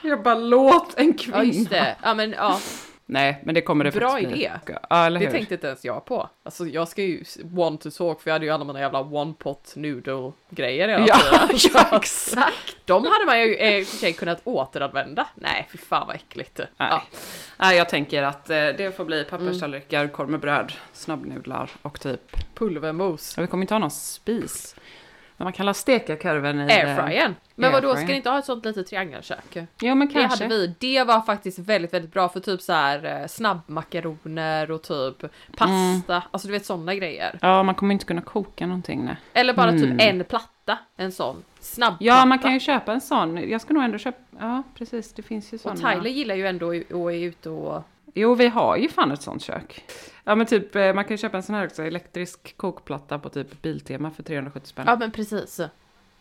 Jag 0.00 0.22
bara 0.22 0.34
låt 0.34 0.94
en 0.98 1.14
kvinna. 1.14 1.36
ja 1.38 1.44
just 1.44 1.70
det, 1.70 1.96
ja 2.02 2.14
men 2.14 2.30
ja, 2.32 2.60
Nej, 3.08 3.40
men 3.44 3.54
det 3.54 3.60
kommer 3.60 3.84
det 3.84 3.90
Bra 3.90 4.08
faktiskt 4.10 4.32
bli. 4.32 4.40
idé. 4.44 4.52
Ja, 4.90 5.06
eller 5.06 5.20
det 5.20 5.30
tänkte 5.30 5.54
inte 5.54 5.66
ens 5.66 5.84
jag 5.84 6.04
på. 6.04 6.28
Alltså 6.42 6.66
jag 6.66 6.88
ska 6.88 7.02
ju 7.02 7.24
one 7.56 7.78
to 7.78 7.90
talk 7.90 8.20
för 8.22 8.30
jag 8.30 8.34
hade 8.34 8.44
ju 8.46 8.50
alla 8.52 8.64
mina 8.64 8.80
jävla 8.80 9.00
one 9.00 9.34
pot 9.38 9.72
noodle 9.76 10.32
grejer 10.50 10.88
hela 10.88 11.06
Ja, 11.08 11.18
tiden. 11.48 11.72
ja, 11.90 11.96
exakt. 11.98 12.76
De 12.84 13.06
hade 13.06 13.24
man 13.26 13.40
ju 13.40 13.54
eh, 13.54 14.12
kunnat 14.14 14.40
återanvända. 14.44 15.26
Nej 15.34 15.68
fy 15.72 15.78
fan 15.78 16.06
vad 16.06 16.16
äckligt. 16.16 16.58
Nej. 16.58 16.68
Ja. 16.76 17.02
Nej, 17.56 17.76
jag 17.76 17.88
tänker 17.88 18.22
att 18.22 18.50
eh, 18.50 18.56
det 18.56 18.96
får 18.96 19.04
bli 19.04 19.24
papperstallrikar, 19.24 20.08
korv 20.08 20.28
med 20.30 20.40
bröd, 20.40 20.72
snabbnudlar 20.92 21.70
och 21.82 22.00
typ... 22.00 22.36
Pulvermos. 22.54 23.34
Ja, 23.36 23.40
vi 23.40 23.46
kommer 23.46 23.62
inte 23.62 23.74
ha 23.74 23.78
någon 23.78 23.90
spis. 23.90 24.76
Men 25.36 25.44
man 25.46 25.52
kan 25.52 25.66
la 25.66 25.74
steka 25.74 26.16
korven 26.16 26.60
i... 26.60 26.72
eh, 26.72 26.76
Airfryern. 26.78 27.34
Men 27.54 27.72
vadå, 27.72 27.96
ska 27.96 28.06
ni 28.06 28.14
inte 28.16 28.30
ha 28.30 28.38
ett 28.38 28.44
sånt 28.44 28.64
litet 28.64 28.86
triangelkök? 28.86 29.56
Ja 29.80 29.94
men 29.94 30.08
Det 30.08 30.14
kanske. 30.14 30.44
hade 30.44 30.56
vi. 30.56 30.74
Det 30.78 31.04
var 31.04 31.20
faktiskt 31.20 31.58
väldigt, 31.58 31.94
väldigt 31.94 32.12
bra 32.12 32.28
för 32.28 32.40
typ 32.40 32.60
så 32.62 32.72
här 32.72 33.20
eh, 33.20 33.26
snabbmakaroner 33.26 34.70
och 34.70 34.82
typ 34.82 35.24
pasta. 35.56 36.22
Alltså 36.30 36.48
du 36.48 36.52
vet 36.52 36.66
sådana 36.66 36.94
grejer. 36.94 37.38
Ja, 37.42 37.62
man 37.62 37.74
kommer 37.74 37.92
inte 37.92 38.04
kunna 38.04 38.20
koka 38.22 38.66
någonting 38.66 39.04
nej. 39.04 39.16
Eller 39.32 39.54
bara 39.54 39.68
Mm. 39.70 39.82
typ 39.82 40.00
en 40.08 40.24
platta. 40.24 40.78
En 40.96 41.12
sån 41.12 41.44
snabbplatta. 41.60 42.04
Ja, 42.04 42.24
man 42.24 42.38
kan 42.38 42.54
ju 42.54 42.60
köpa 42.60 42.92
en 42.92 43.00
sån. 43.00 43.50
Jag 43.50 43.60
ska 43.60 43.74
nog 43.74 43.82
ändå 43.84 43.98
köpa... 43.98 44.18
Ja, 44.40 44.62
precis. 44.74 45.12
Det 45.12 45.22
finns 45.22 45.52
ju 45.52 45.54
Och 45.54 45.60
såna. 45.60 45.76
Tyler 45.94 46.10
gillar 46.10 46.34
ju 46.34 46.46
ändå 46.46 46.70
att 46.70 46.76
att 46.76 47.14
är 47.14 47.26
ute 47.26 47.50
och... 47.50 47.82
Jo, 48.14 48.34
vi 48.34 48.48
har 48.48 48.76
ju 48.76 48.88
fan 48.88 49.12
ett 49.12 49.22
sånt 49.22 49.42
kök. 49.42 49.84
Ja, 50.28 50.34
men 50.34 50.46
typ 50.46 50.76
eh, 50.76 50.92
man 50.94 51.04
kan 51.04 51.10
ju 51.14 51.18
köpa 51.18 51.36
en 51.36 51.42
sån 51.42 51.54
här 51.54 51.66
också, 51.66 51.82
elektrisk 51.82 52.56
kokplatta 52.56 53.18
på 53.18 53.28
typ 53.28 53.62
Biltema 53.62 54.10
för 54.10 54.22
370 54.22 54.68
spänn. 54.68 54.84
Ja 54.88 54.96
men 54.96 55.10
precis. 55.10 55.60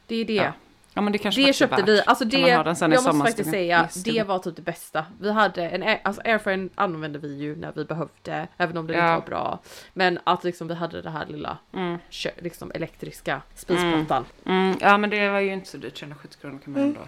Det 0.08 0.16
är 0.16 0.26
det. 0.26 0.34
Ja, 0.34 0.54
Ja, 0.98 1.02
men 1.02 1.12
det 1.14 1.18
kanske 1.18 1.42
Det 1.46 1.54
köpte 1.54 1.84
vi, 1.84 2.02
alltså 2.06 2.26
det, 2.26 2.40
jag 2.40 2.66
måste 2.90 3.14
faktiskt 3.14 3.50
säga, 3.50 3.90
det 4.06 4.24
var 4.24 4.40
typ 4.40 4.56
det 4.56 4.62
bästa. 4.62 5.06
Vi 5.20 5.32
hade 5.32 5.70
en, 5.70 5.98
alltså 6.04 6.22
airfryer 6.26 6.70
använde 6.76 7.20
vi 7.20 7.36
ju 7.38 7.56
när 7.56 7.72
vi 7.76 7.86
behövde, 7.86 8.48
även 8.58 8.78
om 8.78 8.88
det 8.88 8.94
inte 8.94 9.06
Ja. 9.06 9.14
var 9.20 9.26
bra. 9.26 9.60
Men 9.94 10.20
att 10.24 10.44
liksom 10.44 10.68
vi 10.68 10.74
hade 10.76 11.02
det 11.02 11.10
här 11.10 11.26
lilla, 11.26 11.58
Mm. 11.74 11.98
liksom 12.38 12.72
elektriska 12.76 13.42
spisplattan. 13.56 14.26
Mm, 14.46 14.78
ja, 14.82 14.98
men 14.98 15.10
det 15.10 15.30
var 15.30 15.40
ju 15.40 15.54
inte 15.54 15.68
så 15.70 15.78
dyrt, 15.78 15.96
370 15.96 16.38
kronor 16.42 16.60
kan 16.64 16.74
man 16.74 16.82
ändå. 16.82 17.02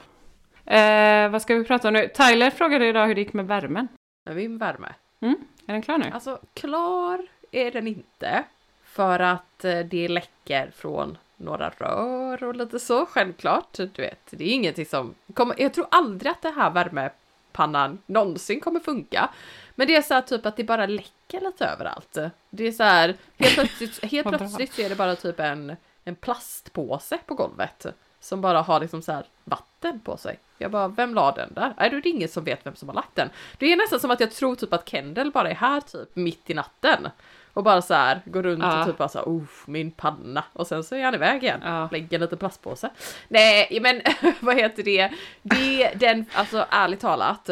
Eh, 0.66 1.30
vad 1.32 1.42
ska 1.42 1.56
vi 1.56 1.64
prata 1.64 1.88
om 1.88 1.94
nu? 1.94 2.08
Tyler 2.08 2.50
frågade 2.50 2.88
idag 2.88 3.08
hur 3.08 3.16
det 3.16 3.22
gick 3.22 3.34
med 3.34 3.48
värmen. 3.48 3.88
Men 4.26 4.36
vi 4.36 4.48
värme. 4.48 4.94
Mm, 5.22 5.36
är 5.68 5.74
den 5.74 5.82
klar 5.82 5.98
nu? 5.98 6.12
Alltså 6.14 6.40
klar 6.54 7.28
är 7.52 7.72
den 7.72 7.88
inte. 7.88 8.44
För 8.84 9.20
att 9.20 9.66
eh, 9.66 9.80
det 9.80 10.08
läcker 10.08 10.72
från 10.76 11.18
några 11.38 11.70
rör 11.70 12.44
och 12.44 12.56
lite 12.56 12.80
så, 12.80 13.06
självklart. 13.06 13.74
Du 13.74 14.02
vet, 14.02 14.28
det 14.30 14.44
är 14.44 14.54
ingenting 14.54 14.86
som 14.86 15.16
kommer, 15.34 15.62
jag 15.62 15.74
tror 15.74 15.88
aldrig 15.92 16.32
att 16.32 16.42
det 16.42 16.50
här 16.50 16.70
värmepannan 16.72 18.00
någonsin 18.06 18.60
kommer 18.60 18.80
funka. 18.80 19.30
Men 19.76 19.88
det 19.88 19.96
är 19.96 20.02
så 20.02 20.14
här 20.14 20.22
typ 20.22 20.46
att 20.46 20.58
det 20.58 20.64
bara 20.64 20.86
läcker 20.86 21.42
lite 21.42 21.66
överallt. 21.66 22.18
Det 22.50 22.68
är 22.68 22.72
så 22.72 22.84
här, 22.84 23.16
helt 23.38 23.54
plötsligt, 23.56 24.04
helt 24.12 24.28
plötsligt 24.28 24.74
så 24.74 24.82
är 24.82 24.90
det 24.90 24.96
bara 24.96 25.16
typ 25.16 25.40
en, 25.40 25.76
en 26.04 26.16
plastpåse 26.16 27.18
på 27.26 27.34
golvet. 27.36 27.86
Som 28.20 28.42
bara 28.42 28.62
har 28.62 28.80
liksom 28.80 29.02
så 29.02 29.12
här 29.12 29.26
vatten 29.44 30.00
på 30.00 30.18
sig. 30.18 30.40
Jag 30.58 30.72
bara, 30.72 30.88
vem 30.88 31.14
la 31.14 31.32
den 31.32 31.54
där? 31.54 31.74
Nej, 31.80 31.90
då 31.90 31.98
är 31.98 32.02
det 32.02 32.10
ingen 32.10 32.30
som 32.30 32.44
vet 32.44 32.66
vem 32.66 32.76
som 32.76 32.90
har 32.90 32.96
lagt 32.96 33.16
den. 33.16 33.30
Det 33.58 33.72
är 33.72 33.76
nästan 33.76 34.00
som 34.00 34.12
att 34.12 34.20
jag 34.20 34.32
tror 34.32 34.56
typ 34.56 34.74
att 34.74 34.90
Kendall 34.90 35.32
bara 35.32 35.50
är 35.50 35.56
här 35.56 35.82
typ 35.82 36.16
mitt 36.16 36.50
i 36.50 36.54
natten. 36.54 37.08
Och 37.54 37.64
bara 37.64 37.82
så 37.82 37.94
här 37.94 38.22
går 38.26 38.44
runt 38.44 38.64
Ja. 38.64 38.80
och 38.80 38.86
typ 38.86 38.98
bara 38.98 39.10
så 39.10 39.18
här, 39.20 39.30
"Uff, 39.30 39.64
min 39.68 39.92
panna. 39.92 40.44
Och 40.54 40.68
sen 40.68 40.84
så 40.84 40.96
är 40.96 41.04
han 41.04 41.16
iväg 41.16 41.44
igen. 41.44 41.62
Ja. 41.64 41.90
Lägger 41.92 42.18
en 42.18 42.22
liten 42.22 42.38
plastpåse. 42.38 42.90
Nej, 43.28 43.80
men 43.82 44.02
vad 44.40 44.56
heter 44.56 44.84
det? 44.84 45.12
Det, 45.42 45.92
den, 45.96 46.26
alltså 46.34 46.66
ärligt 46.70 47.00
talat. 47.00 47.50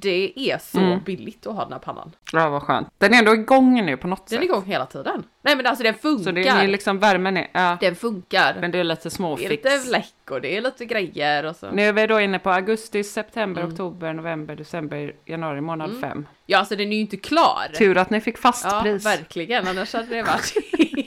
Det 0.00 0.32
är 0.50 0.58
så 0.58 0.78
Mm. 0.78 1.00
billigt 1.04 1.46
att 1.46 1.54
ha 1.54 1.62
den 1.64 1.72
här 1.72 1.78
pannan. 1.78 2.12
Ja, 2.32 2.48
vad 2.48 2.62
skönt. 2.62 2.88
Den 2.98 3.14
är 3.14 3.18
ändå 3.18 3.34
igång 3.34 3.84
nu 3.86 3.96
på 3.96 4.06
något 4.08 4.26
Den 4.26 4.38
är 4.38 4.42
sätt. 4.42 4.50
igång 4.50 4.64
hela 4.64 4.86
tiden. 4.86 5.24
Nej 5.42 5.56
men 5.56 5.66
alltså 5.66 5.84
den 5.84 5.94
funkar. 5.94 6.24
Så 6.24 6.30
det 6.30 6.48
är 6.48 6.68
liksom 6.68 6.98
värmen 6.98 7.36
är, 7.36 7.48
ja. 7.52 7.76
Den 7.80 7.96
funkar. 7.96 8.56
Men 8.60 8.70
det 8.70 8.78
är 8.78 8.84
lite 8.84 9.02
det 9.02 9.06
är 9.08 9.10
småfix. 9.10 9.50
lite 9.50 9.84
läck 9.90 10.14
och 10.30 10.40
det 10.40 10.56
är 10.56 10.60
lite 10.62 10.84
grejer 10.86 11.44
och 11.44 11.56
så. 11.56 11.70
Nu 11.70 11.82
är 11.82 11.92
vi 11.92 12.06
då 12.06 12.20
inne 12.20 12.38
på 12.38 12.50
augusti, 12.50 13.04
september, 13.04 13.60
Mm. 13.62 13.72
oktober, 13.72 14.12
november, 14.12 14.56
december, 14.56 15.14
januari 15.24 15.60
månad 15.60 15.88
Mm. 15.90 16.00
fem. 16.00 16.26
Ja, 16.46 16.58
alltså 16.58 16.76
den 16.76 16.88
är 16.92 16.94
ju 16.96 17.00
inte 17.00 17.16
klar. 17.16 17.68
Tur 17.78 17.96
att 17.98 18.10
ni 18.10 18.20
fick 18.20 18.38
fast 18.38 18.64
Ja, 18.64 18.80
pris. 18.82 19.06
verkligen. 19.06 19.66
Annars 19.68 19.92
hade 19.94 20.06
det 20.06 20.22
varit 20.22 20.54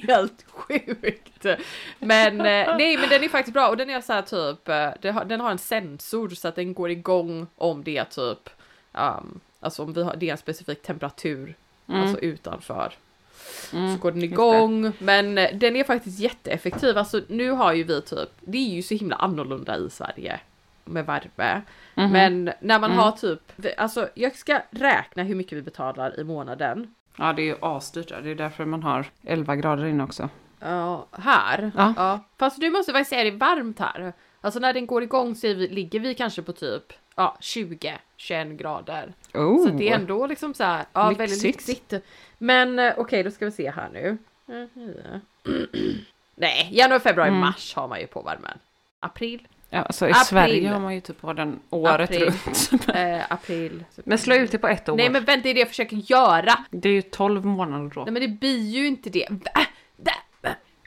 helt 0.07 0.45
sjukt. 0.51 1.45
Men 1.99 2.39
eh, 2.39 2.77
nej, 2.77 2.97
men 2.97 3.09
den 3.09 3.23
är 3.23 3.29
faktiskt 3.29 3.53
bra 3.53 3.67
och 3.67 3.77
den 3.77 3.89
är 3.89 4.01
så 4.01 4.13
här 4.13 4.21
typ, 4.21 4.69
eh, 4.69 5.23
den 5.27 5.39
har 5.41 5.51
en 5.51 5.57
sensor 5.57 6.29
så 6.29 6.47
att 6.47 6.55
den 6.55 6.73
går 6.73 6.89
igång 6.91 7.47
om 7.55 7.83
det 7.83 7.97
är 7.97 8.03
typ, 8.03 8.49
um, 8.99 9.39
alltså 9.59 9.83
om 9.83 9.93
vi 9.93 10.03
har, 10.03 10.15
det 10.15 10.27
är 10.27 10.31
en 10.31 10.37
specifik 10.37 10.81
temperatur, 10.81 11.55
Mm. 11.89 12.01
alltså 12.01 12.19
utanför. 12.19 12.93
Mm, 13.73 13.95
Så 13.95 14.01
går 14.01 14.11
den 14.11 14.23
igång, 14.23 14.91
men 14.99 15.37
eh, 15.37 15.49
den 15.55 15.75
är 15.75 15.83
faktiskt 15.83 16.19
jätteeffektiv. 16.19 16.97
Alltså 16.97 17.21
nu 17.27 17.51
har 17.51 17.73
ju 17.73 17.83
vi 17.83 18.01
typ, 18.01 18.29
det 18.39 18.57
är 18.57 18.75
ju 18.75 18.81
så 18.81 18.93
himla 18.93 19.15
annorlunda 19.15 19.77
i 19.77 19.89
Sverige 19.89 20.39
med 20.85 21.05
värme. 21.05 21.61
Mhm. 21.95 22.11
Men 22.11 22.51
när 22.59 22.79
man 22.79 22.91
Mm. 22.91 23.03
har 23.03 23.11
typ, 23.11 23.39
alltså 23.77 24.09
jag 24.13 24.35
ska 24.35 24.61
räkna 24.69 25.23
hur 25.23 25.35
mycket 25.35 25.57
vi 25.57 25.61
betalar 25.61 26.19
i 26.19 26.23
månaden. 26.23 26.93
Ja, 27.17 27.33
det 27.33 27.41
är 27.41 27.45
ju 27.45 27.55
asdyrt. 27.61 28.07
Det 28.23 28.29
är 28.31 28.35
därför 28.35 28.65
man 28.65 28.83
har 28.83 29.05
11 29.23 29.55
grader 29.55 29.85
inne 29.85 30.03
också. 30.03 30.29
Ja, 30.59 31.05
här. 31.11 31.71
Ja. 31.77 31.93
Ja. 31.97 32.19
Fast 32.37 32.59
du 32.61 32.69
måste 32.69 32.91
faktiskt 32.91 33.09
säga 33.09 33.23
det 33.23 33.29
är 33.29 33.37
varmt 33.55 33.79
här. 33.79 34.13
Alltså 34.41 34.59
när 34.59 34.73
den 34.73 34.85
går 34.87 35.03
igång 35.03 35.35
så 35.35 35.47
vi, 35.47 35.67
ligger 35.67 35.99
vi 35.99 36.13
kanske 36.15 36.41
på 36.41 36.53
typ 36.53 36.93
ja, 37.15 37.37
20-21 37.41 38.55
grader. 38.57 39.13
Oh. 39.33 39.63
Så 39.63 39.69
det 39.69 39.89
är 39.89 39.95
ändå 39.95 40.27
liksom 40.27 40.53
så 40.53 40.63
här, 40.63 40.85
ja 40.93 41.03
väldigt 41.09 41.43
Lyxigt. 41.43 41.67
lyxigt. 41.91 42.05
Men 42.37 42.79
eh, 42.79 42.93
okej, 42.97 43.23
då 43.23 43.31
ska 43.31 43.45
vi 43.45 43.51
se 43.51 43.71
här 43.71 43.89
nu. 43.93 44.17
Nej, 46.35 46.69
januari, 46.71 46.99
februari, 46.99 47.27
Mm. 47.29 47.39
mars 47.39 47.75
har 47.75 47.87
man 47.87 47.99
ju 47.99 48.07
på 48.07 48.21
värmen. 48.21 48.57
April, 48.99 49.47
Ja, 49.69 49.79
alltså 49.81 50.07
i 50.07 50.11
April. 50.11 50.25
Sverige 50.25 50.69
har 50.69 50.79
man 50.79 50.95
ju 50.95 51.01
typ 51.01 51.21
på 51.21 51.33
den 51.33 51.59
året 51.69 52.09
April. 52.09 52.23
runt. 52.25 52.89
eh, 52.95 53.31
april. 53.31 53.83
Men 53.95 54.17
slå 54.17 54.35
ut 54.35 54.51
det 54.51 54.57
på 54.57 54.67
ett 54.67 54.89
år. 54.89 54.95
Nej 54.97 55.09
men 55.09 55.23
vänta, 55.25 55.43
det 55.43 55.49
är 55.49 55.53
det 55.53 55.59
jag 55.59 55.69
försöker 55.69 55.95
göra. 55.95 56.53
Det 56.71 56.89
är 56.89 56.93
ju 56.93 57.01
12 57.01 57.45
månader 57.45 57.91
då. 57.95 58.03
Nej 58.03 58.11
men 58.13 58.21
det 58.21 58.27
blir 58.27 58.69
ju 58.69 58.87
inte 58.87 59.09
det. 59.09 59.27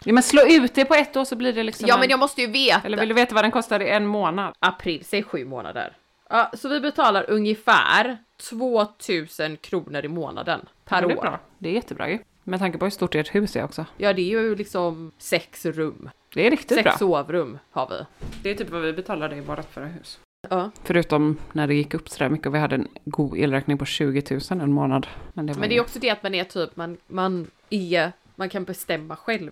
Ja, 0.04 0.12
men 0.12 0.22
slå 0.22 0.42
ut 0.48 0.74
det 0.74 0.84
på 0.84 0.94
ett 0.94 1.16
år 1.16 1.24
så 1.24 1.36
blir 1.36 1.52
det 1.52 1.62
liksom 1.62 1.88
Ja 1.88 1.94
en... 1.94 2.00
men 2.00 2.08
jag 2.10 2.18
måste 2.18 2.40
ju 2.40 2.46
veta. 2.46 2.80
Eller 2.84 2.98
vill 3.00 3.08
du 3.08 3.14
veta 3.14 3.34
vad 3.34 3.44
den 3.44 3.50
kostar 3.50 3.80
i 3.82 3.88
en 3.90 4.06
månad? 4.06 4.54
april, 4.58 5.04
säg 5.04 5.22
sju 5.22 5.44
månader. 5.44 5.96
Ja, 6.28 6.50
så 6.54 6.68
vi 6.68 6.80
betalar 6.80 7.30
ungefär 7.30 8.18
2000 8.50 9.56
kronor 9.56 10.04
i 10.04 10.08
månaden 10.08 10.60
per 10.84 11.02
Ja, 11.02 11.08
det 11.08 11.12
är 11.14 11.18
år. 11.18 11.22
bra. 11.22 11.38
Det 11.58 11.68
är 11.68 11.72
jättebra 11.72 12.10
ju. 12.10 12.18
Med 12.44 12.58
tanke 12.60 12.78
på 12.78 12.84
hur 12.84 12.90
stort 12.90 13.14
ert 13.14 13.34
hus 13.34 13.56
är 13.56 13.64
också. 13.64 13.84
Ja, 13.96 14.12
det 14.12 14.22
är 14.22 14.40
ju 14.40 14.56
liksom 14.56 15.12
sex 15.18 15.66
rum. 15.66 16.10
Det 16.34 16.46
är 16.46 16.50
riktigt 16.50 16.74
Sex 16.76 16.84
bra. 16.84 16.92
sovrum 16.98 17.58
har 17.70 17.88
vi. 17.88 18.26
Det 18.42 18.50
är 18.50 18.54
typ 18.54 18.70
vad 18.70 18.82
vi 18.82 18.92
betalade 18.92 19.36
i 19.36 19.40
vårt 19.40 19.72
förra 19.72 19.86
hus. 19.86 20.18
Ja. 20.50 20.70
Förutom 20.84 21.36
när 21.52 21.66
det 21.66 21.74
gick 21.74 21.94
upp 21.94 22.08
sådär 22.08 22.28
mycket 22.28 22.46
och 22.46 22.54
vi 22.54 22.58
hade 22.58 22.74
en 22.74 22.88
god 23.04 23.38
elräkning 23.38 23.78
på 23.78 23.84
20 23.84 24.22
000 24.50 24.60
en 24.60 24.72
månad. 24.72 25.06
Men 25.32 25.46
det, 25.46 25.52
var 25.52 25.60
Men 25.60 25.68
det 25.68 25.74
ju- 25.74 25.78
är 25.80 25.82
också 25.84 25.98
det 25.98 26.10
att 26.10 26.22
man 26.22 26.34
är 26.34 26.44
typ, 26.44 26.76
man, 26.76 26.96
man 27.06 27.50
är, 27.70 28.12
man 28.36 28.48
kan 28.48 28.64
bestämma 28.64 29.16
själv 29.16 29.50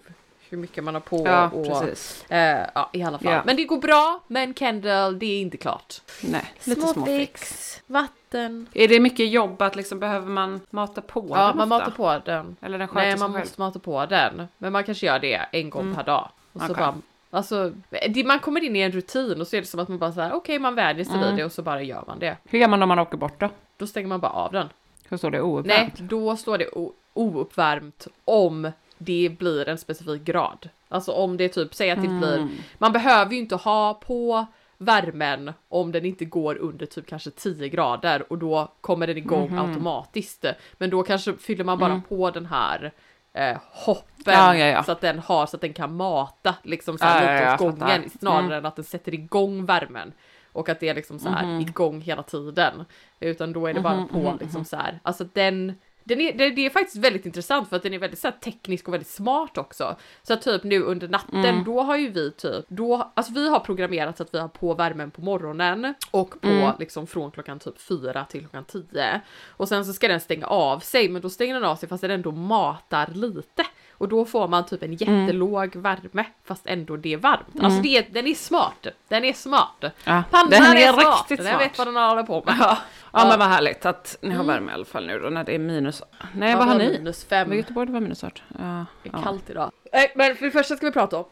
hur 0.50 0.58
mycket 0.58 0.84
man 0.84 0.94
har 0.94 1.00
på 1.00 1.22
Ja, 1.26 1.50
och 1.50 1.66
precis. 1.66 2.24
eh, 2.30 2.66
ja, 2.74 2.90
i 2.92 3.02
alla 3.02 3.18
fall. 3.18 3.32
Ja. 3.32 3.42
Men 3.46 3.56
det 3.56 3.64
går 3.64 3.78
bra, 3.78 4.20
men 4.26 4.54
Kendall, 4.54 5.18
det 5.18 5.26
är 5.26 5.40
inte 5.40 5.56
klart. 5.56 5.94
Nej, 6.22 6.44
lite 6.64 6.80
småfix. 6.80 7.82
vatten. 7.86 8.66
Är 8.74 8.88
det 8.88 9.00
mycket 9.00 9.28
jobb 9.28 9.62
att 9.62 9.76
liksom 9.76 9.98
behöver 10.00 10.26
man 10.28 10.60
mata 10.70 11.00
på 11.00 11.26
Ja, 11.30 11.46
den 11.46 11.56
man 11.56 11.72
ofta? 11.72 11.78
matar 11.78 11.90
på 12.18 12.22
den. 12.24 12.56
Eller 12.60 12.78
den 12.78 12.88
Nej, 12.94 13.16
man 13.16 13.32
själv? 13.32 13.44
måste 13.44 13.60
mata 13.60 13.78
på 13.78 14.06
den. 14.06 14.48
Men 14.58 14.72
man 14.72 14.84
kanske 14.84 15.06
gör 15.06 15.18
det 15.18 15.34
en 15.52 15.70
gång 15.70 15.82
Mm. 15.82 15.94
per 15.94 16.04
dag. 16.04 16.28
Och 16.52 16.60
så 16.62 16.74
bara, 16.74 16.94
alltså, 17.30 17.72
det, 18.08 18.24
man 18.24 18.38
kommer 18.38 18.64
in 18.64 18.76
i 18.76 18.80
en 18.80 18.92
rutin 18.92 19.40
och 19.40 19.46
så 19.46 19.56
är 19.56 19.60
det 19.60 19.66
som 19.66 19.80
att 19.80 19.88
man 19.88 19.98
bara 19.98 20.12
säger 20.12 20.32
okej, 20.32 20.58
man 20.58 20.74
vänjer 20.74 21.04
sig 21.04 21.14
Mm. 21.14 21.28
vid 21.28 21.36
det 21.36 21.44
och 21.44 21.52
så 21.52 21.62
bara 21.62 21.82
gör 21.82 22.04
man 22.06 22.18
det. 22.18 22.36
Hur 22.44 22.58
gör 22.58 22.68
man 22.68 22.82
om 22.82 22.88
man 22.88 22.98
åker 22.98 23.16
bort 23.18 23.40
då? 23.40 23.48
Då 23.76 23.86
stänger 23.86 24.08
man 24.08 24.20
bara 24.20 24.32
av 24.32 24.52
den. 24.52 24.68
Hur 25.08 25.16
står 25.16 25.30
det 25.30 25.38
Nej, 25.38 25.46
ouppvärmt? 25.46 25.98
då 25.98 26.36
står 26.36 26.58
det 26.58 26.66
ouppvärmt 27.14 28.06
om 28.24 28.72
det 28.98 29.36
blir 29.38 29.68
en 29.68 29.78
specifik 29.78 30.22
grad. 30.24 30.68
Alltså 30.88 31.12
om 31.12 31.36
det 31.36 31.48
typ, 31.48 31.74
säg 31.74 31.90
att 31.90 32.00
det 32.02 32.06
Mm. 32.06 32.18
blir, 32.20 32.48
man 32.78 32.92
behöver 32.92 33.32
ju 33.32 33.38
inte 33.38 33.56
ha 33.56 33.94
på 33.94 34.46
värmen 34.78 35.52
om 35.68 35.92
den 35.92 36.04
inte 36.04 36.24
går 36.24 36.56
under 36.58 36.86
typ 36.86 37.06
kanske 37.06 37.30
10 37.30 37.68
grader 37.68 38.32
och 38.32 38.38
då 38.38 38.72
kommer 38.80 39.06
den 39.06 39.16
igång 39.16 39.50
Mhm. 39.50 39.58
automatiskt. 39.58 40.44
Men 40.78 40.90
då 40.90 41.02
kanske 41.02 41.32
fyller 41.36 41.64
man 41.64 41.78
bara 41.78 41.90
Mm. 41.90 42.02
på 42.02 42.30
den 42.30 42.46
här 42.46 42.92
eh, 43.32 43.56
hoppen 43.72 44.34
Ja, 44.34 44.56
ja, 44.56 44.66
ja. 44.66 44.82
så 44.82 44.92
att 44.92 45.00
den 45.00 45.18
har 45.18 45.46
så 45.46 45.56
att 45.56 45.60
den 45.60 45.72
kan 45.72 45.96
mata 45.96 46.54
liksom 46.62 46.98
så 46.98 47.04
här 47.04 47.42
Ja, 47.42 47.54
åt 47.54 47.60
gången 47.60 48.10
snarare 48.10 48.40
Mm. 48.44 48.52
än 48.58 48.66
att 48.66 48.76
den 48.76 48.84
sätter 48.84 49.14
igång 49.14 49.66
värmen. 49.66 50.12
Och 50.52 50.68
att 50.68 50.80
det 50.80 50.88
är 50.88 50.94
liksom 50.94 51.18
så 51.18 51.28
här 51.28 51.46
Mhm. 51.46 51.60
igång 51.60 52.00
hela 52.00 52.22
tiden. 52.22 52.84
Utan 53.20 53.52
då 53.52 53.66
är 53.66 53.74
det 53.74 53.80
bara 53.80 53.96
Mhm, 53.96 54.08
på 54.08 54.18
mhm, 54.18 54.38
liksom 54.40 54.64
så 54.64 54.76
här. 54.76 54.98
Alltså 55.02 55.24
den, 55.32 55.74
den 56.08 56.20
är, 56.20 56.32
det, 56.32 56.50
det 56.50 56.66
är 56.66 56.70
faktiskt 56.70 56.96
väldigt 56.96 57.26
intressant 57.26 57.68
för 57.68 57.76
att 57.76 57.82
den 57.82 57.94
är 57.94 57.98
väldigt 57.98 58.18
så 58.18 58.30
teknisk 58.44 58.88
och 58.88 58.94
väldigt 58.94 59.08
smart 59.10 59.58
också. 59.58 59.96
Så 60.22 60.32
att 60.32 60.42
typ 60.42 60.64
nu 60.64 60.82
under 60.82 61.08
natten, 61.08 61.44
Mm. 61.44 61.64
då 61.64 61.80
har 61.82 61.96
ju 61.96 62.08
vi 62.10 62.30
typ, 62.32 62.64
då, 62.68 63.12
alltså 63.14 63.32
vi 63.32 63.48
har 63.48 63.60
programmerat 63.60 64.16
så 64.16 64.22
att 64.22 64.34
vi 64.34 64.38
har 64.38 64.48
på 64.48 64.74
värmen 64.74 65.10
på 65.10 65.20
morgonen 65.20 65.94
och 66.10 66.40
på 66.40 66.48
Mm. 66.48 66.72
liksom 66.78 67.06
från 67.06 67.30
klockan 67.30 67.58
typ 67.58 67.80
fyra 67.80 68.24
till 68.24 68.40
klockan 68.40 68.64
tio. 68.64 69.20
Och 69.48 69.68
sen 69.68 69.84
så 69.84 69.92
ska 69.92 70.08
den 70.08 70.20
stänga 70.20 70.46
av 70.46 70.78
sig, 70.80 71.08
men 71.08 71.22
då 71.22 71.30
stänger 71.30 71.54
den 71.54 71.64
av 71.64 71.76
sig 71.76 71.88
fast 71.88 72.00
den 72.00 72.10
ändå 72.10 72.30
matar 72.32 73.06
lite. 73.14 73.64
Och 73.98 74.08
då 74.08 74.24
får 74.24 74.48
man 74.48 74.66
typ 74.66 74.82
en 74.82 74.92
jättelåg 74.92 75.76
värme 75.76 76.24
fast 76.44 76.66
ändå 76.66 76.96
det 76.96 77.12
är 77.12 77.16
varmt. 77.16 77.46
Alltså 77.62 77.82
det, 77.82 77.96
är- 77.96 78.06
den 78.10 78.26
är 78.26 78.34
smart. 78.34 78.86
Den 79.08 79.24
är 79.24 79.32
smart. 79.32 79.74
Ja, 80.04 80.22
Pannan 80.30 80.50
den 80.50 80.62
är 80.62 80.92
smart. 80.92 81.18
riktigt 81.30 81.38
Den 81.46 81.46
smart. 81.46 81.60
vet 81.60 81.78
vad 81.78 81.86
den 81.86 81.96
håller 81.96 82.22
på 82.22 82.42
med. 82.46 82.54
Ja, 82.60 82.66
ja 82.68 82.78
Ja. 83.12 83.28
men 83.28 83.38
vad 83.38 83.48
härligt 83.48 83.86
att 83.86 84.16
ni 84.22 84.34
har 84.34 84.44
värme 84.44 84.70
i 84.70 84.74
alla 84.74 84.84
fall 84.84 85.06
nu 85.06 85.18
då 85.18 85.28
när 85.30 85.44
det 85.44 85.54
är 85.54 85.58
minus. 85.58 86.02
Nej 86.32 86.56
vad 86.56 86.66
har 86.68 86.74
ni? 86.74 86.90
Minus 86.98 87.24
fem. 87.24 87.52
I 87.52 87.56
Göteborg 87.56 87.86
det 87.86 87.92
var 87.92 88.00
minus 88.00 88.18
snart. 88.18 88.42
Ja, 88.58 88.84
Det 89.02 89.08
är 89.08 89.22
kallt 89.22 89.50
idag. 89.50 89.70
Nej, 89.92 90.12
men 90.16 90.36
för 90.36 90.44
det 90.44 90.50
första 90.50 90.76
ska 90.76 90.86
vi 90.86 90.92
prata 90.92 91.16
om 91.16 91.24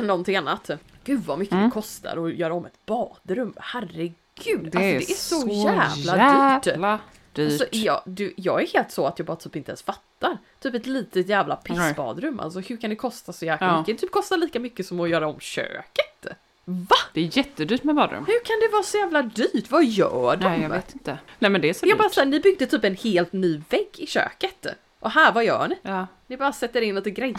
någonting 0.02 0.36
annat. 0.36 0.70
Gud 1.04 1.20
vad 1.24 1.38
mycket 1.38 1.52
Mm. 1.54 1.64
det 1.66 1.70
kostar 1.74 2.26
att 2.26 2.34
göra 2.34 2.54
om 2.54 2.66
ett 2.66 2.86
badrum. 2.86 3.54
Herregud, 3.60 4.08
Det, 4.44 4.64
alltså, 4.64 4.78
är 4.78 4.92
det 4.98 5.10
är 5.10 5.14
så, 5.14 5.48
jävla, 5.48 5.84
dyrt. 5.94 6.66
jävla 6.66 6.90
dyrt. 6.92 7.00
Alltså, 7.38 7.64
jag, 7.70 8.02
du, 8.04 8.34
jag 8.36 8.62
är 8.62 8.66
helt 8.66 8.90
så 8.90 9.06
att 9.06 9.18
jag 9.18 9.26
bara 9.26 9.36
typ 9.36 9.56
inte 9.56 9.70
ens 9.70 9.82
fattar. 9.82 10.38
Typ 10.60 10.74
ett 10.74 10.86
litet 10.86 11.28
jävla 11.28 11.56
pissbadrum. 11.56 12.40
Alltså 12.40 12.60
hur 12.60 12.76
kan 12.76 12.90
det 12.90 12.96
kosta 12.96 13.32
så 13.32 13.44
jäkla 13.44 13.66
Ja. 13.66 13.78
mycket? 13.80 13.96
Det 13.96 14.00
typ 14.06 14.12
kostar 14.12 14.36
lika 14.36 14.60
mycket 14.60 14.86
som 14.86 15.00
att 15.00 15.08
göra 15.08 15.26
om 15.28 15.40
köket. 15.40 16.26
Va? 16.64 16.96
Det 17.12 17.20
är 17.20 17.36
jättedyrt 17.38 17.84
med 17.84 17.94
badrum. 17.94 18.24
Hur 18.26 18.44
kan 18.44 18.60
det 18.60 18.68
vara 18.72 18.82
så 18.82 18.96
jävla 18.96 19.22
dyrt? 19.22 19.70
Vad 19.70 19.84
gör 19.84 20.36
de? 20.36 20.44
Nej 20.48 20.60
jag 20.62 20.68
vet 20.68 20.92
inte. 20.94 21.18
Nej 21.38 21.50
men 21.50 21.60
det 21.60 21.68
är 21.68 21.74
så 21.74 21.86
Jag 21.86 21.90
dyrt. 21.90 21.98
bara 21.98 22.08
såhär, 22.10 22.26
ni 22.26 22.40
byggde 22.40 22.66
typ 22.66 22.84
en 22.84 22.96
helt 22.96 23.32
ny 23.32 23.62
vägg 23.70 23.88
i 23.96 24.06
köket. 24.06 24.66
Och 25.00 25.10
här, 25.10 25.32
vad 25.32 25.44
gör 25.44 25.68
ni? 25.68 25.78
Ja. 25.82 26.06
Ni 26.26 26.36
bara 26.36 26.52
sätter 26.52 26.80
in 26.80 26.94
lite 26.94 27.10
grejer. 27.10 27.36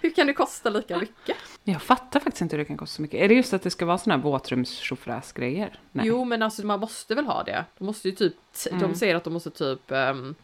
Hur 0.00 0.10
kan 0.10 0.26
det 0.26 0.32
kosta 0.34 0.70
lika 0.70 0.98
mycket? 0.98 1.36
Jag 1.72 1.82
fattar 1.82 2.20
faktiskt 2.20 2.42
inte 2.42 2.56
hur 2.56 2.58
det 2.58 2.64
kan 2.68 2.76
kosta 2.76 2.96
så 2.96 3.02
mycket. 3.02 3.20
Är 3.20 3.28
det 3.28 3.34
just 3.34 3.52
att 3.54 3.62
det 3.62 3.70
ska 3.70 3.86
vara 3.86 3.98
såna 3.98 4.16
här? 4.16 5.80
Nej. 5.92 6.06
Jo 6.06 6.24
men 6.24 6.42
alltså 6.42 6.66
man 6.66 6.80
måste 6.80 7.14
väl 7.14 7.26
ha 7.26 7.42
det. 7.42 7.64
De 7.78 7.84
måste 7.84 8.08
ju 8.08 8.14
typ, 8.14 8.34
de 8.70 8.76
Mm. 8.76 8.94
säger 8.94 9.14
att 9.16 9.24
de 9.24 9.32
måste 9.32 9.50
typ, 9.50 9.90
ehm, 9.90 10.34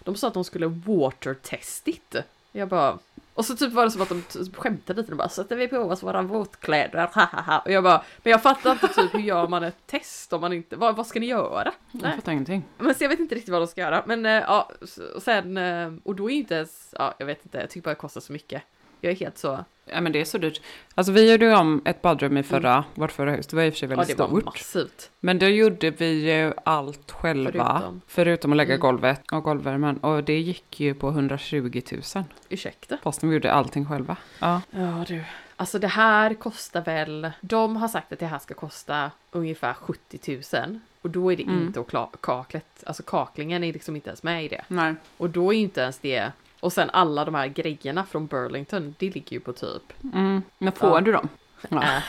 de 0.00 0.14
sa 0.14 0.28
att 0.28 0.34
de 0.34 0.44
skulle 0.44 0.66
water-test 0.66 1.88
it. 1.88 2.14
Jag 2.52 2.68
bara, 2.68 2.98
och 3.34 3.44
så 3.44 3.56
typ 3.56 3.72
var 3.72 3.84
det 3.84 3.90
som 3.90 4.02
att 4.02 4.08
de 4.08 4.22
skämtade 4.54 5.00
lite, 5.00 5.12
de 5.12 5.16
bara 5.16 5.28
sätter 5.28 5.56
vi 5.56 5.68
på 5.68 5.76
oss 5.78 6.02
våra 6.02 6.22
våtkläder, 6.22 7.08
hahaha. 7.12 7.58
Och 7.58 7.70
jag 7.70 7.84
bara, 7.84 8.02
men 8.22 8.30
jag 8.30 8.42
fattar 8.42 8.72
inte 8.72 8.88
typ 8.88 9.14
hur 9.14 9.20
gör 9.20 9.48
man 9.48 9.64
ett 9.64 9.86
test 9.86 10.32
om 10.32 10.40
man 10.40 10.52
inte, 10.52 10.76
vad, 10.76 10.96
vad 10.96 11.06
ska 11.06 11.20
ni 11.20 11.26
göra? 11.26 11.72
Jag 11.92 12.14
fattar 12.14 12.32
ingenting. 12.32 12.62
Men 12.78 12.94
så 12.94 13.04
jag 13.04 13.08
vet 13.08 13.20
inte 13.20 13.34
riktigt 13.34 13.52
vad 13.52 13.60
de 13.62 13.66
ska 13.66 13.80
göra. 13.80 14.02
Men 14.06 14.26
eh, 14.26 14.32
ja, 14.32 14.70
och 15.16 15.22
sen, 15.22 15.56
eh, 15.56 15.92
och 16.04 16.14
då 16.16 16.30
är 16.30 16.34
ju 16.34 16.38
inte 16.40 16.54
ens, 16.54 16.94
ja 16.98 17.14
jag 17.18 17.26
vet 17.26 17.44
inte, 17.44 17.58
jag 17.58 17.70
tycker 17.70 17.84
bara 17.84 17.90
det 17.90 17.94
kostar 18.00 18.20
så 18.20 18.32
mycket. 18.32 18.62
Jag 19.00 19.12
är 19.12 19.16
helt 19.16 19.38
så, 19.38 19.64
Ja 19.90 20.00
men 20.00 20.12
det 20.12 20.20
är 20.20 20.24
så 20.24 20.38
dyrt. 20.38 20.60
Alltså 20.94 21.12
vi 21.12 21.30
gjorde 21.32 21.44
ju 21.44 21.54
om 21.56 21.82
ett 21.84 22.02
badrum 22.02 22.36
i 22.36 22.42
förra, 22.42 22.84
vårt 22.94 23.12
förra 23.12 23.30
hus. 23.30 23.46
Det 23.46 23.56
var 23.56 23.62
i 23.62 23.68
och 23.70 23.72
för 23.72 23.78
sig 23.78 23.88
ja 23.90 23.96
väldigt 23.96 24.16
det 24.16 24.22
var 24.22 24.28
stort. 24.28 24.44
massivt. 24.44 25.10
Men 25.20 25.38
då 25.38 25.46
gjorde 25.46 25.90
vi 25.90 26.32
ju 26.34 26.52
allt 26.64 27.10
själva. 27.10 27.52
Förutom. 27.78 28.00
Förutom, 28.06 28.50
att 28.52 28.56
lägga 28.56 28.74
Mm. 28.74 28.80
golvet 28.80 29.20
och 29.32 29.42
golvvärmen. 29.42 29.96
Och 29.96 30.24
det 30.24 30.38
gick 30.40 30.80
ju 30.80 30.94
på 30.94 31.08
120 31.08 31.82
000. 32.14 32.24
Ursäkta? 32.48 32.98
Fastän 33.02 33.28
vi 33.28 33.34
gjorde 33.36 33.52
allting 33.52 33.86
själva. 33.86 34.16
Ja. 34.38 34.60
Ja 34.70 35.04
du. 35.08 35.24
Alltså 35.56 35.78
det 35.78 35.88
här 35.88 36.34
kostar 36.34 36.80
väl, 36.80 37.30
de 37.40 37.76
har 37.76 37.88
sagt 37.88 38.12
att 38.12 38.18
det 38.18 38.26
här 38.26 38.38
ska 38.38 38.54
kosta 38.54 39.10
ungefär 39.30 39.74
70 39.74 40.40
000. 40.62 40.78
Och 41.02 41.10
då 41.10 41.32
är 41.32 41.36
det 41.36 41.42
Mm. 41.42 41.62
inte 41.66 41.80
och 41.80 42.20
kaklet, 42.20 42.84
alltså 42.86 43.02
kaklingen 43.02 43.64
är 43.64 43.72
liksom 43.72 43.96
inte 43.96 44.08
ens 44.08 44.22
med 44.22 44.44
i 44.44 44.48
det. 44.48 44.64
Nej. 44.68 44.94
Och 45.16 45.30
då 45.30 45.54
är 45.54 45.58
inte 45.58 45.80
ens 45.80 45.98
det, 45.98 46.32
och 46.66 46.72
sen 46.72 46.90
alla 46.92 47.24
de 47.24 47.34
här 47.34 47.46
grejerna 47.46 48.04
från 48.06 48.26
Burlington, 48.26 48.94
det 48.98 49.14
ligger 49.14 49.32
ju 49.36 49.40
på 49.40 49.52
typ, 49.52 49.82
Mm. 50.14 50.42
Men 50.58 50.72
får 50.72 50.88
Ja. 50.90 51.00
du 51.00 51.12
dem? 51.12 51.28
Ja. 51.68 51.82
äh, 51.82 52.02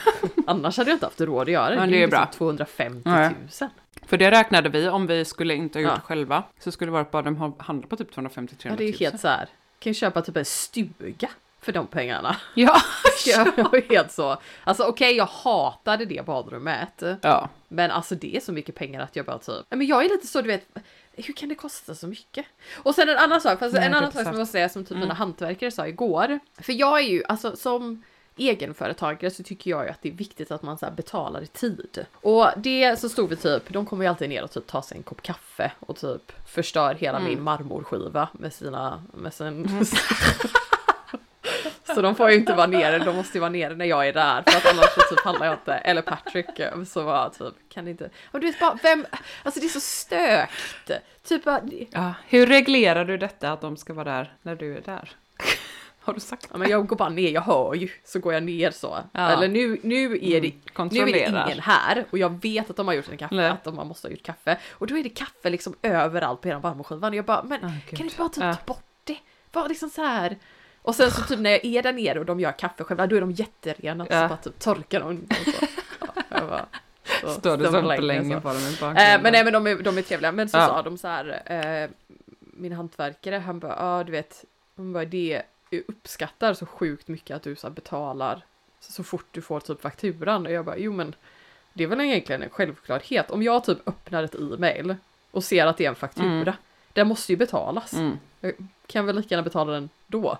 annars 0.46 0.76
hade 0.76 0.90
jag 0.90 0.96
inte 0.96 1.06
haft 1.06 1.20
råd 1.20 1.42
att 1.42 1.52
göra 1.52 1.70
det. 1.70 1.76
Men 1.76 1.90
det 1.90 1.96
det 1.96 2.02
är 2.02 2.06
är 2.06 2.10
bra. 2.10 2.20
liksom 2.20 2.38
250 2.38 3.02
Nej. 3.04 3.34
000. 3.60 3.70
För 4.06 4.16
det 4.16 4.30
räknade 4.30 4.68
vi, 4.68 4.88
om 4.88 5.06
vi 5.06 5.24
skulle 5.24 5.54
inte 5.54 5.78
ha 5.78 5.82
gjort 5.82 5.90
Ja. 5.90 5.94
det 5.96 6.00
själva, 6.02 6.42
så 6.60 6.72
skulle 6.72 6.90
vårt 6.90 7.10
badrum 7.10 7.36
ha- 7.36 7.56
handla 7.58 7.86
på 7.86 7.96
typ 7.96 8.12
250 8.14 8.54
300 8.56 8.68
Ja, 8.68 8.70
000. 8.70 8.76
det 8.78 8.84
är 8.84 9.00
ju 9.00 9.06
helt 9.06 9.20
så 9.20 9.28
här. 9.28 9.48
kan 9.78 9.90
ju 9.90 9.94
köpa 9.94 10.22
typ 10.22 10.36
en 10.36 10.44
stuga 10.44 11.28
för 11.60 11.72
de 11.72 11.86
pengarna. 11.86 12.36
Ja. 12.54 12.76
Jag 13.26 13.44
var 13.44 13.90
helt 13.90 14.12
så. 14.12 14.36
Alltså 14.64 14.82
okej, 14.84 15.16
jag 15.16 15.26
hatade 15.26 16.04
det 16.04 16.26
badrummet. 16.26 17.02
ja. 17.22 17.48
Men 17.68 17.90
alltså 17.90 18.14
det 18.14 18.36
är 18.36 18.40
så 18.40 18.52
mycket 18.52 18.74
pengar 18.74 19.00
att 19.00 19.16
jag 19.16 19.26
bara 19.26 19.38
typ, 19.38 19.66
men 19.70 19.86
jag 19.86 20.04
är 20.04 20.08
lite 20.08 20.26
så 20.26 20.40
du 20.40 20.46
vet, 20.48 20.66
hur 21.26 21.34
kan 21.34 21.48
det 21.48 21.54
kosta 21.54 21.94
så 21.94 22.06
mycket? 22.06 22.46
Och 22.76 22.94
sen 22.94 23.08
en 23.08 23.16
annan 23.18 23.40
sak, 23.40 23.58
fast 23.58 23.74
Nej, 23.74 23.86
en 23.86 23.94
annan 23.94 24.12
sak 24.12 24.22
som 24.22 24.32
jag 24.32 24.38
måste 24.38 24.52
säga 24.52 24.68
som 24.68 24.84
typ 24.84 24.90
Mm. 24.90 25.00
mina 25.00 25.14
hantverkare 25.14 25.70
sa 25.70 25.86
igår. 25.86 26.38
För 26.60 26.72
jag 26.72 26.98
är 27.00 27.04
ju, 27.08 27.22
alltså 27.28 27.56
som 27.56 28.02
egenföretagare 28.36 29.30
så 29.30 29.42
tycker 29.42 29.70
jag 29.70 29.84
ju 29.84 29.90
att 29.90 30.02
det 30.02 30.08
är 30.08 30.12
viktigt 30.12 30.50
att 30.50 30.62
man 30.62 30.78
så 30.78 30.86
betalar 30.96 31.42
i 31.42 31.46
tid. 31.46 32.04
Och 32.12 32.48
det 32.56 33.00
så 33.00 33.08
stod 33.08 33.28
vi 33.30 33.36
typ, 33.36 33.62
de 33.72 33.86
kommer 33.86 34.04
ju 34.04 34.08
alltid 34.08 34.28
ner 34.28 34.44
och 34.44 34.50
typ 34.50 34.66
ta 34.66 34.82
sig 34.82 34.96
en 34.96 35.02
kopp 35.02 35.22
kaffe 35.22 35.72
och 35.80 35.96
typ 35.96 36.32
förstör 36.48 36.94
hela 36.94 37.18
Mm. 37.18 37.30
min 37.30 37.42
marmorskiva 37.42 38.28
med 38.32 38.52
sina, 38.54 39.02
med 39.14 39.34
sin... 39.34 39.68
Så 41.94 42.02
de 42.02 42.14
får 42.14 42.30
ju 42.30 42.36
inte 42.36 42.54
vara 42.54 42.66
nere, 42.66 42.98
de 42.98 43.16
måste 43.16 43.38
ju 43.38 43.40
vara 43.40 43.50
nere 43.50 43.74
när 43.74 43.84
jag 43.84 44.08
är 44.08 44.12
där 44.12 44.42
för 44.46 44.58
att 44.58 44.74
annars 44.74 44.90
så 44.94 45.00
typ 45.00 45.24
handlar 45.24 45.46
jag 45.46 45.54
inte, 45.54 45.74
eller 45.74 46.02
Patrick 46.02 46.60
så 46.88 47.02
var 47.02 47.28
typ, 47.28 47.54
kan 47.68 47.88
inte, 47.88 48.10
och 48.30 48.40
du 48.40 48.46
vet 48.46 48.60
bara 48.60 48.78
vem, 48.82 49.06
alltså 49.42 49.60
det 49.60 49.66
är 49.66 49.68
så 49.68 49.80
stökt. 49.80 50.90
Typ 51.28 51.44
bara, 51.44 51.60
ja. 51.90 52.14
Hur 52.26 52.46
reglerar 52.46 53.04
du 53.04 53.16
detta 53.16 53.52
att 53.52 53.60
de 53.60 53.76
ska 53.76 53.92
vara 53.94 54.04
där 54.10 54.32
när 54.42 54.54
du 54.54 54.76
är 54.76 54.80
där? 54.80 55.10
Har 56.00 56.14
du 56.14 56.20
sagt 56.20 56.48
ja 56.52 56.58
men 56.58 56.70
jag 56.70 56.86
går 56.86 56.96
bara 56.96 57.08
ner, 57.08 57.30
jag 57.30 57.40
hör 57.42 57.74
ju, 57.74 57.88
så 58.04 58.18
går 58.18 58.32
jag 58.34 58.42
ner 58.42 58.70
så. 58.70 58.98
Ja. 59.12 59.28
Eller 59.30 59.48
nu, 59.48 59.80
nu 59.82 60.12
är 60.22 60.40
det, 60.40 60.52
nu 60.90 61.00
är 61.00 61.06
det 61.12 61.28
ingen 61.46 61.60
här 61.60 62.04
och 62.10 62.18
jag 62.18 62.42
vet 62.42 62.70
att 62.70 62.76
de 62.76 62.86
har 62.88 62.94
gjort 62.94 63.08
en 63.10 63.16
kaffe, 63.18 63.34
Nej. 63.34 63.48
att 63.48 63.64
de 63.64 63.74
måste 63.74 64.08
ha 64.08 64.10
gjort 64.12 64.22
kaffe. 64.22 64.58
Och 64.70 64.86
då 64.86 64.98
är 64.98 65.02
det 65.02 65.08
kaffe 65.08 65.50
liksom 65.50 65.74
överallt 65.82 66.40
på 66.40 66.48
hela 66.48 66.60
marmorskivan 66.60 67.12
och 67.12 67.16
jag 67.16 67.24
bara, 67.24 67.42
men 67.42 67.60
Åh, 67.62 67.70
kan 67.90 68.04
inte 68.04 68.16
bara 68.18 68.28
typ 68.28 68.44
Ja. 68.44 68.54
ta 68.54 68.64
bort 68.66 68.84
det? 69.04 69.18
Bara 69.52 69.66
liksom 69.66 69.90
så 69.90 70.02
här. 70.02 70.36
Och 70.82 70.94
sen 70.94 71.10
så 71.10 71.22
typ 71.22 71.38
när 71.40 71.50
jag 71.50 71.64
är 71.64 71.82
där 71.82 71.92
nere 71.92 72.18
och 72.18 72.26
de 72.26 72.40
gör 72.40 72.52
kaffe 72.52 72.84
själva, 72.84 73.06
då 73.06 73.16
är 73.16 73.20
de 73.20 73.30
jätterena. 73.30 74.06
Ja. 74.10 74.22
Så 74.22 74.28
bara 74.28 74.36
typ 74.36 74.58
torkar 74.58 75.00
de. 75.00 75.26
Och 75.30 75.36
så. 75.54 75.66
Ja, 76.28 76.40
bara, 76.46 76.66
så 77.20 77.40
Står 77.40 77.56
du 77.56 77.64
så 77.66 77.80
länge 78.00 78.40
på 78.40 78.48
dem 78.48 78.58
i 78.58 78.82
Eh, 78.82 79.22
men 79.22 79.32
nej 79.32 79.44
men 79.44 79.52
de 79.52 79.66
är, 79.66 79.76
de 79.82 79.98
är 79.98 80.02
trevliga. 80.02 80.32
Men 80.32 80.48
så 80.48 80.56
Ja. 80.58 80.66
sa 80.66 80.82
de 80.82 80.98
så 80.98 81.08
här, 81.08 81.42
eh, 81.46 81.90
min 82.40 82.72
hantverkare 82.72 83.36
han 83.38 83.58
bara, 83.58 83.76
ja 83.78 84.04
du 84.04 84.12
vet, 84.12 84.44
hon 84.76 84.92
bara 84.92 85.04
det 85.04 85.42
uppskattar 85.88 86.54
så 86.54 86.66
sjukt 86.66 87.08
mycket 87.08 87.36
att 87.36 87.42
du 87.42 87.56
så 87.56 87.70
betalar 87.70 88.42
så, 88.80 88.92
så 88.92 89.04
fort 89.04 89.26
du 89.30 89.42
får 89.42 89.60
typ 89.60 89.80
fakturan. 89.82 90.46
Och 90.46 90.52
jag 90.52 90.64
bara, 90.64 90.76
jo 90.78 90.92
men 90.92 91.14
det 91.72 91.84
är 91.84 91.88
väl 91.88 92.00
egentligen 92.00 92.42
en 92.42 92.50
självklarhet. 92.50 93.30
Om 93.30 93.42
jag 93.42 93.64
typ 93.64 93.88
öppnar 93.88 94.22
ett 94.22 94.34
e-mail 94.34 94.96
och 95.30 95.44
ser 95.44 95.66
att 95.66 95.76
det 95.76 95.84
är 95.84 95.88
en 95.88 95.94
faktura, 95.94 96.26
Mm. 96.26 96.52
den 96.92 97.08
måste 97.08 97.32
ju 97.32 97.36
betalas. 97.36 97.92
Mm. 97.92 98.18
Jag 98.40 98.52
kan 98.86 99.06
väl 99.06 99.16
lika 99.16 99.28
gärna 99.34 99.42
betala 99.42 99.72
den 99.72 99.88
då. 100.06 100.38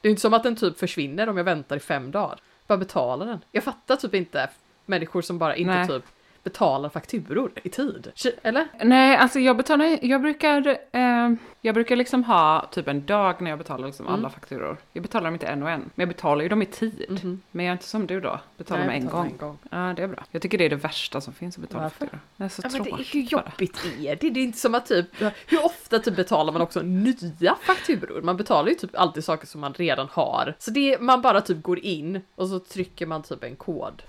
Det 0.00 0.08
är 0.08 0.10
inte 0.10 0.22
som 0.22 0.34
att 0.34 0.42
den 0.42 0.56
typ 0.56 0.78
försvinner 0.78 1.28
om 1.28 1.36
jag 1.36 1.44
väntar 1.44 1.76
i 1.76 1.80
fem 1.80 2.10
dagar. 2.10 2.40
Bara 2.66 2.78
betala 2.78 3.24
den. 3.24 3.44
Jag 3.52 3.64
fattar 3.64 3.96
typ 3.96 4.14
inte 4.14 4.50
människor 4.86 5.22
som 5.22 5.38
bara 5.38 5.56
inte 5.56 5.74
Nej. 5.74 5.88
typ 5.88 6.04
betalar 6.42 6.88
fakturor 6.88 7.52
i 7.62 7.68
tid. 7.68 8.12
Eller? 8.42 8.66
Nej, 8.84 9.16
alltså 9.16 9.38
jag 9.40 9.56
betalar, 9.56 9.98
jag 10.04 10.20
brukar, 10.22 10.66
eh, 10.92 11.30
jag 11.60 11.74
brukar 11.74 11.96
liksom 11.96 12.24
ha 12.24 12.68
typ 12.72 12.88
en 12.88 13.06
dag 13.06 13.42
när 13.42 13.50
jag 13.50 13.58
betalar 13.58 13.86
liksom 13.86 14.06
Mm. 14.06 14.18
alla 14.18 14.30
fakturor. 14.30 14.76
Jag 14.92 15.02
betalar 15.02 15.24
dem 15.24 15.34
inte 15.34 15.46
en 15.46 15.62
och 15.62 15.70
en, 15.70 15.80
men 15.80 15.90
jag 15.94 16.08
betalar 16.08 16.42
ju 16.42 16.48
dem 16.48 16.62
i 16.62 16.66
tid. 16.66 17.04
Mhm. 17.08 17.40
Men 17.50 17.64
jag 17.66 17.70
är 17.70 17.72
inte 17.72 17.84
som 17.84 18.06
du 18.06 18.20
då, 18.20 18.40
betalar 18.56 18.84
jag 18.84 18.94
en 18.94 19.06
gång. 19.08 19.26
en 19.26 19.36
gång. 19.36 19.58
Ja, 19.70 19.92
det 19.96 20.02
är 20.02 20.06
bra. 20.06 20.24
Jag 20.30 20.42
tycker 20.42 20.58
det 20.58 20.64
är 20.64 20.70
det 20.70 20.76
värsta 20.76 21.20
som 21.20 21.32
finns 21.32 21.56
att 21.56 21.62
betala 21.62 21.82
Varför? 21.82 21.98
fakturor. 21.98 22.20
Det 22.36 22.44
är 22.44 22.48
så 22.48 22.62
Ja, 22.64 22.70
tråkigt 22.70 23.14
hur 23.14 23.22
bara. 23.36 23.42
jobbigt 23.58 23.78
är 24.00 24.16
det? 24.16 24.30
Det 24.30 24.40
är 24.40 24.44
inte 24.44 24.58
som 24.58 24.74
att 24.74 24.86
typ, 24.86 25.06
hur 25.46 25.64
ofta 25.64 25.98
typ 25.98 26.16
betalar 26.16 26.52
man 26.52 26.62
också 26.62 26.80
nya 26.82 27.54
fakturor? 27.62 28.22
Man 28.22 28.36
betalar 28.36 28.68
ju 28.68 28.74
typ 28.74 28.90
alltid 28.94 29.24
saker 29.24 29.46
som 29.46 29.60
man 29.60 29.72
redan 29.74 30.08
har. 30.12 30.54
Så 30.58 30.70
det, 30.70 31.00
man 31.00 31.22
bara 31.22 31.40
typ 31.40 31.62
går 31.62 31.78
in 31.78 32.20
och 32.34 32.48
så 32.48 32.58
trycker 32.58 33.06
man 33.06 33.22
typ 33.22 33.44
en 33.44 33.56
kod. 33.56 34.02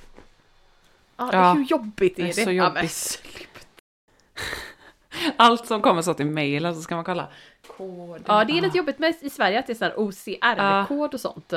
Ja, 1.32 1.48
Ja, 1.48 1.54
hur 1.54 1.64
jobbigt 1.64 2.20
är 2.20 2.24
det 2.24 2.36
det? 2.36 2.42
är 2.42 2.46
så 2.46 2.52
Ja, 2.52 2.66
jobbigt. 2.68 3.24
Allt 5.38 5.68
som 5.68 5.82
kommer 5.82 6.02
så 6.02 6.14
till 6.14 6.26
mejlen 6.26 6.76
så 6.76 6.82
ska 6.82 6.96
man 6.96 7.04
kolla. 7.06 7.28
Koden. 7.78 8.24
Ja, 8.28 8.44
det 8.44 8.58
är 8.58 8.62
lite 8.62 8.78
jobbigt 8.78 9.00
med 9.00 9.14
i 9.22 9.30
Sverige 9.30 9.60
att 9.60 9.68
det 9.68 9.74
är 9.74 9.76
sån 9.76 9.86
här 9.88 10.00
OCR-kod 10.00 11.14
och 11.14 11.20
sånt. 11.20 11.54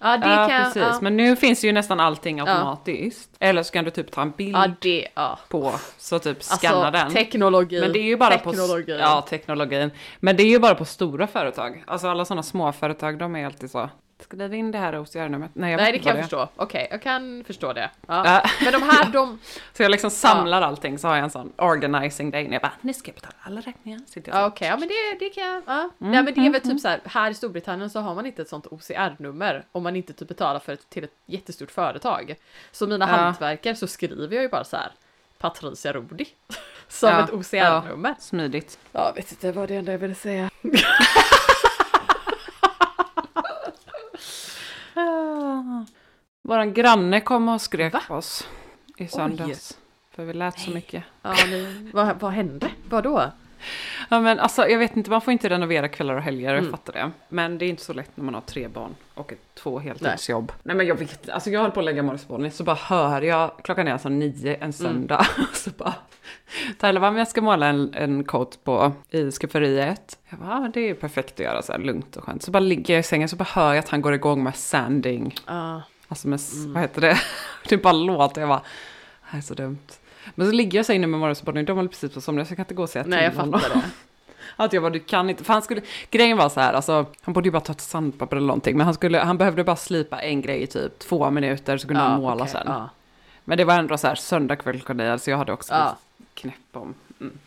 Ja, 0.00 0.16
det 0.16 0.28
Ja, 0.30 0.48
kan 0.48 0.64
precis. 0.64 0.82
Ja, 0.82 0.98
Men 1.02 1.16
nu 1.16 1.36
finns 1.36 1.64
ju 1.64 1.72
nästan 1.72 2.00
allting 2.00 2.40
automatiskt. 2.40 3.30
Eller 3.40 3.62
så 3.62 3.72
kan 3.72 3.84
du 3.84 3.90
typ 3.90 4.12
ta 4.12 4.22
en 4.22 4.30
bild 4.30 4.56
ja 4.56 4.68
det, 4.80 5.08
ja. 5.14 5.38
på, 5.48 5.72
så 5.98 6.18
typ 6.18 6.42
scanna 6.42 6.86
Alltså, 6.86 7.02
den. 7.04 7.12
teknologi. 7.12 7.80
Men 7.80 7.92
det 7.92 7.98
är 7.98 8.02
ju 8.04 8.16
bara 8.16 8.38
teknologi. 8.38 8.84
på... 8.92 8.98
Ja, 9.00 9.26
teknologin. 9.28 9.90
Men 10.20 10.36
det 10.36 10.42
är 10.42 10.48
ju 10.48 10.58
bara 10.58 10.74
på 10.74 10.84
stora 10.84 11.26
företag. 11.26 11.84
Alltså 11.86 12.08
alla 12.08 12.24
sådana 12.24 12.42
små 12.42 12.72
företag, 12.72 13.18
de 13.18 13.36
är 13.36 13.46
alltid 13.46 13.70
så. 13.70 13.90
Skriv 14.20 14.54
in 14.54 14.70
det 14.70 14.78
här 14.78 14.98
OCR-numret. 15.02 15.50
Nej, 15.54 15.70
jag 15.70 15.78
Nej, 15.78 15.92
det 15.92 15.98
kan 15.98 16.16
jag 16.16 16.24
förstå. 16.24 16.48
Okej, 16.56 16.88
jag 16.90 17.02
kan 17.02 17.44
förstå 17.46 17.72
det. 17.72 17.90
Ja. 18.06 18.22
Ja. 18.26 18.50
Men 18.64 18.72
de 18.72 18.82
här, 18.82 19.10
de... 19.12 19.38
Så 19.72 19.82
jag 19.82 19.90
liksom 19.90 20.10
samlar 20.10 20.62
allting, 20.62 20.98
så 20.98 21.08
har 21.08 21.14
jag 21.16 21.24
en 21.24 21.30
sån 21.30 21.52
organizing 21.56 22.30
day. 22.30 22.44
När 22.44 22.52
jag 22.52 22.62
bara, 22.62 22.72
nu 22.80 22.94
ska 22.94 23.08
jag 23.08 23.14
betala 23.14 23.34
alla 23.42 23.60
räkningar. 23.60 24.00
Sitter 24.06 24.32
jag 24.32 24.40
Ja. 24.40 24.46
Okej, 24.46 24.68
ja 24.68 24.76
men 24.76 24.88
det, 24.88 24.94
det 25.24 25.30
kan 25.30 25.44
jag... 25.44 25.62
Ja. 25.66 25.72
Mm, 26.00 26.12
Nej 26.12 26.22
men 26.22 26.34
det 26.34 26.40
är 26.46 26.50
väl 26.50 26.60
typ 26.60 26.80
så 26.80 26.88
här, 26.88 27.00
här 27.04 27.30
i 27.30 27.34
Storbritannien 27.34 27.90
så 27.90 28.00
har 28.00 28.14
man 28.14 28.26
inte 28.26 28.42
ett 28.42 28.48
sånt 28.48 28.66
OCR-nummer 28.66 29.64
om 29.72 29.82
man 29.82 29.96
inte 29.96 30.12
typ 30.12 30.28
betalar 30.28 30.60
för 30.60 30.72
ett, 30.72 30.90
till 30.90 31.04
ett 31.04 31.14
jättestort 31.26 31.70
företag. 31.70 32.34
Så 32.72 32.86
mina 32.86 33.08
Ja. 33.08 33.16
hantverkare 33.16 33.74
så 33.74 33.86
skriver 33.86 34.34
jag 34.34 34.42
ju 34.42 34.48
bara 34.48 34.64
så 34.64 34.76
här 34.76 34.92
Patricia 35.38 35.92
Rodi. 35.92 36.28
Som 36.88 37.08
Ja, 37.10 37.24
ett 37.24 37.30
OCR-nummer. 37.32 38.14
Smidigt. 38.20 38.78
Ja. 38.92 39.12
vet 39.16 39.30
inte 39.32 39.52
vad 39.52 39.68
det 39.68 39.74
enda 39.76 39.92
jag 39.92 39.98
ville 39.98 40.14
säga. 40.14 40.50
Ah. 44.98 45.84
Våran 46.42 46.72
granne 46.74 47.20
kom 47.20 47.48
och 47.48 47.60
skrek 47.60 47.92
Va? 47.92 48.02
på 48.08 48.14
oss 48.14 48.48
i 48.96 49.08
söndags. 49.08 49.78
Oj. 49.78 49.84
För 50.16 50.24
vi 50.24 50.32
lät 50.32 50.58
så 50.58 50.70
mycket. 50.70 51.04
Ja, 51.22 51.34
nu, 51.50 51.90
vad, 51.94 52.20
vad 52.20 52.32
hände? 52.32 52.70
Vadå? 52.88 53.32
Ja 54.08 54.20
men 54.20 54.38
alltså 54.38 54.68
jag 54.68 54.78
vet 54.78 54.96
inte, 54.96 55.10
man 55.10 55.20
får 55.20 55.32
inte 55.32 55.48
renovera 55.48 55.88
kvällar 55.88 56.14
och 56.14 56.22
helger, 56.22 56.52
Mm. 56.52 56.64
jag 56.64 56.70
fattar 56.70 56.92
det. 56.92 57.10
Men 57.28 57.58
det 57.58 57.64
är 57.64 57.68
inte 57.68 57.84
så 57.84 57.92
lätt 57.92 58.10
när 58.14 58.24
man 58.24 58.34
har 58.34 58.40
tre 58.40 58.68
barn 58.68 58.94
och 59.14 59.32
ett, 59.32 59.38
två 59.54 59.78
heltidsjobb. 59.78 60.52
Nej. 60.62 60.76
men 60.76 60.86
jag 60.86 60.94
vet 60.94 61.28
alltså 61.28 61.50
jag 61.50 61.60
höll 61.60 61.70
på 61.70 61.80
att 61.80 61.84
lägga 61.86 62.02
morgonspåning 62.02 62.50
så 62.50 62.64
bara 62.64 62.76
hör 62.76 63.22
jag, 63.22 63.50
klockan 63.64 63.88
är 63.88 63.92
alltså 63.92 64.08
nio 64.08 64.54
en 64.54 64.72
söndag. 64.72 65.26
så 65.52 65.70
bara, 65.70 65.94
Tyler 66.78 67.00
bara, 67.00 67.10
men 67.10 67.18
jag 67.18 67.28
ska 67.28 67.40
måla 67.40 67.66
en, 67.66 67.94
en 67.94 68.24
coat 68.24 68.58
på 68.64 68.92
i 69.10 69.30
skafferiet. 69.30 70.18
Jag 70.28 70.38
bara, 70.40 70.70
det 70.74 70.80
är 70.80 70.86
ju 70.86 70.94
perfekt 70.94 71.32
att 71.32 71.38
göra 71.46 71.62
så 71.62 71.72
här 71.72 71.78
lugnt 71.78 72.16
och 72.16 72.24
skönt. 72.24 72.42
Så 72.42 72.50
bara 72.50 72.60
ligger 72.60 72.94
jag 72.94 73.00
i 73.00 73.02
sängen 73.02 73.28
så 73.28 73.36
bara 73.36 73.44
hör 73.52 73.68
jag 73.74 73.78
att 73.78 73.88
han 73.88 74.00
går 74.02 74.14
igång 74.14 74.42
med 74.44 74.56
sanding. 74.56 75.34
Ja. 75.46 75.82
Alltså 76.08 76.28
med, 76.28 76.36
s- 76.36 76.64
vad 76.66 76.82
heter 76.82 77.00
det? 77.00 77.18
det 77.68 77.76
bara 77.76 77.92
låter, 77.92 78.40
jag 78.40 78.48
bara, 78.48 78.58
det 78.58 79.26
här 79.30 79.38
är 79.38 79.42
så 79.42 79.54
dumt. 79.54 79.78
Men 80.34 80.46
så 80.46 80.52
ligger 80.52 80.78
jag 80.78 80.86
så 80.86 80.92
inne 80.92 81.06
med 81.06 81.20
morgonspåning, 81.20 81.64
de 81.64 81.76
håller 81.76 81.88
precis 81.88 82.12
på 82.12 82.18
att 82.18 82.24
somna 82.24 82.44
så 82.44 82.50
jag 82.52 82.56
kan 82.56 82.64
inte 82.64 82.74
gå 82.74 82.82
och 82.82 82.90
säga 82.90 83.04
Nej, 83.08 83.22
jag 83.24 83.32
till 83.32 83.40
honom. 83.40 83.60
fattar 83.60 83.74
det. 83.74 83.82
Att 84.56 84.72
jag 84.72 84.82
bara, 84.82 84.90
du 84.92 84.98
kan 85.00 85.30
inte, 85.30 85.44
för 85.44 85.52
han 85.52 85.62
skulle, 85.62 85.80
grejen 86.10 86.36
var 86.36 86.48
så 86.48 86.60
här, 86.60 86.72
alltså, 86.72 87.06
han 87.20 87.34
borde 87.34 87.46
ju 87.48 87.50
bara 87.52 87.60
ta 87.60 87.72
ett 87.72 87.80
sandpapper 87.80 88.36
eller 88.36 88.46
någonting, 88.46 88.76
men 88.76 88.84
han 88.84 88.94
skulle, 88.94 89.18
han 89.18 89.38
behövde 89.38 89.64
bara 89.64 89.76
slipa 89.76 90.22
en 90.22 90.40
grej 90.40 90.62
i 90.62 90.66
typ 90.66 90.98
två 90.98 91.30
minuter 91.30 91.76
så 91.78 91.86
kunde 91.88 92.02
han 92.02 92.20
måla 92.20 92.34
okej, 92.34 92.48
sen. 92.48 92.62
Ja. 92.66 92.90
Men 93.44 93.58
det 93.58 93.64
var 93.64 93.74
ändå 93.78 93.98
så 93.98 94.06
här 94.06 94.14
söndag 94.14 94.56
kväll 94.56 94.76
klockan 94.76 94.96
nio, 94.96 95.18
så 95.18 95.30
jag 95.30 95.38
hade 95.38 95.52
också 95.52 95.74
Ja. 95.74 95.96
knäpp 96.34 96.54
om. 96.72 96.94
Mm. 97.20 97.38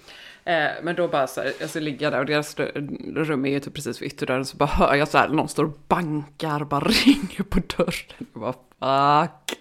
Eh, 0.46 0.72
men 0.84 0.96
då 0.96 1.08
bara 1.08 1.28
så 1.28 1.42
här, 1.42 1.54
alltså 1.62 1.80
ligger 1.80 2.06
jag 2.06 2.14
där 2.14 2.20
och 2.20 2.26
deras 2.26 2.58
ru- 2.58 3.16
rum 3.26 3.46
är 3.46 3.50
ju 3.50 3.60
typ 3.60 3.74
precis 3.74 4.02
vid 4.02 4.08
ytterdörren, 4.14 4.46
så 4.46 4.58
bara 4.58 4.70
hör 4.70 4.96
jag 4.96 5.08
så 5.08 5.18
här, 5.18 5.30
någon 5.30 5.48
står 5.48 5.64
och 5.64 5.80
bankar, 5.88 6.60
bara 6.64 6.80
ringer 6.88 7.44
på 7.44 7.60
dörren. 7.78 8.28
Jag 8.34 8.42
bara 8.80 9.28
fuck. 9.28 9.58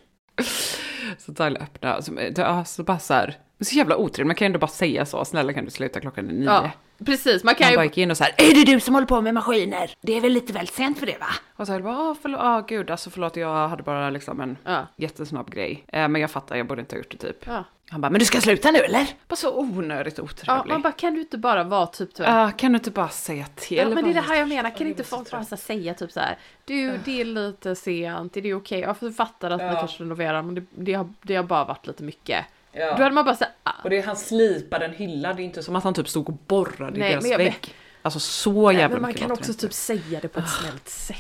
Så 1.19 1.35
Tyler 1.35 1.63
öppnar, 1.63 2.01
så, 2.01 2.13
så 2.65 2.83
bara 2.83 2.99
så 2.99 3.15
här, 3.15 3.39
så 3.61 3.75
jävla 3.75 3.97
otrevligt, 3.97 4.27
man 4.27 4.37
kan 4.37 4.45
ju 4.45 4.47
ändå 4.47 4.59
bara 4.59 4.67
säga 4.67 5.07
så, 5.07 5.25
snälla 5.25 5.53
kan 5.53 5.65
du 5.65 5.71
sluta 5.71 6.01
klockan 6.01 6.29
är 6.29 6.33
nio. 6.33 6.45
ja. 6.45 6.71
Precis, 7.07 7.45
man 7.45 7.55
kan 7.55 7.65
Han 7.65 7.73
ju... 7.73 7.77
bara 7.77 7.85
gick 7.85 7.99
in 7.99 8.11
och 8.11 8.17
så 8.17 8.25
här, 8.25 8.35
är 8.39 8.55
det 8.55 8.73
du 8.73 8.81
som 8.81 8.95
håller 8.95 9.07
på 9.07 9.21
med 9.21 9.35
maskiner? 9.35 9.91
Det 10.01 10.17
är 10.17 10.21
väl 10.21 10.33
lite 10.33 10.53
väl 10.53 10.69
sent 10.69 10.99
för 10.99 11.07
det 11.07 11.19
va? 11.21 11.27
Och 11.57 11.67
så 11.67 11.73
här, 11.73 11.81
bara, 11.81 11.99
ah, 11.99 12.17
förlåt, 12.23 12.41
ah, 12.43 12.61
gud, 12.61 12.91
alltså 12.91 13.11
förlåt, 13.11 13.37
jag 13.37 13.69
hade 13.69 13.83
bara 13.83 14.11
liksom 14.11 14.41
en 14.41 14.59
Ja. 14.65 14.87
jättesnabb 14.97 15.51
grej. 15.51 15.85
Eh, 15.89 16.09
men 16.09 16.21
jag 16.21 16.31
fattar, 16.31 16.57
jag 16.57 16.67
borde 16.67 16.81
inte 16.81 16.95
ha 16.95 16.99
gjort 16.99 17.11
det 17.11 17.17
typ. 17.17 17.47
Ja. 17.47 17.65
Han 17.91 18.01
bara, 18.01 18.11
men 18.11 18.19
du 18.19 18.25
ska 18.25 18.41
sluta 18.41 18.71
nu 18.71 18.79
eller? 18.79 19.07
Bara 19.29 19.37
så 19.37 19.59
onödigt 19.59 20.19
Ja, 20.19 20.25
otrevlig. 20.25 20.73
man 20.73 20.83
bara, 20.83 20.93
kan 20.93 21.15
du 21.15 21.21
inte 21.21 21.39
bara 21.39 21.65
vara 21.65 21.87
typ... 21.87 22.15
typ 22.15 22.27
Ja, 22.27 22.51
kan 22.57 22.73
du 22.73 22.77
inte 22.77 22.91
bara 22.91 23.09
säga 23.09 23.47
till? 23.55 23.77
Ja, 23.79 23.89
men 23.89 24.05
det 24.05 24.11
är 24.11 24.15
det 24.15 24.21
här 24.21 24.37
jag 24.37 24.49
menar, 24.49 24.71
kan 24.77 24.87
inte 24.87 25.05
folk 25.05 25.31
bara 25.31 25.45
säga 25.45 25.95
typ 25.95 26.13
så 26.13 26.21
här, 26.21 26.39
du 26.65 26.99
det 27.05 27.21
är 27.21 27.25
lite 27.25 27.77
sent, 27.77 28.37
är 28.37 28.41
det 28.43 28.55
okej? 28.55 28.81
Jag 28.81 29.17
fattar 29.17 29.51
att 29.51 29.61
vi 29.61 29.77
kanske 29.79 30.03
renoverar 30.03 30.43
men 30.43 30.55
det, 30.55 30.63
det, 30.71 30.93
har, 30.95 31.13
det 31.23 31.37
har 31.37 31.45
bara 31.45 31.65
varit 31.65 31.87
lite 31.87 32.03
mycket. 32.03 32.45
Ja. 32.73 32.97
Då 32.97 33.03
hade 33.03 33.15
man 33.15 33.25
bara 33.25 33.35
såhär, 33.37 33.53
ah, 33.63 33.73
Och 33.85 33.91
det 33.91 34.01
han 34.01 34.17
slipade 34.17 34.85
en 34.85 34.93
hylla, 34.93 35.33
det 35.33 35.43
är 35.43 35.45
inte 35.45 35.63
som 35.63 35.77
att 35.77 35.85
han 35.85 35.95
typ 35.95 36.09
stod 36.09 36.29
och 36.29 36.35
borrade 36.47 36.99
Nej, 36.99 37.09
i 37.09 37.13
deras 37.13 37.25
vägg. 37.25 37.39
vet- 37.39 37.71
Alltså 38.03 38.21
så 38.21 38.73
jävla 38.73 38.89
men 38.89 39.03
man 39.03 39.09
mycket 39.09 39.23
kan 39.23 39.33
också 39.33 39.55
typ 39.55 39.73
säga 39.73 40.21
det 40.23 40.29
på 40.29 40.41
ett 40.41 40.49
snällt 40.49 40.89
sätt. 40.89 41.17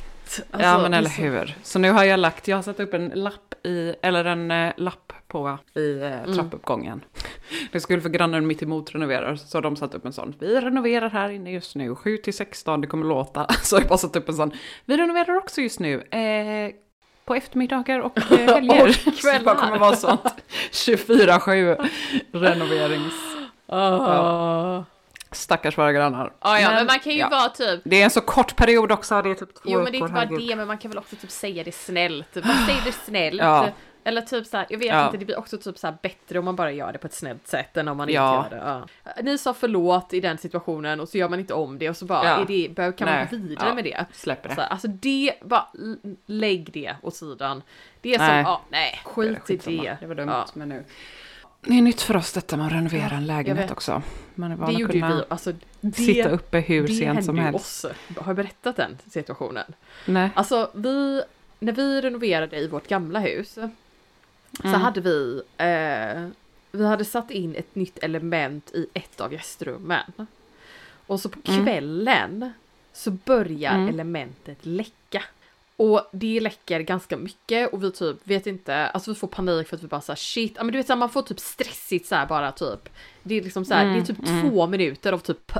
Alltså, 0.51 0.68
ja 0.68 0.78
men 0.78 0.94
eller 0.94 1.11
hur. 1.11 1.57
Så 1.62 1.78
nu 1.78 1.90
har 1.90 2.05
jag 2.05 2.20
lagt, 2.20 2.48
jag 2.48 2.57
har 2.57 2.62
satt 2.62 2.80
upp 2.80 2.94
en 2.94 3.09
lapp 3.09 3.55
i, 3.66 3.94
eller 4.03 4.24
en 4.24 4.51
eh, 4.51 4.72
lapp 4.76 5.12
på 5.28 5.59
i 5.74 6.01
eh, 6.01 6.12
Mm. 6.22 6.34
trappuppgången. 6.34 7.01
Det 7.72 7.80
skulle 7.80 8.01
för 8.03 8.09
grannen 8.09 8.46
mitt 8.46 8.62
emot 8.62 8.94
renoverar, 8.94 9.36
så 9.36 9.57
har 9.59 9.62
de 9.62 9.76
satt 9.76 9.94
upp 9.94 10.07
en 10.07 10.12
sån. 10.12 10.34
Vi 10.40 10.61
renoverar 10.61 11.11
här 11.11 11.28
inne 11.30 11.53
just 11.53 11.76
nu, 11.76 11.94
7 11.94 12.16
till 12.16 12.34
16, 12.34 12.80
det 12.80 12.86
kommer 12.86 13.07
låta. 13.07 13.46
Så 13.62 13.76
har 13.76 13.80
jag 13.80 13.88
bara 13.88 13.98
satt 13.98 14.16
upp 14.16 14.28
en 14.28 14.34
sån. 14.34 14.53
Vi 14.84 14.96
renoverar 14.96 15.36
också 15.36 15.61
just 15.61 15.80
nu. 15.80 16.01
Eh, 16.03 16.72
på 17.31 17.35
eftermiddagar 17.35 18.01
och 18.01 18.18
eh, 18.18 18.39
helger. 18.55 18.89
Och 19.07 19.14
kvällar. 19.14 19.45
bara 19.45 19.55
kommer 19.55 19.78
vara 19.78 19.97
sånt 19.97 20.22
24-7 20.70 21.89
renoverings... 22.33 23.14
Ah. 23.66 24.85
Stackars 25.33 25.78
våra 25.78 25.93
grannar. 25.93 26.33
Ja, 26.41 26.61
ja, 26.61 26.70
men, 26.70 26.87
man 26.87 26.99
kan 26.99 27.12
ju 27.12 27.18
ja. 27.18 27.28
vara 27.28 27.49
typ 27.49 27.81
Det 27.85 28.01
är 28.01 28.05
en 28.05 28.11
så 28.11 28.20
kort 28.20 28.57
period 28.57 28.93
också, 28.93 29.22
det 29.22 29.31
är 29.31 29.35
typ 29.35 29.55
två 29.55 29.61
Jo 29.64 29.83
men 29.83 29.93
det 29.93 29.99
är 29.99 30.01
inte 30.01 30.12
bara 30.12 30.24
det, 30.24 30.57
men 30.57 30.66
man 30.66 30.78
kan 30.78 30.91
väl 30.91 30.99
också 30.99 31.16
typ 31.16 31.31
säga 31.31 31.64
det 31.64 31.72
snällt. 31.72 32.35
Man 32.35 32.66
säger 32.66 32.83
det 32.85 32.93
snällt. 32.93 33.41
Ja. 33.41 33.68
Eller 34.05 34.20
typ 34.22 34.46
så 34.46 34.57
här, 34.57 34.66
jag 34.70 34.78
vet 34.78 34.88
Ja. 34.88 35.07
inte, 35.07 35.16
det 35.18 35.24
blir 35.24 35.38
också 35.38 35.59
typ 35.59 35.78
så 35.78 35.86
här 35.86 35.96
bättre 36.03 36.38
om 36.38 36.44
man 36.44 36.57
bara 36.57 36.72
gör 36.72 36.92
det 36.92 36.98
på 36.98 37.07
ett 37.07 37.12
snällt 37.14 37.46
sätt 37.48 37.76
än 37.76 37.88
om 37.88 37.96
man 37.96 38.09
Ja. 38.09 38.44
inte 38.44 38.57
gör 38.57 38.62
det. 38.62 38.70
Ja. 39.07 39.22
Ni 39.22 39.38
sa 39.38 39.55
förlåt 39.55 40.12
i 40.14 40.20
den 40.20 40.38
situationen 40.38 41.01
och 41.01 41.09
så 41.09 41.18
gör 41.18 41.28
man 41.28 41.40
inte 41.40 41.55
om 41.55 41.78
det 41.78 41.90
och 41.90 41.96
så 41.96 42.05
bara, 42.05 42.24
Ja. 42.24 42.36
är 42.40 42.46
det, 42.46 42.96
kan 42.96 43.09
man 43.09 43.14
Nej. 43.16 43.28
gå 43.30 43.36
vidare 43.36 43.68
Ja. 43.68 43.74
med 43.74 43.84
det? 43.84 44.05
Släpper 44.12 44.48
det. 44.48 44.55
Så 44.55 44.61
här, 44.61 44.68
alltså 44.68 44.88
det, 44.88 45.32
bara 45.42 45.66
lägg 46.26 46.70
det 46.72 46.96
åt 47.03 47.14
sidan. 47.14 47.62
Det 48.01 48.14
är 48.14 48.18
som, 48.18 48.26
Nej. 48.26 48.42
ja, 48.42 48.61
nej, 48.68 49.01
skit 49.05 49.51
i 49.68 49.76
det. 49.76 49.96
Det 50.01 50.07
var 50.07 50.14
dumt, 50.14 50.28
Ja. 50.30 50.46
men 50.55 50.68
nu. 50.68 50.84
Det 51.62 51.78
är 51.78 51.82
nytt 51.82 52.01
för 52.03 52.16
oss 52.16 52.32
detta 52.32 52.57
med 52.57 52.66
att 52.66 52.72
renovera 52.72 53.16
en 53.16 53.26
lägenhet 53.26 53.70
också. 53.70 54.03
Man 54.34 54.53
är 54.53 54.57
van 54.57 54.74
Det 54.74 54.84
att 54.84 54.90
kunna 54.90 55.14
vi, 55.16 55.22
alltså 55.28 55.53
det, 55.80 55.92
sitta 55.92 56.28
uppe 56.28 56.59
hur 56.61 56.86
sent 56.86 57.24
som 57.24 57.38
helst. 57.38 57.84
oss. 57.84 57.86
Har 58.16 58.26
jag 58.26 58.36
berättat 58.36 58.76
den 58.76 58.98
situationen? 59.11 59.64
Nej. 60.07 60.30
Alltså 60.34 60.70
vi, 60.74 61.22
när 61.59 61.72
vi 61.72 62.01
renoverade 62.01 62.57
i 62.57 62.68
vårt 62.68 62.88
gamla 62.88 63.18
hus 63.18 63.59
så 64.62 64.68
Mm. 64.68 64.80
hade 64.80 65.01
vi, 65.01 65.42
eh, 65.57 66.28
vi 66.72 66.86
hade 66.86 67.05
satt 67.05 67.30
in 67.30 67.55
ett 67.55 67.74
nytt 67.74 67.98
element 67.98 68.70
i 68.74 68.86
ett 68.94 69.20
av 69.20 69.32
gästrummen. 69.32 70.12
Och 71.07 71.20
så 71.20 71.28
på 71.28 71.38
Mm. 71.44 71.64
kvällen 71.64 72.53
så 72.92 73.11
börjar 73.11 73.74
Mm. 73.74 73.88
elementet 73.88 74.59
läcka. 74.66 75.22
Och 75.76 76.09
det 76.12 76.40
läcker 76.40 76.80
ganska 76.80 77.16
mycket 77.16 77.72
och 77.72 77.84
vi 77.84 77.92
typ 77.92 78.16
vet 78.24 78.46
inte, 78.46 78.74
alltså 78.86 79.11
vi 79.11 79.14
får 79.14 79.26
panik 79.28 79.68
för 79.68 79.76
att 79.76 79.82
vi 79.82 79.86
bara 79.86 80.01
såhär 80.01 80.16
shit, 80.16 80.53
ja 80.57 80.64
men 80.64 80.72
du 80.72 80.78
vet 80.78 80.86
så 80.86 80.92
här, 80.92 80.98
man 80.98 81.11
får 81.11 81.22
typ 81.22 81.40
stressigt 81.40 82.07
så 82.09 82.14
här 82.14 82.26
bara 82.26 82.53
typ. 82.53 82.88
Det 83.22 83.34
är 83.34 83.42
liksom 83.42 83.64
så 83.64 83.74
här, 83.74 83.84
Mm, 83.84 83.94
det 83.94 84.01
är 84.01 84.14
typ 84.14 84.26
två 84.53 84.66
minuter 84.66 85.12
av 85.12 85.18
typ, 85.18 85.53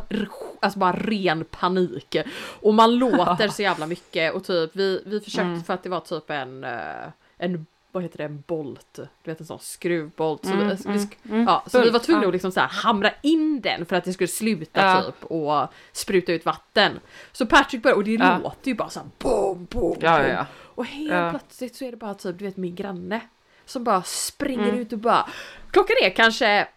alltså 0.61 0.79
bara 0.79 0.93
ren 0.93 1.45
panik. 1.45 2.17
Och 2.61 2.75
man 2.75 2.95
låter 2.97 3.49
så 3.57 3.63
jävla 3.63 3.87
mycket 3.87 4.35
och 4.35 4.45
typ 4.45 4.71
vi, 4.77 5.03
vi 5.07 5.21
försökte 5.21 5.43
Mm. 5.47 5.63
för 5.65 5.75
att 5.75 5.83
det 5.83 5.89
var 5.89 6.01
typ 6.01 6.31
en, 6.31 6.65
eh, 6.65 7.09
en 7.39 7.67
vad 7.93 8.03
heter 8.03 8.19
det, 8.19 8.25
en 8.25 8.43
bolt, 8.47 8.93
du 8.95 9.09
vet 9.31 9.41
en 9.41 9.47
sån 9.47 9.59
skruvbolt. 9.61 10.45
Så 10.45 10.53
Mm, 10.53 10.69
vi, 10.69 10.85
mm, 10.85 11.09
mm. 11.31 11.43
ja, 11.47 11.65
så 11.67 11.81
vi 11.83 11.91
var 11.91 11.99
tvungna 11.99 12.23
ja. 12.23 12.29
att 12.29 12.33
liksom 12.35 12.53
så 12.53 12.61
här 12.61 12.69
hamra 12.69 13.11
in 13.23 13.61
den 13.61 13.87
för 13.87 13.97
att 13.97 14.05
det 14.05 14.13
skulle 14.13 14.29
sluta 14.29 14.81
Ja. 14.81 15.03
typ 15.03 15.25
och 15.25 15.69
spruta 15.93 16.33
ut 16.33 16.45
vatten. 16.45 17.01
Så 17.33 17.47
Patrick 17.47 17.83
började, 17.83 17.99
och 17.99 18.05
det 18.05 18.13
Ja. 18.13 18.39
låter 18.43 18.69
ju 18.69 18.75
bara 18.75 18.89
så 18.89 19.01
här 19.01 19.09
boom. 19.19 19.67
ja, 20.01 20.27
ja. 20.27 20.47
Och 20.75 20.87
helt 20.87 21.31
plötsligt 21.31 21.77
så 21.77 21.85
är 21.85 21.91
det 21.91 21.97
bara 21.97 22.15
typ, 22.15 22.39
du 22.39 22.45
vet 22.45 22.57
min 22.57 22.75
granne 22.75 23.21
som 23.65 23.85
bara 23.85 24.03
springer 24.03 24.69
Mm. 24.69 24.81
ut 24.81 24.93
och 24.93 24.99
bara 24.99 25.29
Klockan 25.71 25.97
är 26.05 26.11
kanske 26.11 26.69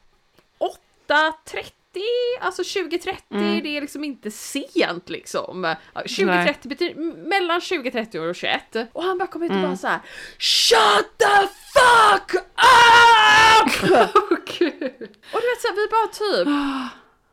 8.30, 1.07 1.71
alltså 2.41 2.61
20.30, 2.61 3.15
Mm. 3.31 3.63
det 3.63 3.77
är 3.77 3.81
liksom 3.81 4.03
inte 4.03 4.31
sent 4.31 5.09
liksom. 5.09 5.75
Ja, 5.93 6.01
20.30 6.01 6.67
betyder 6.67 6.95
mellan 7.29 7.59
20.30 7.59 8.29
och 8.29 8.35
21. 8.35 8.75
Och 8.93 9.03
han 9.03 9.17
bara 9.17 9.27
kommer 9.27 9.45
ut 9.45 9.51
och 9.51 9.57
Mm. 9.57 9.69
bara 9.69 9.77
så 9.77 9.87
här 9.87 9.99
Shut 10.39 11.17
the 11.17 11.47
fuck 11.73 12.33
up! 12.35 13.91
och 15.33 15.39
du 15.41 15.47
vet 15.49 15.61
så 15.61 15.67
här, 15.67 15.75
vi 15.75 15.87
bara 15.91 16.07
typ 16.07 16.47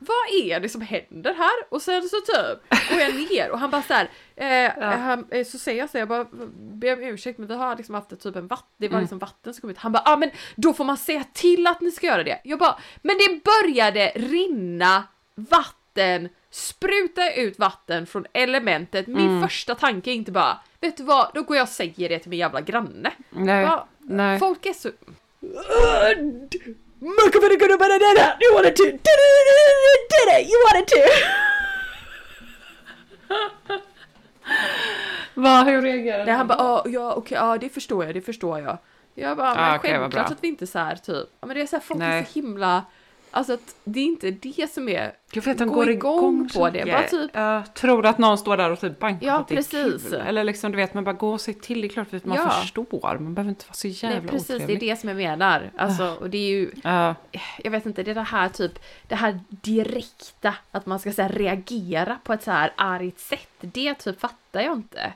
vad 0.03 0.43
är 0.45 0.61
det 0.61 0.69
som 0.69 0.81
händer 0.81 1.35
här? 1.35 1.51
Och 1.69 1.83
sen 1.83 2.03
så 2.03 2.17
typ 2.17 2.91
går 2.91 3.01
jag 3.01 3.15
ner 3.15 3.51
och 3.51 3.59
han 3.59 3.71
bara 3.71 3.83
så 3.83 3.95
här, 3.95 4.11
eh, 4.37 4.99
han, 4.99 5.27
eh, 5.31 5.45
så 5.47 5.59
säger 5.59 5.79
jag 5.79 5.91
så 5.91 5.99
här, 5.99 6.01
jag 6.01 6.09
bara 6.09 6.27
ber 6.59 6.93
om 6.93 7.03
ursäkt 7.03 7.39
men 7.39 7.49
vi 7.49 7.55
har 7.55 7.77
liksom 7.77 7.95
haft 7.95 8.13
ett 8.13 8.21
typ 8.21 8.37
en 8.37 8.47
vatten, 8.47 8.67
det 8.77 8.89
var 8.89 8.93
Mm. 8.95 9.03
liksom 9.03 9.19
vatten 9.19 9.55
som 9.55 9.61
kom 9.61 9.71
ut. 9.71 9.79
Han 9.79 9.93
bara, 9.93 10.03
ja 10.07 10.13
ah, 10.13 10.17
men 10.17 10.31
då 10.57 10.73
får 10.73 10.85
man 10.85 10.97
säga 10.97 11.25
till 11.33 11.67
att 11.67 11.81
ni 11.81 11.91
ska 11.91 12.07
göra 12.07 12.25
det. 12.25 12.41
Jag 12.45 12.59
bara, 12.59 12.79
men 13.03 13.17
det 13.19 13.41
började 13.45 14.13
rinna 14.15 15.05
vatten, 15.35 16.29
spruta 16.51 17.33
ut 17.33 17.59
vatten 17.59 18.07
från 18.07 18.27
elementet. 18.33 19.07
Min 19.07 19.29
Mm. 19.29 19.43
första 19.43 19.75
tanke 19.75 20.11
är 20.11 20.15
inte 20.15 20.33
bara, 20.33 20.59
vet 20.81 20.97
du 20.97 21.03
vad, 21.03 21.31
då 21.35 21.43
går 21.43 21.57
jag 21.57 21.65
och 21.65 21.69
säger 21.69 22.09
det 22.09 22.19
till 22.19 22.31
min 22.31 22.39
jävla 22.39 22.61
granne. 22.61 23.13
Nej. 23.31 23.67
Bara, 23.67 23.87
Nej. 23.99 24.39
Folk 24.39 24.67
är 24.67 24.73
så... 24.73 24.89
You 28.43 28.55
wanted 28.55 28.77
to. 28.77 28.85
Did 28.85 28.99
it. 30.37 30.49
You 30.51 30.59
wanted 30.67 30.87
to. 30.89 31.01
Va, 35.35 35.63
hur 35.63 35.83
reagerar 35.83 36.25
Nej, 36.27 36.35
han 36.35 36.47
bara, 36.47 36.59
ah, 36.59 36.83
ja 36.87 37.15
okej, 37.15 37.39
ja 37.39 37.59
det 37.59 37.69
förstår 37.69 38.05
jag, 38.05 38.15
det 38.15 38.21
förstår 38.21 38.61
jag. 38.61 38.79
Jag 39.15 39.37
bara, 39.37 39.55
men 39.55 39.65
Ah, 39.65 39.71
vad 39.71 39.81
självklart 39.81 40.31
att 40.31 40.45
vi 40.45 40.49
inte 40.49 40.67
så 40.67 40.79
här 40.79 40.97
typ, 40.97 41.29
ja 41.41 41.47
men 41.47 41.57
det 41.57 41.63
är 41.63 41.67
så 41.67 41.77
här, 41.77 41.83
folk 41.83 42.01
är 42.01 42.09
Nej. 42.09 42.25
så 42.25 42.33
himla, 42.33 42.85
alltså 43.31 43.53
att 43.53 43.75
det 43.85 44.01
är 44.01 44.05
inte 44.05 44.31
det 44.31 44.71
som 44.73 44.89
är, 44.89 45.13
Jag 45.33 45.43
vet, 45.43 45.59
han 45.59 45.69
gå 45.69 45.75
går 45.75 45.91
igång 45.91 46.19
igång 46.19 46.49
på 46.55 46.71
det, 46.71 46.85
bara 46.87 47.03
typ- 47.03 47.31
Jag 47.35 47.75
tror 47.75 48.07
att 48.07 48.19
någon 48.19 48.39
står 48.39 48.57
där 48.57 48.71
och 48.71 48.81
typ 48.81 48.99
bankar 48.99 49.27
Ja, 49.27 49.39
är 49.51 49.57
precis. 49.57 50.13
Eller 50.13 50.45
liksom, 50.45 50.71
du 50.73 50.77
vet, 50.77 50.95
man 50.95 51.05
bara 51.05 51.13
gå 51.13 51.31
och 51.33 51.41
säg 51.41 51.55
till. 51.55 51.81
Det 51.81 51.87
är 51.87 51.89
klart 51.89 52.15
att 52.15 52.25
man 52.25 52.37
Ja. 52.39 52.51
förstår. 52.51 53.19
Man 53.19 53.35
behöver 53.35 53.49
inte 53.49 53.65
vara 53.67 53.75
så 53.75 53.89
jävla 53.89 54.21
nej 54.21 54.29
precis 54.29 54.47
det 54.47 54.53
är 54.55 54.57
otrevlig. 54.57 54.81
det 54.91 54.97
som 54.97 55.09
jag 55.09 55.17
menar. 55.17 55.71
Alltså, 55.77 56.17
och 56.21 56.31
det 56.31 56.39
är 56.39 56.51
ju, 56.51 56.71
Ja, 56.85 57.15
jag 57.63 57.71
vet 57.71 57.87
inte, 57.87 58.03
det 58.03 58.11
är 58.11 58.15
det 58.15 58.23
här 58.23 58.49
typ, 58.49 58.79
det 59.09 59.15
här 59.15 59.41
direkta, 59.49 60.55
att 60.71 60.87
man 60.87 60.99
ska 60.99 61.13
så 61.13 61.23
här, 61.23 61.29
reagera 61.29 62.19
på 62.25 62.33
ett 62.33 62.43
så 62.43 62.51
här 62.51 62.73
argt 62.77 63.19
sätt, 63.19 63.49
det 63.61 63.95
typ 63.95 64.21
fattar 64.21 64.61
jag 64.61 64.73
inte. 64.73 65.13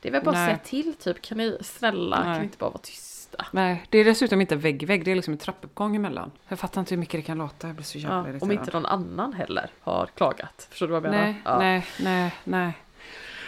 Det 0.00 0.08
är 0.08 0.12
väl 0.12 0.24
bara 0.24 0.36
att 0.38 0.46
säga 0.46 0.58
till 0.64 0.94
typ, 0.94 1.22
kan 1.22 1.38
ni 1.38 1.58
snälla, 1.60 2.16
kan 2.16 2.26
Nej. 2.30 2.38
ni 2.38 2.44
inte 2.44 2.58
bara 2.58 2.70
vara 2.70 2.78
tysta? 2.82 3.13
Nej, 3.50 3.84
det 3.90 3.98
är 3.98 4.04
dessutom 4.04 4.40
inte 4.40 4.56
vägg 4.56 4.82
i 4.82 4.86
vägg, 4.86 5.04
det 5.04 5.10
är 5.10 5.14
liksom 5.16 5.32
en 5.32 5.38
trappuppgång 5.38 5.96
emellan. 5.96 6.30
Jag 6.48 6.58
fattar 6.58 6.80
inte 6.80 6.94
hur 6.94 7.00
mycket 7.00 7.18
det 7.18 7.22
kan 7.22 7.38
låta, 7.38 7.66
jag 7.66 7.76
blir 7.76 7.84
så 7.84 7.98
jävla 7.98 8.16
Ja, 8.16 8.22
irriterad. 8.22 8.42
om 8.42 8.52
inte 8.52 8.70
någon 8.72 8.86
annan 8.86 9.32
heller 9.32 9.70
har 9.80 10.06
klagat. 10.16 10.66
Förstår 10.70 10.86
du 10.86 10.92
vad 10.92 11.04
jag 11.04 11.10
menar? 11.10 11.24
Nej, 11.24 11.40
ja. 11.44 11.58
nej, 11.58 11.86
nej, 12.00 12.34
nej. 12.44 12.72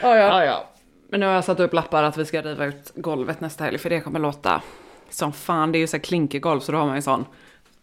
Ja, 0.03 0.17
ja. 0.17 0.27
Ja, 0.27 0.45
ja. 0.45 0.69
Men 1.09 1.21
nu 1.21 1.27
har 1.27 1.33
jag 1.33 1.45
satt 1.45 1.61
upp 1.61 1.73
lappar 1.73 2.03
att 2.03 2.17
vi 2.17 2.25
ska 2.25 2.43
riva 2.43 2.65
ut 2.65 2.93
golvet 2.95 3.41
nästa 3.41 3.65
helg, 3.65 3.79
för 3.79 3.91
det 3.91 4.01
kommer 4.01 4.19
låta 4.21 4.63
som 5.11 5.33
fan. 5.33 5.73
Det 5.73 5.79
är 5.79 5.81
ju 5.81 5.87
så 5.87 5.97
här 5.97 6.05
klinkergolv, 6.05 6.61
så 6.61 6.73
då 6.73 6.79
har 6.79 6.87
man 6.87 6.97
ju 6.97 7.03
sån 7.03 7.25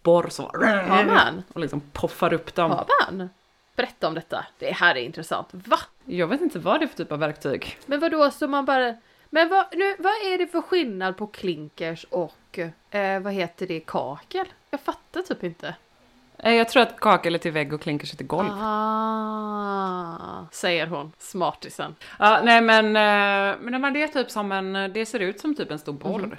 borr 0.03 0.29
så. 0.29 0.43
Har 0.43 1.05
man? 1.05 1.43
Och 1.53 1.61
liksom 1.61 1.81
poffar 1.91 2.33
upp 2.33 2.55
dem. 2.55 2.71
Har 2.71 2.85
man? 3.11 3.29
Berätta 3.75 4.07
om 4.07 4.13
detta. 4.13 4.45
Det 4.59 4.71
här 4.71 4.95
är 4.95 5.01
intressant. 5.01 5.47
Va? 5.51 5.79
Jag 6.05 6.27
vet 6.27 6.41
inte 6.41 6.59
vad 6.59 6.79
det 6.79 6.85
är 6.85 6.87
för 6.87 6.97
typ 6.97 7.11
av 7.11 7.19
verktyg. 7.19 7.77
Men 7.85 7.99
vad 7.99 8.11
då 8.11 8.31
så 8.31 8.47
man 8.47 8.65
bara... 8.65 8.95
Men 9.35 9.49
vad, 9.49 9.65
nu, 9.71 9.95
vad 9.99 10.11
är 10.13 10.37
det 10.37 10.47
för 10.47 10.61
skillnad 10.61 11.17
på 11.17 11.27
klinkers 11.27 12.03
och 12.09 12.59
eh, 12.91 13.19
vad 13.21 13.33
heter 13.33 13.67
det, 13.67 13.79
kakel? 13.79 14.45
Jag 14.69 14.79
fattar 14.79 15.21
typ 15.21 15.43
inte. 15.43 15.75
Eh, 16.37 16.53
Jag 16.53 16.69
tror 16.69 16.83
att 16.83 16.99
kakel 16.99 17.35
är 17.35 17.39
till 17.39 17.51
vägg 17.51 17.73
och 17.73 17.81
klinkers 17.81 18.13
är 18.13 18.17
till 18.17 18.25
golv. 18.27 18.49
Ah, 18.61 20.45
säger 20.51 20.87
hon, 20.87 21.11
smartisen. 21.17 21.95
Ja, 22.19 22.41
nej 22.43 22.61
men, 22.61 22.85
eh, 22.85 23.79
men 23.79 23.93
det 23.93 24.03
är 24.03 24.07
typ 24.07 24.31
som 24.31 24.51
en, 24.51 24.73
det 24.93 25.05
ser 25.05 25.19
ut 25.19 25.39
som 25.39 25.55
typ 25.55 25.71
en 25.71 25.79
stor 25.79 25.93
borr. 25.93 26.19
Mhm. 26.19 26.35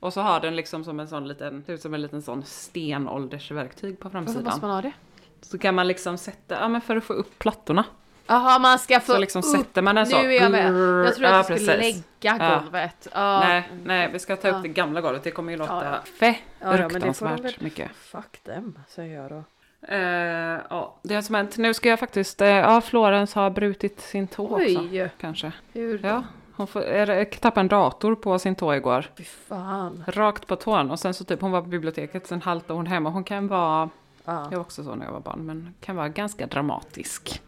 Och 0.00 0.12
så 0.12 0.20
har 0.20 0.40
den 0.40 0.56
liksom 0.56 0.84
som 0.84 1.00
en 1.00 1.08
sån 1.08 1.28
liten, 1.28 1.64
ser 1.66 1.72
ut 1.72 1.82
som 1.82 1.94
en 1.94 2.02
liten 2.02 2.22
sån 2.22 2.42
stenåldersverktyg 2.44 3.98
på 4.00 4.08
Varför 4.08 4.18
framsidan. 4.18 4.44
måste 4.44 4.60
man 4.60 4.70
ha 4.70 4.82
det? 4.82 4.92
Så 5.40 5.58
kan 5.58 5.74
man 5.74 5.86
liksom 5.88 6.18
sätta, 6.18 6.54
ja 6.60 6.68
men 6.68 6.80
för 6.80 6.96
att 6.96 7.04
få 7.04 7.12
upp 7.12 7.38
plattorna. 7.38 7.84
Jaha, 8.26 8.58
man 8.58 8.78
ska 8.78 9.00
få 9.00 9.12
Så 9.12 9.18
liksom 9.18 9.38
upp. 9.38 9.44
sätter 9.44 9.82
man 9.82 9.94
den 9.94 10.06
så. 10.06 10.22
Nu 10.22 10.34
är 10.34 10.42
jag 10.42 10.50
med. 10.52 10.64
Jag 11.06 11.14
tror 11.14 11.26
att 11.26 11.32
Ja, 11.32 11.36
jag 11.36 11.60
skulle 11.60 11.76
lägga 11.76 12.02
Ja. 12.20 12.60
golvet. 12.62 13.08
Ja. 13.14 13.40
Nej, 13.40 13.68
nej, 13.84 14.10
vi 14.12 14.18
ska 14.18 14.36
ta 14.36 14.48
upp 14.48 14.54
Ja. 14.54 14.60
det 14.62 14.68
gamla 14.68 15.00
golvet. 15.00 15.24
Det 15.24 15.30
kommer 15.30 15.52
ju 15.52 15.58
låta 15.58 15.72
Ja, 15.72 15.98
Ja, 16.20 16.34
ja, 16.78 16.88
fruktansvärt 16.88 17.60
mycket. 17.60 17.90
Fuck 17.96 18.38
them, 18.44 18.78
säger 18.88 19.16
jag 19.22 19.30
då. 19.30 19.44
Eh, 19.88 20.60
ja, 20.70 20.94
det 21.02 21.22
som 21.22 21.34
hänt. 21.34 21.56
Nu 21.58 21.74
ska 21.74 21.88
jag 21.88 21.98
faktiskt, 21.98 22.40
eh, 22.40 22.48
ja 22.48 22.80
Florens 22.80 23.34
har 23.34 23.50
brutit 23.50 24.00
sin 24.00 24.26
tå 24.28 24.44
också. 24.44 24.56
Oj, 24.80 25.10
Kanske. 25.20 25.52
hur 25.72 25.98
då? 25.98 26.08
Ja, 26.08 26.22
hon 26.56 26.66
får, 26.66 27.24
tappade 27.40 27.60
en 27.60 27.68
dator 27.68 28.14
på 28.14 28.38
sin 28.38 28.54
tå 28.54 28.74
igår. 28.74 29.06
Fy 29.18 29.24
fan. 29.24 30.04
Rakt 30.06 30.46
på 30.46 30.56
tån 30.56 30.90
och 30.90 30.98
sen 31.00 31.14
så 31.14 31.24
typ 31.24 31.40
hon 31.40 31.50
var 31.50 31.62
på 31.62 31.68
biblioteket, 31.68 32.26
sen 32.26 32.42
haltade 32.42 32.74
hon 32.74 32.86
hem 32.86 33.06
och 33.06 33.12
hon 33.12 33.24
kan 33.24 33.48
vara, 33.48 33.88
Ja. 34.24 34.42
jag 34.50 34.50
var 34.50 34.64
också 34.64 34.84
så 34.84 34.94
när 34.94 35.04
jag 35.06 35.12
var 35.12 35.20
barn, 35.20 35.46
men 35.46 35.74
kan 35.80 35.96
vara 35.96 36.08
ganska 36.08 36.46
dramatisk. 36.46 37.42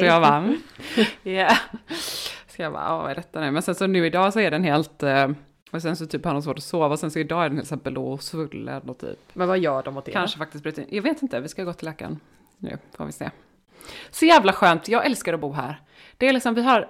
Så 0.00 0.06
jag 0.06 0.22
bara, 0.22 0.36
mm, 0.36 0.60
yeah. 1.24 1.56
Så 2.46 2.62
jag 2.62 2.72
bara, 2.72 2.84
ja, 2.84 2.98
vad 2.98 3.10
är 3.10 3.14
detta 3.14 3.40
nu? 3.40 3.50
Men 3.50 3.62
sen 3.62 3.74
så 3.74 3.86
nu 3.86 4.06
idag 4.06 4.32
så 4.32 4.40
är 4.40 4.50
den 4.50 4.64
helt, 4.64 5.02
eh, 5.02 5.28
och 5.70 5.82
sen 5.82 5.96
så 5.96 6.06
typ 6.06 6.24
har 6.24 6.32
hon 6.32 6.42
svårt 6.42 6.58
att 6.58 6.64
sova 6.64 6.86
och 6.86 6.98
sen 6.98 7.10
så 7.10 7.18
idag 7.18 7.44
är 7.44 7.48
den 7.48 7.58
helt 7.58 7.68
så 7.68 7.74
här 7.74 7.82
blå 7.82 8.12
och 8.12 8.22
svullen 8.22 8.82
och 8.82 8.98
typ 8.98 9.18
Men 9.32 9.48
vad 9.48 9.58
gör 9.58 9.82
de 9.82 9.96
åt 9.96 10.04
det? 10.04 10.12
kanske 10.12 10.38
faktiskt 10.38 10.78
in. 10.78 10.86
Jag 10.90 11.02
vet 11.02 11.22
inte, 11.22 11.40
vi 11.40 11.48
ska 11.48 11.64
gå 11.64 11.72
till 11.72 11.86
läkaren 11.88 12.20
nu, 12.58 12.78
får 12.96 13.04
vi 13.04 13.12
se. 13.12 13.30
Så 14.10 14.24
jävla 14.24 14.52
skönt, 14.52 14.88
jag 14.88 15.06
älskar 15.06 15.34
att 15.34 15.40
bo 15.40 15.52
här. 15.52 15.80
Det 16.18 16.28
är 16.28 16.32
liksom, 16.32 16.54
vi 16.54 16.62
har, 16.62 16.88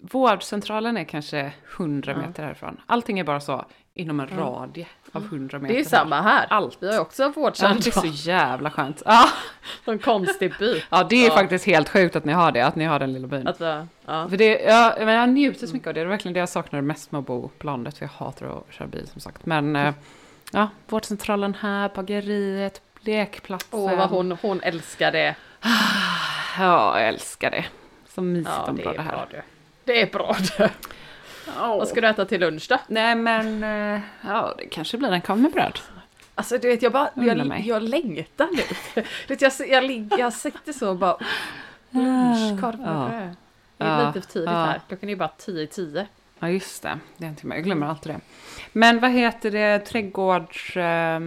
vårdcentralen 0.00 0.96
är 0.96 1.04
kanske 1.04 1.52
100 1.76 2.12
Ja. 2.12 2.18
meter 2.26 2.42
härifrån. 2.42 2.80
Allting 2.86 3.18
är 3.18 3.24
bara 3.24 3.40
så 3.40 3.64
inom 3.94 4.20
en 4.20 4.28
Ja. 4.36 4.36
radie 4.44 4.86
av 5.12 5.24
100 5.24 5.58
meter. 5.58 5.74
Det 5.74 5.80
är 5.80 5.84
samma 5.84 6.20
här. 6.20 6.46
Allt. 6.50 6.76
Vi 6.80 6.92
har 6.94 7.00
också 7.00 7.22
Ja, 7.22 7.28
det 7.28 7.32
är 7.38 7.40
vårdcentral. 7.42 7.92
så 7.92 8.06
jävla 8.28 8.70
skönt. 8.70 9.02
Ja, 9.04 9.28
En 9.84 9.98
konstig 10.10 10.54
by. 10.58 10.82
ja 10.90 11.04
det 11.10 11.16
är 11.24 11.28
Ja. 11.28 11.34
faktiskt 11.34 11.66
helt 11.66 11.88
sjukt 11.88 12.16
att 12.16 12.24
ni 12.24 12.32
har 12.32 12.52
det, 12.52 12.60
att 12.60 12.76
ni 12.76 12.84
har 12.84 12.98
den 12.98 13.12
lilla 13.12 13.26
byn. 13.26 13.46
Att, 13.46 13.60
ja. 13.60 14.28
För 14.28 14.36
det, 14.36 14.60
ja, 14.60 14.94
men 14.98 15.14
jag 15.14 15.28
njuter 15.28 15.66
så 15.66 15.72
mycket 15.74 15.88
av 15.88 15.94
det. 15.94 16.00
Det 16.00 16.04
är 16.04 16.08
verkligen 16.08 16.32
det 16.32 16.40
jag 16.40 16.48
saknar 16.48 16.80
mest 16.80 17.12
med 17.12 17.18
att 17.18 17.26
bo 17.26 17.48
på 17.58 17.66
landet. 17.66 17.98
För 17.98 18.04
jag 18.04 18.10
hatar 18.26 18.46
att 18.46 18.74
köra 18.74 18.88
bil 18.88 19.06
som 19.08 19.20
sagt. 19.20 19.46
Men 19.46 19.76
eh, 19.76 19.94
ja, 20.52 20.68
vårdcentralen 20.88 21.54
här, 21.60 21.90
bageriet, 21.94 22.82
lekplatsen. 23.00 23.80
Åh, 23.80 23.96
vad 23.96 24.08
hon, 24.10 24.32
hon 24.42 24.60
älskar 24.60 25.12
det. 25.12 25.34
Ja, 26.58 26.98
jag 27.00 27.08
älskar 27.08 27.50
det. 27.50 27.64
Så 28.08 28.22
mysigt 28.22 28.50
Ja, 28.66 28.72
det 28.72 28.82
är 28.84 28.92
det 28.94 29.02
här. 29.02 29.10
bra 29.12 29.26
du. 29.30 29.42
Det 29.90 30.02
är 30.02 30.06
bra 30.06 30.36
du. 30.58 30.68
Vad 31.58 31.88
ska 31.88 32.00
du 32.00 32.08
äta 32.08 32.24
till 32.24 32.40
lunch 32.40 32.66
då? 32.68 32.78
Nej 32.86 33.14
men, 33.14 33.64
eh, 33.64 34.00
ja 34.26 34.54
det 34.58 34.66
kanske 34.66 34.98
blir 34.98 35.12
en 35.12 35.20
korv 35.20 35.38
med 35.38 35.52
bröd. 35.52 35.78
Alltså 36.34 36.58
du 36.58 36.68
vet, 36.68 36.82
jag 36.82 36.92
bara, 36.92 37.10
jag, 37.14 37.46
mig. 37.46 37.68
jag 37.68 37.82
längtar 37.82 38.48
nu. 38.52 38.62
Du 38.94 39.34
vet, 39.34 39.42
jag, 39.42 39.52
jag, 39.68 40.18
jag 40.18 40.32
sitter 40.32 40.72
så 40.72 40.90
och 40.90 40.96
bara, 40.96 41.16
lunch, 41.90 42.60
korv 42.60 42.80
med 42.80 42.88
Ja. 42.88 43.08
bröd. 43.08 43.36
Det 43.76 43.84
är 43.84 44.06
lite 44.06 44.20
för 44.20 44.32
tidigt 44.32 44.50
ja. 44.50 44.64
här. 44.64 44.80
Klockan 44.88 45.08
är 45.08 45.12
ju 45.12 45.16
bara 45.18 45.32
tio 45.38 45.62
i 45.62 45.66
tio. 45.66 46.06
Ja 46.38 46.48
just 46.48 46.82
det, 46.82 46.98
det 47.16 47.24
är 47.24 47.28
en 47.28 47.36
timme. 47.36 47.54
Jag 47.54 47.64
glömmer 47.64 47.86
alltid 47.86 48.12
det. 48.12 48.20
Men 48.72 49.00
vad 49.00 49.10
heter 49.10 49.50
det, 49.50 49.78
trädgårds... 49.78 50.76
Eh, 50.76 51.20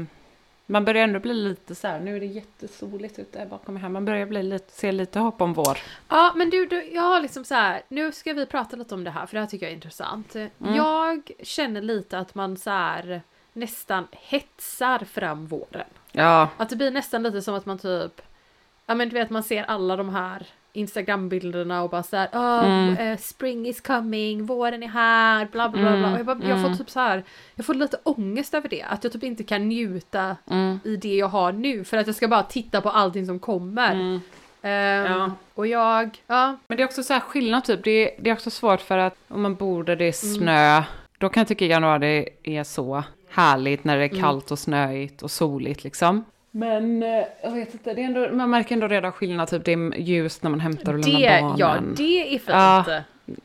man 0.65 0.85
börjar 0.85 1.03
ändå 1.03 1.19
bli 1.19 1.33
lite 1.33 1.75
så 1.75 1.87
här, 1.87 1.99
nu 1.99 2.15
är 2.15 2.19
det 2.19 2.25
jättesoligt 2.25 3.19
ute 3.19 3.45
bakom 3.49 3.73
mig 3.73 3.81
här. 3.81 3.89
Man 3.89 4.05
börjar 4.05 4.25
bli 4.25 4.43
lite, 4.43 4.71
se 4.71 4.91
lite 4.91 5.19
hopp 5.19 5.41
om 5.41 5.53
vår. 5.53 5.77
Ja, 6.09 6.33
men 6.35 6.49
du, 6.49 6.65
du, 6.65 6.83
jag 6.91 7.01
har 7.01 7.21
liksom 7.21 7.45
så 7.45 7.55
här, 7.55 7.81
nu 7.87 8.11
ska 8.11 8.33
vi 8.33 8.45
prata 8.45 8.75
lite 8.75 8.95
om 8.95 9.03
det 9.03 9.11
här 9.11 9.25
för 9.25 9.33
det 9.35 9.39
här 9.41 9.47
tycker 9.47 9.65
jag 9.65 9.71
är 9.71 9.75
intressant. 9.75 10.35
Jag 10.75 11.31
känner 11.43 11.81
lite 11.81 12.19
att 12.19 12.35
man 12.35 12.57
så 12.57 12.69
här 12.69 13.21
nästan 13.53 14.07
hetsar 14.11 14.99
fram 14.99 15.47
våren. 15.47 15.87
Ja, 16.11 16.49
Att 16.57 16.69
det 16.69 16.75
blir 16.75 16.91
nästan 16.91 17.23
lite 17.23 17.41
som 17.41 17.55
att 17.55 17.65
man 17.65 17.77
typ, 17.77 18.21
ja 18.85 18.95
men 18.95 19.09
du 19.09 19.13
vet 19.13 19.29
man 19.29 19.43
ser 19.43 19.63
alla 19.63 19.95
de 19.95 20.09
här 20.09 20.47
Instagram-bilderna 20.73 21.83
och 21.83 21.89
bara 21.89 22.03
så 22.03 22.17
här, 22.17 22.27
oh, 22.33 22.65
Mm. 22.65 22.97
eh, 22.97 23.17
spring 23.17 23.67
is 23.67 23.81
coming, 23.81 24.45
våren 24.45 24.83
är 24.83 24.87
här, 24.87 25.47
bla 25.51 25.69
bla 25.69 25.81
bla. 25.81 25.97
bla. 25.97 26.11
Och 26.13 26.19
jag, 26.19 26.25
bara, 26.25 26.37
jag 26.47 26.59
får 26.59 26.65
mm. 26.67 26.77
typ 26.77 26.89
så 26.89 26.99
här, 26.99 27.23
jag 27.55 27.65
får 27.65 27.73
lite 27.73 27.97
ångest 28.03 28.53
över 28.53 28.69
det. 28.69 28.83
Att 28.83 29.03
jag 29.03 29.13
typ 29.13 29.23
inte 29.23 29.43
kan 29.43 29.67
njuta 29.69 30.37
mm, 30.49 30.79
i 30.83 30.95
det 30.97 31.15
jag 31.15 31.27
har 31.27 31.51
nu 31.51 31.83
för 31.83 31.97
att 31.97 32.07
jag 32.07 32.15
ska 32.15 32.27
bara 32.27 32.43
titta 32.43 32.81
på 32.81 32.89
allting 32.89 33.25
som 33.25 33.39
kommer. 33.39 33.91
mm. 33.93 34.21
Ehm, 34.61 35.11
Ja. 35.11 35.31
Och 35.55 35.67
jag, 35.67 36.21
ja, 36.27 36.57
Men 36.67 36.77
det 36.77 36.83
är 36.83 36.87
också 36.87 37.03
så 37.03 37.13
här 37.13 37.19
skillnad 37.19 37.63
typ. 37.63 37.83
Det 37.83 37.91
är, 37.91 38.21
det 38.23 38.29
är 38.29 38.33
också 38.33 38.49
svårt 38.49 38.81
för 38.81 38.97
att 38.97 39.15
om 39.27 39.41
man 39.41 39.55
bor 39.55 39.83
där 39.83 39.95
det 39.95 40.05
är 40.05 40.25
Mm. 40.25 40.35
snö. 40.41 40.83
Då 41.17 41.29
kan 41.29 41.41
jag 41.41 41.47
tycka 41.47 41.65
januari 41.65 42.29
är 42.43 42.63
så 42.63 43.03
härligt 43.29 43.83
när 43.83 43.97
det 43.97 44.03
är 44.03 44.09
Mm. 44.09 44.21
kallt 44.21 44.51
och 44.51 44.59
snöigt 44.59 45.21
och 45.21 45.31
soligt 45.31 45.83
liksom. 45.83 46.25
Men 46.55 47.03
eh, 47.03 47.23
jag 47.43 47.51
vet 47.51 47.73
inte, 47.73 47.93
det 47.93 48.01
är 48.01 48.05
ändå, 48.05 48.29
man 48.35 48.49
märker 48.49 48.75
ändå 48.75 48.87
redan 48.87 49.11
skillnad. 49.11 49.47
Typ 49.47 49.65
det 49.65 49.73
är 49.73 49.95
ljust 49.97 50.43
när 50.43 50.49
man 50.49 50.59
hämtar 50.59 50.93
och 50.93 50.99
lämnar 50.99 51.19
det, 51.19 51.41
barnen. 51.41 51.57
ja, 51.57 51.75
det 51.97 52.35
är 52.35 52.39
fint. 52.39 52.43
Ja. 52.47 52.85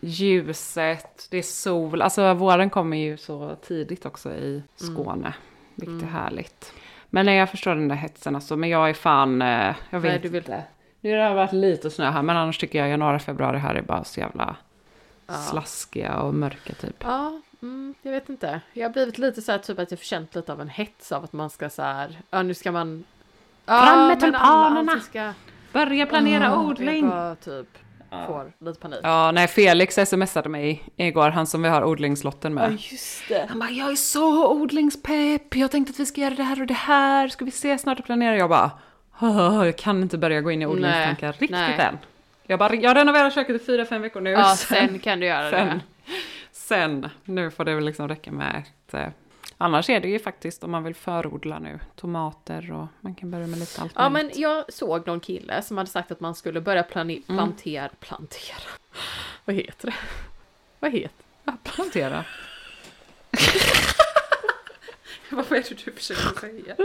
Ljuset, 0.00 1.28
det 1.30 1.38
är 1.38 1.42
sol. 1.42 2.02
Alltså 2.02 2.34
våren 2.34 2.70
kommer 2.70 2.96
ju 2.96 3.16
så 3.16 3.56
tidigt 3.62 4.06
också 4.06 4.30
i 4.34 4.62
Skåne. 4.76 5.34
Vilket 5.74 5.92
Mm. 6.02 6.04
är 6.04 6.10
härligt. 6.20 6.72
Men 7.10 7.26
nej, 7.26 7.36
jag 7.36 7.50
förstår 7.50 7.74
den 7.74 7.88
där 7.88 7.96
hetsen 7.96 8.34
alltså. 8.34 8.56
Men 8.56 8.68
jag 8.68 8.90
är 8.90 8.94
fan, 8.94 9.42
eh, 9.42 9.74
jag 9.90 10.00
vet 10.00 10.10
Nej, 10.12 10.20
du 10.22 10.28
vill- 10.28 10.36
inte. 10.42 10.62
Nu 11.00 11.18
har 11.18 11.28
det 11.28 11.34
varit 11.34 11.52
lite 11.52 11.90
snö 11.90 12.10
här, 12.10 12.22
men 12.22 12.36
annars 12.36 12.58
tycker 12.58 12.78
jag 12.78 12.88
januari, 12.88 13.18
februari 13.18 13.58
här 13.58 13.74
är 13.74 13.82
bara 13.82 14.04
så 14.04 14.20
jävla 14.20 14.56
Ja. 15.26 15.34
slaskiga 15.34 16.16
och 16.20 16.34
mörka 16.34 16.72
typ. 16.74 16.96
Ja, 17.04 17.40
mm, 17.62 17.94
jag 18.02 18.12
vet 18.12 18.28
inte. 18.28 18.60
Jag 18.72 18.88
har 18.88 18.92
blivit 18.92 19.18
lite 19.18 19.42
så 19.42 19.52
här 19.52 19.58
typ 19.58 19.78
att 19.78 19.90
jag 19.90 20.00
känt 20.00 20.34
lite 20.34 20.52
av 20.52 20.60
en 20.60 20.68
hets 20.68 21.12
av 21.12 21.24
att 21.24 21.32
man 21.32 21.50
ska 21.50 21.70
så 21.70 21.82
här, 21.82 22.18
ja 22.30 22.42
nu 22.42 22.54
ska 22.54 22.72
man... 22.72 23.04
Ja, 23.66 23.82
Fram 23.86 24.06
med 24.08 24.20
tulpanerna! 24.20 25.00
Ska, 25.00 25.32
Börja 25.72 26.06
planera 26.06 26.44
Ja, 26.44 26.56
odling! 26.62 27.04
Jag 27.04 27.10
bara 27.10 27.34
typ 27.34 27.78
får 28.26 28.52
lite 28.64 28.80
panik. 28.80 28.98
Ja, 29.02 29.30
nej, 29.32 29.48
Felix 29.48 29.94
smsade 29.94 30.48
mig 30.48 30.82
igår, 30.96 31.30
han 31.30 31.46
som 31.46 31.62
vi 31.62 31.68
har 31.68 31.84
odlingslotten 31.84 32.54
med. 32.54 32.72
just 32.72 33.28
det. 33.28 33.46
Han 33.48 33.58
bara, 33.58 33.70
jag 33.70 33.90
är 33.90 33.96
så 33.96 34.52
odlingspepp, 34.52 35.56
jag 35.56 35.70
tänkte 35.70 35.90
att 35.90 36.00
vi 36.00 36.06
ska 36.06 36.20
göra 36.20 36.34
det 36.34 36.42
här 36.42 36.60
och 36.60 36.66
det 36.66 36.74
här, 36.74 37.28
ska 37.28 37.44
vi 37.44 37.50
se 37.50 37.78
snart 37.78 37.98
och 37.98 38.04
planera? 38.04 38.36
Jag 38.36 38.48
bara, 38.50 38.70
"Åh, 39.20 39.66
jag 39.66 39.76
kan 39.78 40.02
inte 40.02 40.18
börja 40.18 40.40
gå 40.40 40.50
in 40.50 40.62
i 40.62 40.66
odlingstankar 40.66 41.26
Nej, 41.26 41.32
riktigt 41.38 41.50
nej. 41.50 41.80
än. 41.80 41.98
Jag 42.46 42.58
bara, 42.58 42.74
jag 42.74 42.96
renoverar 42.96 43.30
köket 43.30 43.62
i 43.62 43.64
fyra, 43.64 43.84
fem 43.84 44.02
veckor 44.02 44.20
nu. 44.20 44.30
Ja, 44.30 44.44
sen 44.56 44.98
kan 44.98 45.20
du 45.20 45.26
göra 45.26 45.50
sen, 45.50 45.66
det. 45.68 45.80
Sen, 46.68 47.08
nu 47.24 47.50
får 47.50 47.64
det 47.64 47.74
väl 47.74 47.84
liksom 47.84 48.08
räcka 48.08 48.32
med 48.32 48.62
ett, 48.86 48.94
eh, 48.94 49.08
annars 49.58 49.90
är 49.90 50.00
det 50.00 50.08
ju 50.08 50.18
faktiskt 50.18 50.64
om 50.64 50.70
man 50.70 50.84
vill 50.84 50.94
förodla 50.94 51.58
nu, 51.58 51.80
tomater 51.96 52.72
och 52.72 52.86
man 53.00 53.14
kan 53.14 53.30
börja 53.30 53.46
med 53.46 53.58
lite 53.58 53.82
allt 53.82 53.92
Ja, 53.96 54.08
men 54.08 54.30
jag 54.34 54.72
såg 54.72 55.06
någon 55.06 55.20
kille 55.20 55.62
som 55.62 55.76
hade 55.78 55.90
sagt 55.90 56.10
att 56.12 56.20
man 56.20 56.34
skulle 56.34 56.60
börja 56.60 56.82
plane- 56.82 57.22
Mm. 57.28 57.38
plantera, 57.38 57.88
plantera. 58.00 58.68
Vad 59.44 59.56
heter 59.56 59.86
det? 59.86 59.94
Vad 60.80 60.92
heter 60.92 61.24
Plantera. 61.62 62.24
Vad 65.30 65.52
är 65.52 65.56
det 65.68 65.84
du 65.84 65.92
försöker 65.92 66.40
säga? 66.40 66.76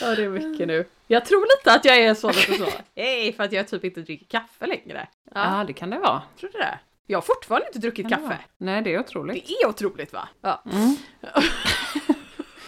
Ja, 0.00 0.14
det 0.16 0.24
är 0.24 0.28
mycket 0.28 0.68
nu. 0.68 0.84
Jag 1.06 1.24
tror 1.26 1.58
lite 1.58 1.72
att 1.72 1.84
jag 1.84 1.96
är 1.98 2.14
så 2.14 2.28
lite 2.28 2.54
så. 2.54 2.68
Hej, 2.96 3.32
för 3.32 3.44
att 3.44 3.52
jag 3.52 3.68
typ 3.68 3.84
inte 3.84 4.00
dricker 4.00 4.26
kaffe 4.26 4.66
längre. 4.66 5.08
Ja, 5.34 5.58
Ja, 5.58 5.64
det 5.64 5.72
kan 5.72 5.90
det 5.90 5.98
vara. 5.98 6.22
tror 6.40 6.50
du 6.52 6.58
det? 6.58 6.78
Jag 7.10 7.16
har 7.16 7.22
fortfarande 7.22 7.66
inte 7.66 7.78
druckit 7.78 8.08
det 8.08 8.14
kaffe. 8.14 8.38
Nej, 8.58 8.82
det 8.82 8.94
är 8.94 9.00
otroligt. 9.00 9.46
Det 9.46 9.52
är 9.52 9.68
otroligt 9.68 10.12
va? 10.12 10.28
Ja. 10.40 10.62
Mm. 10.72 10.96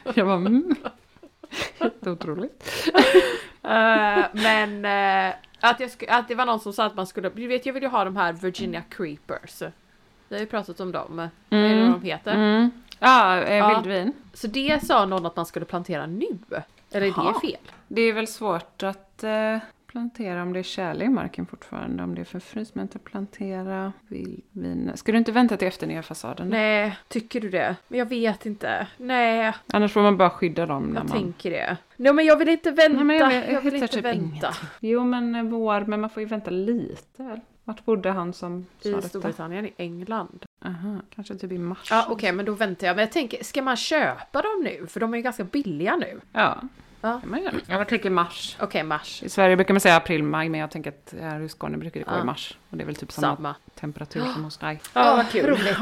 jag 0.15 0.25
var 0.25 0.35
mm. 0.35 0.75
Jätteotroligt. 1.79 2.89
Eh, 3.65 4.25
men 4.33 4.85
eh, 4.85 5.35
att, 5.61 5.81
jag 5.81 5.91
att 6.09 6.29
det 6.29 6.35
var 6.35 6.47
någon 6.47 6.61
som 6.61 6.73
sa 6.73 6.85
att 6.85 6.95
man 6.95 7.07
skulle, 7.07 7.31
du 7.31 7.47
vet 7.47 7.67
jag 7.67 7.73
vill 7.73 7.83
ju 7.83 7.89
ha 7.89 8.05
de 8.05 8.17
här 8.17 8.33
Virginia 8.33 8.83
Creepers. 8.91 9.63
Vi 10.29 10.37
har 10.37 10.41
ju 10.41 10.47
pratat 10.47 10.81
om 10.81 10.93
dem. 10.93 11.29
Vad 11.49 11.61
är 11.61 11.75
det 11.75 11.87
de 11.87 12.03
heter? 12.03 12.35
Mm. 12.35 12.71
Ja, 12.99 13.43
eh, 13.43 13.57
Ja. 13.57 13.69
vildvin. 13.69 14.13
Så 14.35 14.47
det 14.47 14.85
sa 14.85 15.07
någon 15.07 15.27
att 15.27 15.37
man 15.37 15.47
skulle 15.47 15.67
plantera 15.67 16.07
nu. 16.07 16.39
Eller 16.91 17.07
är 17.07 17.33
det 17.33 17.41
fel? 17.41 17.73
Det 17.89 18.03
är 18.03 18.13
väl 18.13 18.27
svårt 18.27 18.83
att 18.83 19.25
eh, 19.25 19.59
plantera 19.93 20.43
om 20.43 20.53
det 20.53 20.59
är 20.59 20.63
tjäle 20.63 21.05
i 21.05 21.09
marken 21.09 21.47
fortfarande. 21.47 22.03
Om 22.03 22.15
det 22.15 22.21
är 22.21 22.25
för 22.25 22.41
frys, 22.41 22.75
men 22.75 22.83
inte 22.83 22.99
plantera 22.99 23.93
vildvin. 24.09 24.93
Ska 24.95 25.13
du 25.13 25.19
inte 25.19 25.33
vänta 25.33 25.57
till 25.57 25.69
efter 25.69 25.87
nerfasaden? 25.87 26.51
då? 26.51 26.57
Nej, 26.57 26.99
tycker 27.09 27.41
du 27.41 27.51
det? 27.51 27.77
Men 27.89 27.99
jag 27.99 28.07
vet 28.07 28.47
inte. 28.47 28.87
Nej, 28.97 29.53
Annars 29.73 29.93
får 29.93 30.03
man 30.03 30.17
bara 30.17 30.31
skydda 30.31 30.67
dem 30.67 30.83
när 30.83 31.01
jag 31.01 31.09
man... 31.09 31.19
tänker 31.19 31.51
det. 31.51 31.77
Nej 31.97 32.13
men 32.13 32.25
jag 32.25 32.37
vill 32.37 32.49
inte 32.49 32.71
vänta. 32.71 32.97
Nej, 32.97 33.05
men 33.05 33.17
jag, 33.17 33.33
jag, 33.33 33.45
jag, 33.45 33.53
jag 33.53 33.61
vill 33.61 33.75
inte 33.75 33.89
typ 33.89 34.05
vänta. 34.05 34.19
ingenting. 34.27 34.51
Jo 34.81 35.05
men 35.05 35.35
eh, 35.35 35.43
vår, 35.43 35.81
men 35.81 36.01
man 36.01 36.11
får 36.11 36.21
ju 36.21 36.29
vänta 36.29 36.51
lite 36.51 37.23
väl? 37.23 37.41
Vart 37.65 37.85
bodde 37.85 38.11
han 38.11 38.33
som 38.33 38.67
sa 38.81 38.89
I 38.89 38.93
detta? 38.93 39.09
Storbritannien, 39.09 39.67
i 39.67 39.73
England. 39.77 40.45
Aha, 40.65 40.97
kanske 41.15 41.35
typ 41.35 41.53
i 41.53 41.59
mars. 41.59 41.89
Ja 41.91 42.07
okej, 42.11 42.33
men 42.33 42.45
då 42.45 42.53
väntar 42.53 42.87
jag. 42.87 42.97
Men 42.97 43.03
jag 43.03 43.13
tänker, 43.13 43.45
ska 43.45 43.63
man 43.63 43.77
köpa 43.77 44.43
dem 44.43 44.65
nu? 44.65 44.87
För 44.87 45.01
de 45.01 45.13
är 45.15 45.17
ju 45.19 45.23
ganska 45.23 45.45
billiga 45.45 45.97
nu. 45.97 46.21
Ja, 46.33 46.61
Ja. 47.05 47.21
kan 47.21 47.31
man 47.31 47.43
göra. 47.43 47.55
Jag 47.67 47.89
tänker 47.89 48.11
mars. 48.11 48.57
Okej, 48.61 48.83
mars. 48.83 49.23
I 49.23 49.29
Sverige 49.29 49.57
brukar 49.57 49.75
man 49.75 49.81
säga 49.81 49.97
april, 49.97 50.23
maj, 50.23 50.49
men 50.49 50.61
jag 50.61 50.71
tänker 50.71 50.91
att 50.91 51.15
här 51.21 51.41
i 51.41 51.49
Skåne 51.49 51.77
brukar 51.79 52.01
det 52.01 52.07
gå 52.07 52.13
Ja. 52.13 52.21
i 52.21 52.25
mars. 52.25 52.57
Och 52.71 52.77
det 52.77 52.83
är 52.83 52.87
väl 52.87 52.97
typ 52.97 53.13
samma, 53.13 53.37
Samma. 53.37 53.55
temperatur 53.75 54.25
som 54.35 54.45
hos 54.45 54.57
dig. 54.57 54.81
Ja, 54.95 55.17
vad 55.17 55.31
kul. 55.31 55.47
Roligt. 55.47 55.77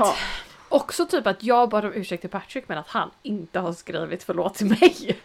Också 0.68 1.06
typ 1.06 1.26
att 1.26 1.42
jag 1.42 1.68
bad 1.68 1.84
om 1.84 1.92
ursäkt 1.94 2.20
till 2.20 2.30
Patrick 2.30 2.68
men 2.68 2.78
att 2.78 2.88
han 2.88 3.10
inte 3.22 3.58
har 3.60 3.72
skrivit 3.72 4.22
förlåt 4.22 4.54
till 4.54 4.66
mig. 4.66 5.18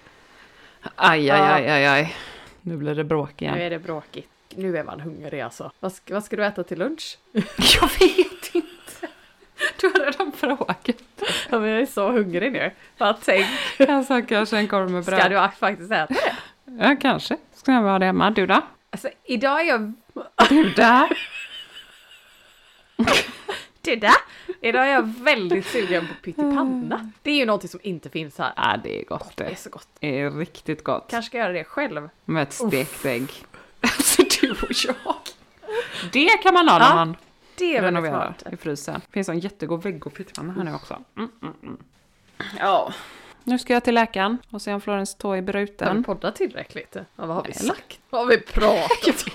Aj, 0.81 0.91
aj, 0.95 1.25
Ja. 1.25 1.35
aj, 1.53 1.67
aj, 1.69 1.85
aj. 1.85 2.15
Nu 2.61 2.77
blir 2.77 2.95
det 2.95 3.03
bråk 3.03 3.31
Nu 3.41 3.47
igen. 3.47 3.57
är 3.61 3.69
det 3.69 3.79
bråkigt. 3.79 4.29
Nu 4.55 4.77
är 4.77 4.83
man 4.83 4.99
hungrig 4.99 5.41
alltså. 5.41 5.71
Vad 5.79 5.93
ska, 5.93 6.13
vad 6.13 6.23
ska 6.23 6.35
du 6.35 6.45
äta 6.45 6.63
till 6.63 6.79
lunch? 6.79 7.17
Jag 7.31 7.89
vet 7.99 8.34
Du 9.93 9.99
har 9.99 10.05
redan 10.05 10.31
frågat. 10.31 10.89
Ja, 11.49 11.59
men 11.59 11.69
jag 11.69 11.81
är 11.81 11.85
så 11.85 12.11
hungrig 12.11 12.51
nu. 12.51 12.71
Vad 12.97 13.15
tänk, 13.21 13.45
Jag 13.77 14.05
sa 14.05 14.21
kanske 14.21 14.57
en 14.57 14.67
korv 14.67 14.91
med 14.91 15.03
bröd. 15.03 15.19
ska 15.19 15.29
du 15.29 15.49
faktiskt 15.59 15.91
äta 15.91 16.13
det? 16.13 16.35
Ja, 16.79 16.95
kanske. 17.01 17.37
Ska 17.55 17.71
jag 17.71 17.81
vara 17.81 17.99
det 17.99 18.05
hemma. 18.05 18.31
Du 18.31 18.45
då? 18.47 18.61
Alltså 18.89 19.09
idag 19.23 19.61
är 19.61 19.65
jag... 19.65 19.93
Du 20.49 20.69
där? 20.69 21.17
Det 23.81 23.95
där! 23.95 24.11
Idag 24.61 24.83
är 24.87 24.93
jag 24.93 25.13
väldigt 25.19 25.65
sugen 25.67 26.07
på 26.07 26.13
pyttipanna. 26.23 27.11
Det 27.21 27.31
är 27.31 27.35
ju 27.35 27.45
någonting 27.45 27.69
som 27.69 27.79
inte 27.83 28.09
finns 28.09 28.37
här. 28.37 28.53
Ja, 28.55 28.77
det 28.83 29.01
är 29.01 29.05
gott 29.05 29.31
Det 29.37 29.43
är 29.43 29.55
så 29.55 29.69
gott. 29.69 29.87
Det 29.99 30.19
är 30.19 30.31
riktigt 30.31 30.83
gott. 30.83 31.07
Kanske 31.09 31.29
ska 31.29 31.37
göra 31.37 31.53
det 31.53 31.63
själv. 31.63 32.09
Med 32.25 32.43
ett 32.43 32.53
stekt 32.53 33.05
ägg. 33.05 33.31
Alltså 33.81 34.21
du 34.41 34.51
och 34.51 34.71
jag. 34.87 35.15
Det 36.11 36.27
kan 36.43 36.53
man 36.53 36.69
ha 36.69 36.79
när 36.79 36.85
Ja, 36.89 36.95
man 36.95 37.15
Det 37.57 37.77
är 37.77 37.81
väldigt 37.81 38.03
renoverar 38.03 38.35
smart. 38.39 38.53
i 38.53 38.57
frysen. 38.57 39.01
Det 39.07 39.11
finns 39.13 39.29
en 39.29 39.39
jättegod 39.39 39.83
vegopyttipanna 39.83 40.53
här 40.53 40.63
nu 40.63 40.73
också. 40.73 41.01
Mm, 41.17 41.29
mm, 41.41 41.53
mm. 41.63 41.77
Ja. 42.59 42.93
Nu 43.43 43.59
ska 43.59 43.73
jag 43.73 43.83
till 43.83 43.95
läkaren 43.95 44.37
och 44.49 44.61
se 44.61 44.73
om 44.73 44.81
Florence 44.81 45.17
tå 45.17 45.27
är 45.27 45.31
Har 45.31 45.35
vi 45.35 45.41
bruten. 45.41 46.03
poddat 46.03 46.35
tillräckligt? 46.35 46.95
Ja, 46.95 47.05
vad 47.15 47.35
har 47.35 47.43
vi 47.43 47.53
sagt? 47.53 47.99
Vad 48.09 48.21
har 48.21 48.27
vi 48.27 48.37
pratat 48.41 49.25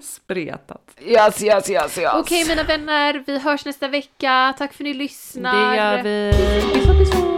Spretat. 0.02 0.82
Yes, 1.00 1.42
yes, 1.42 1.70
yes, 1.70 1.98
yes. 1.98 2.10
Okej 2.14 2.44
mina 2.48 2.62
vänner, 2.62 3.24
vi 3.26 3.38
hörs 3.38 3.64
nästa 3.64 3.88
vecka. 3.88 4.54
Tack 4.58 4.72
för 4.72 4.84
att 4.84 4.86
ni 4.86 4.94
lyssnar. 4.94 5.70
Det 5.70 5.76
gör 5.76 6.02
vi. 6.02 6.32
Puss 6.72 6.88
och 6.88 6.96
puss. 6.96 7.37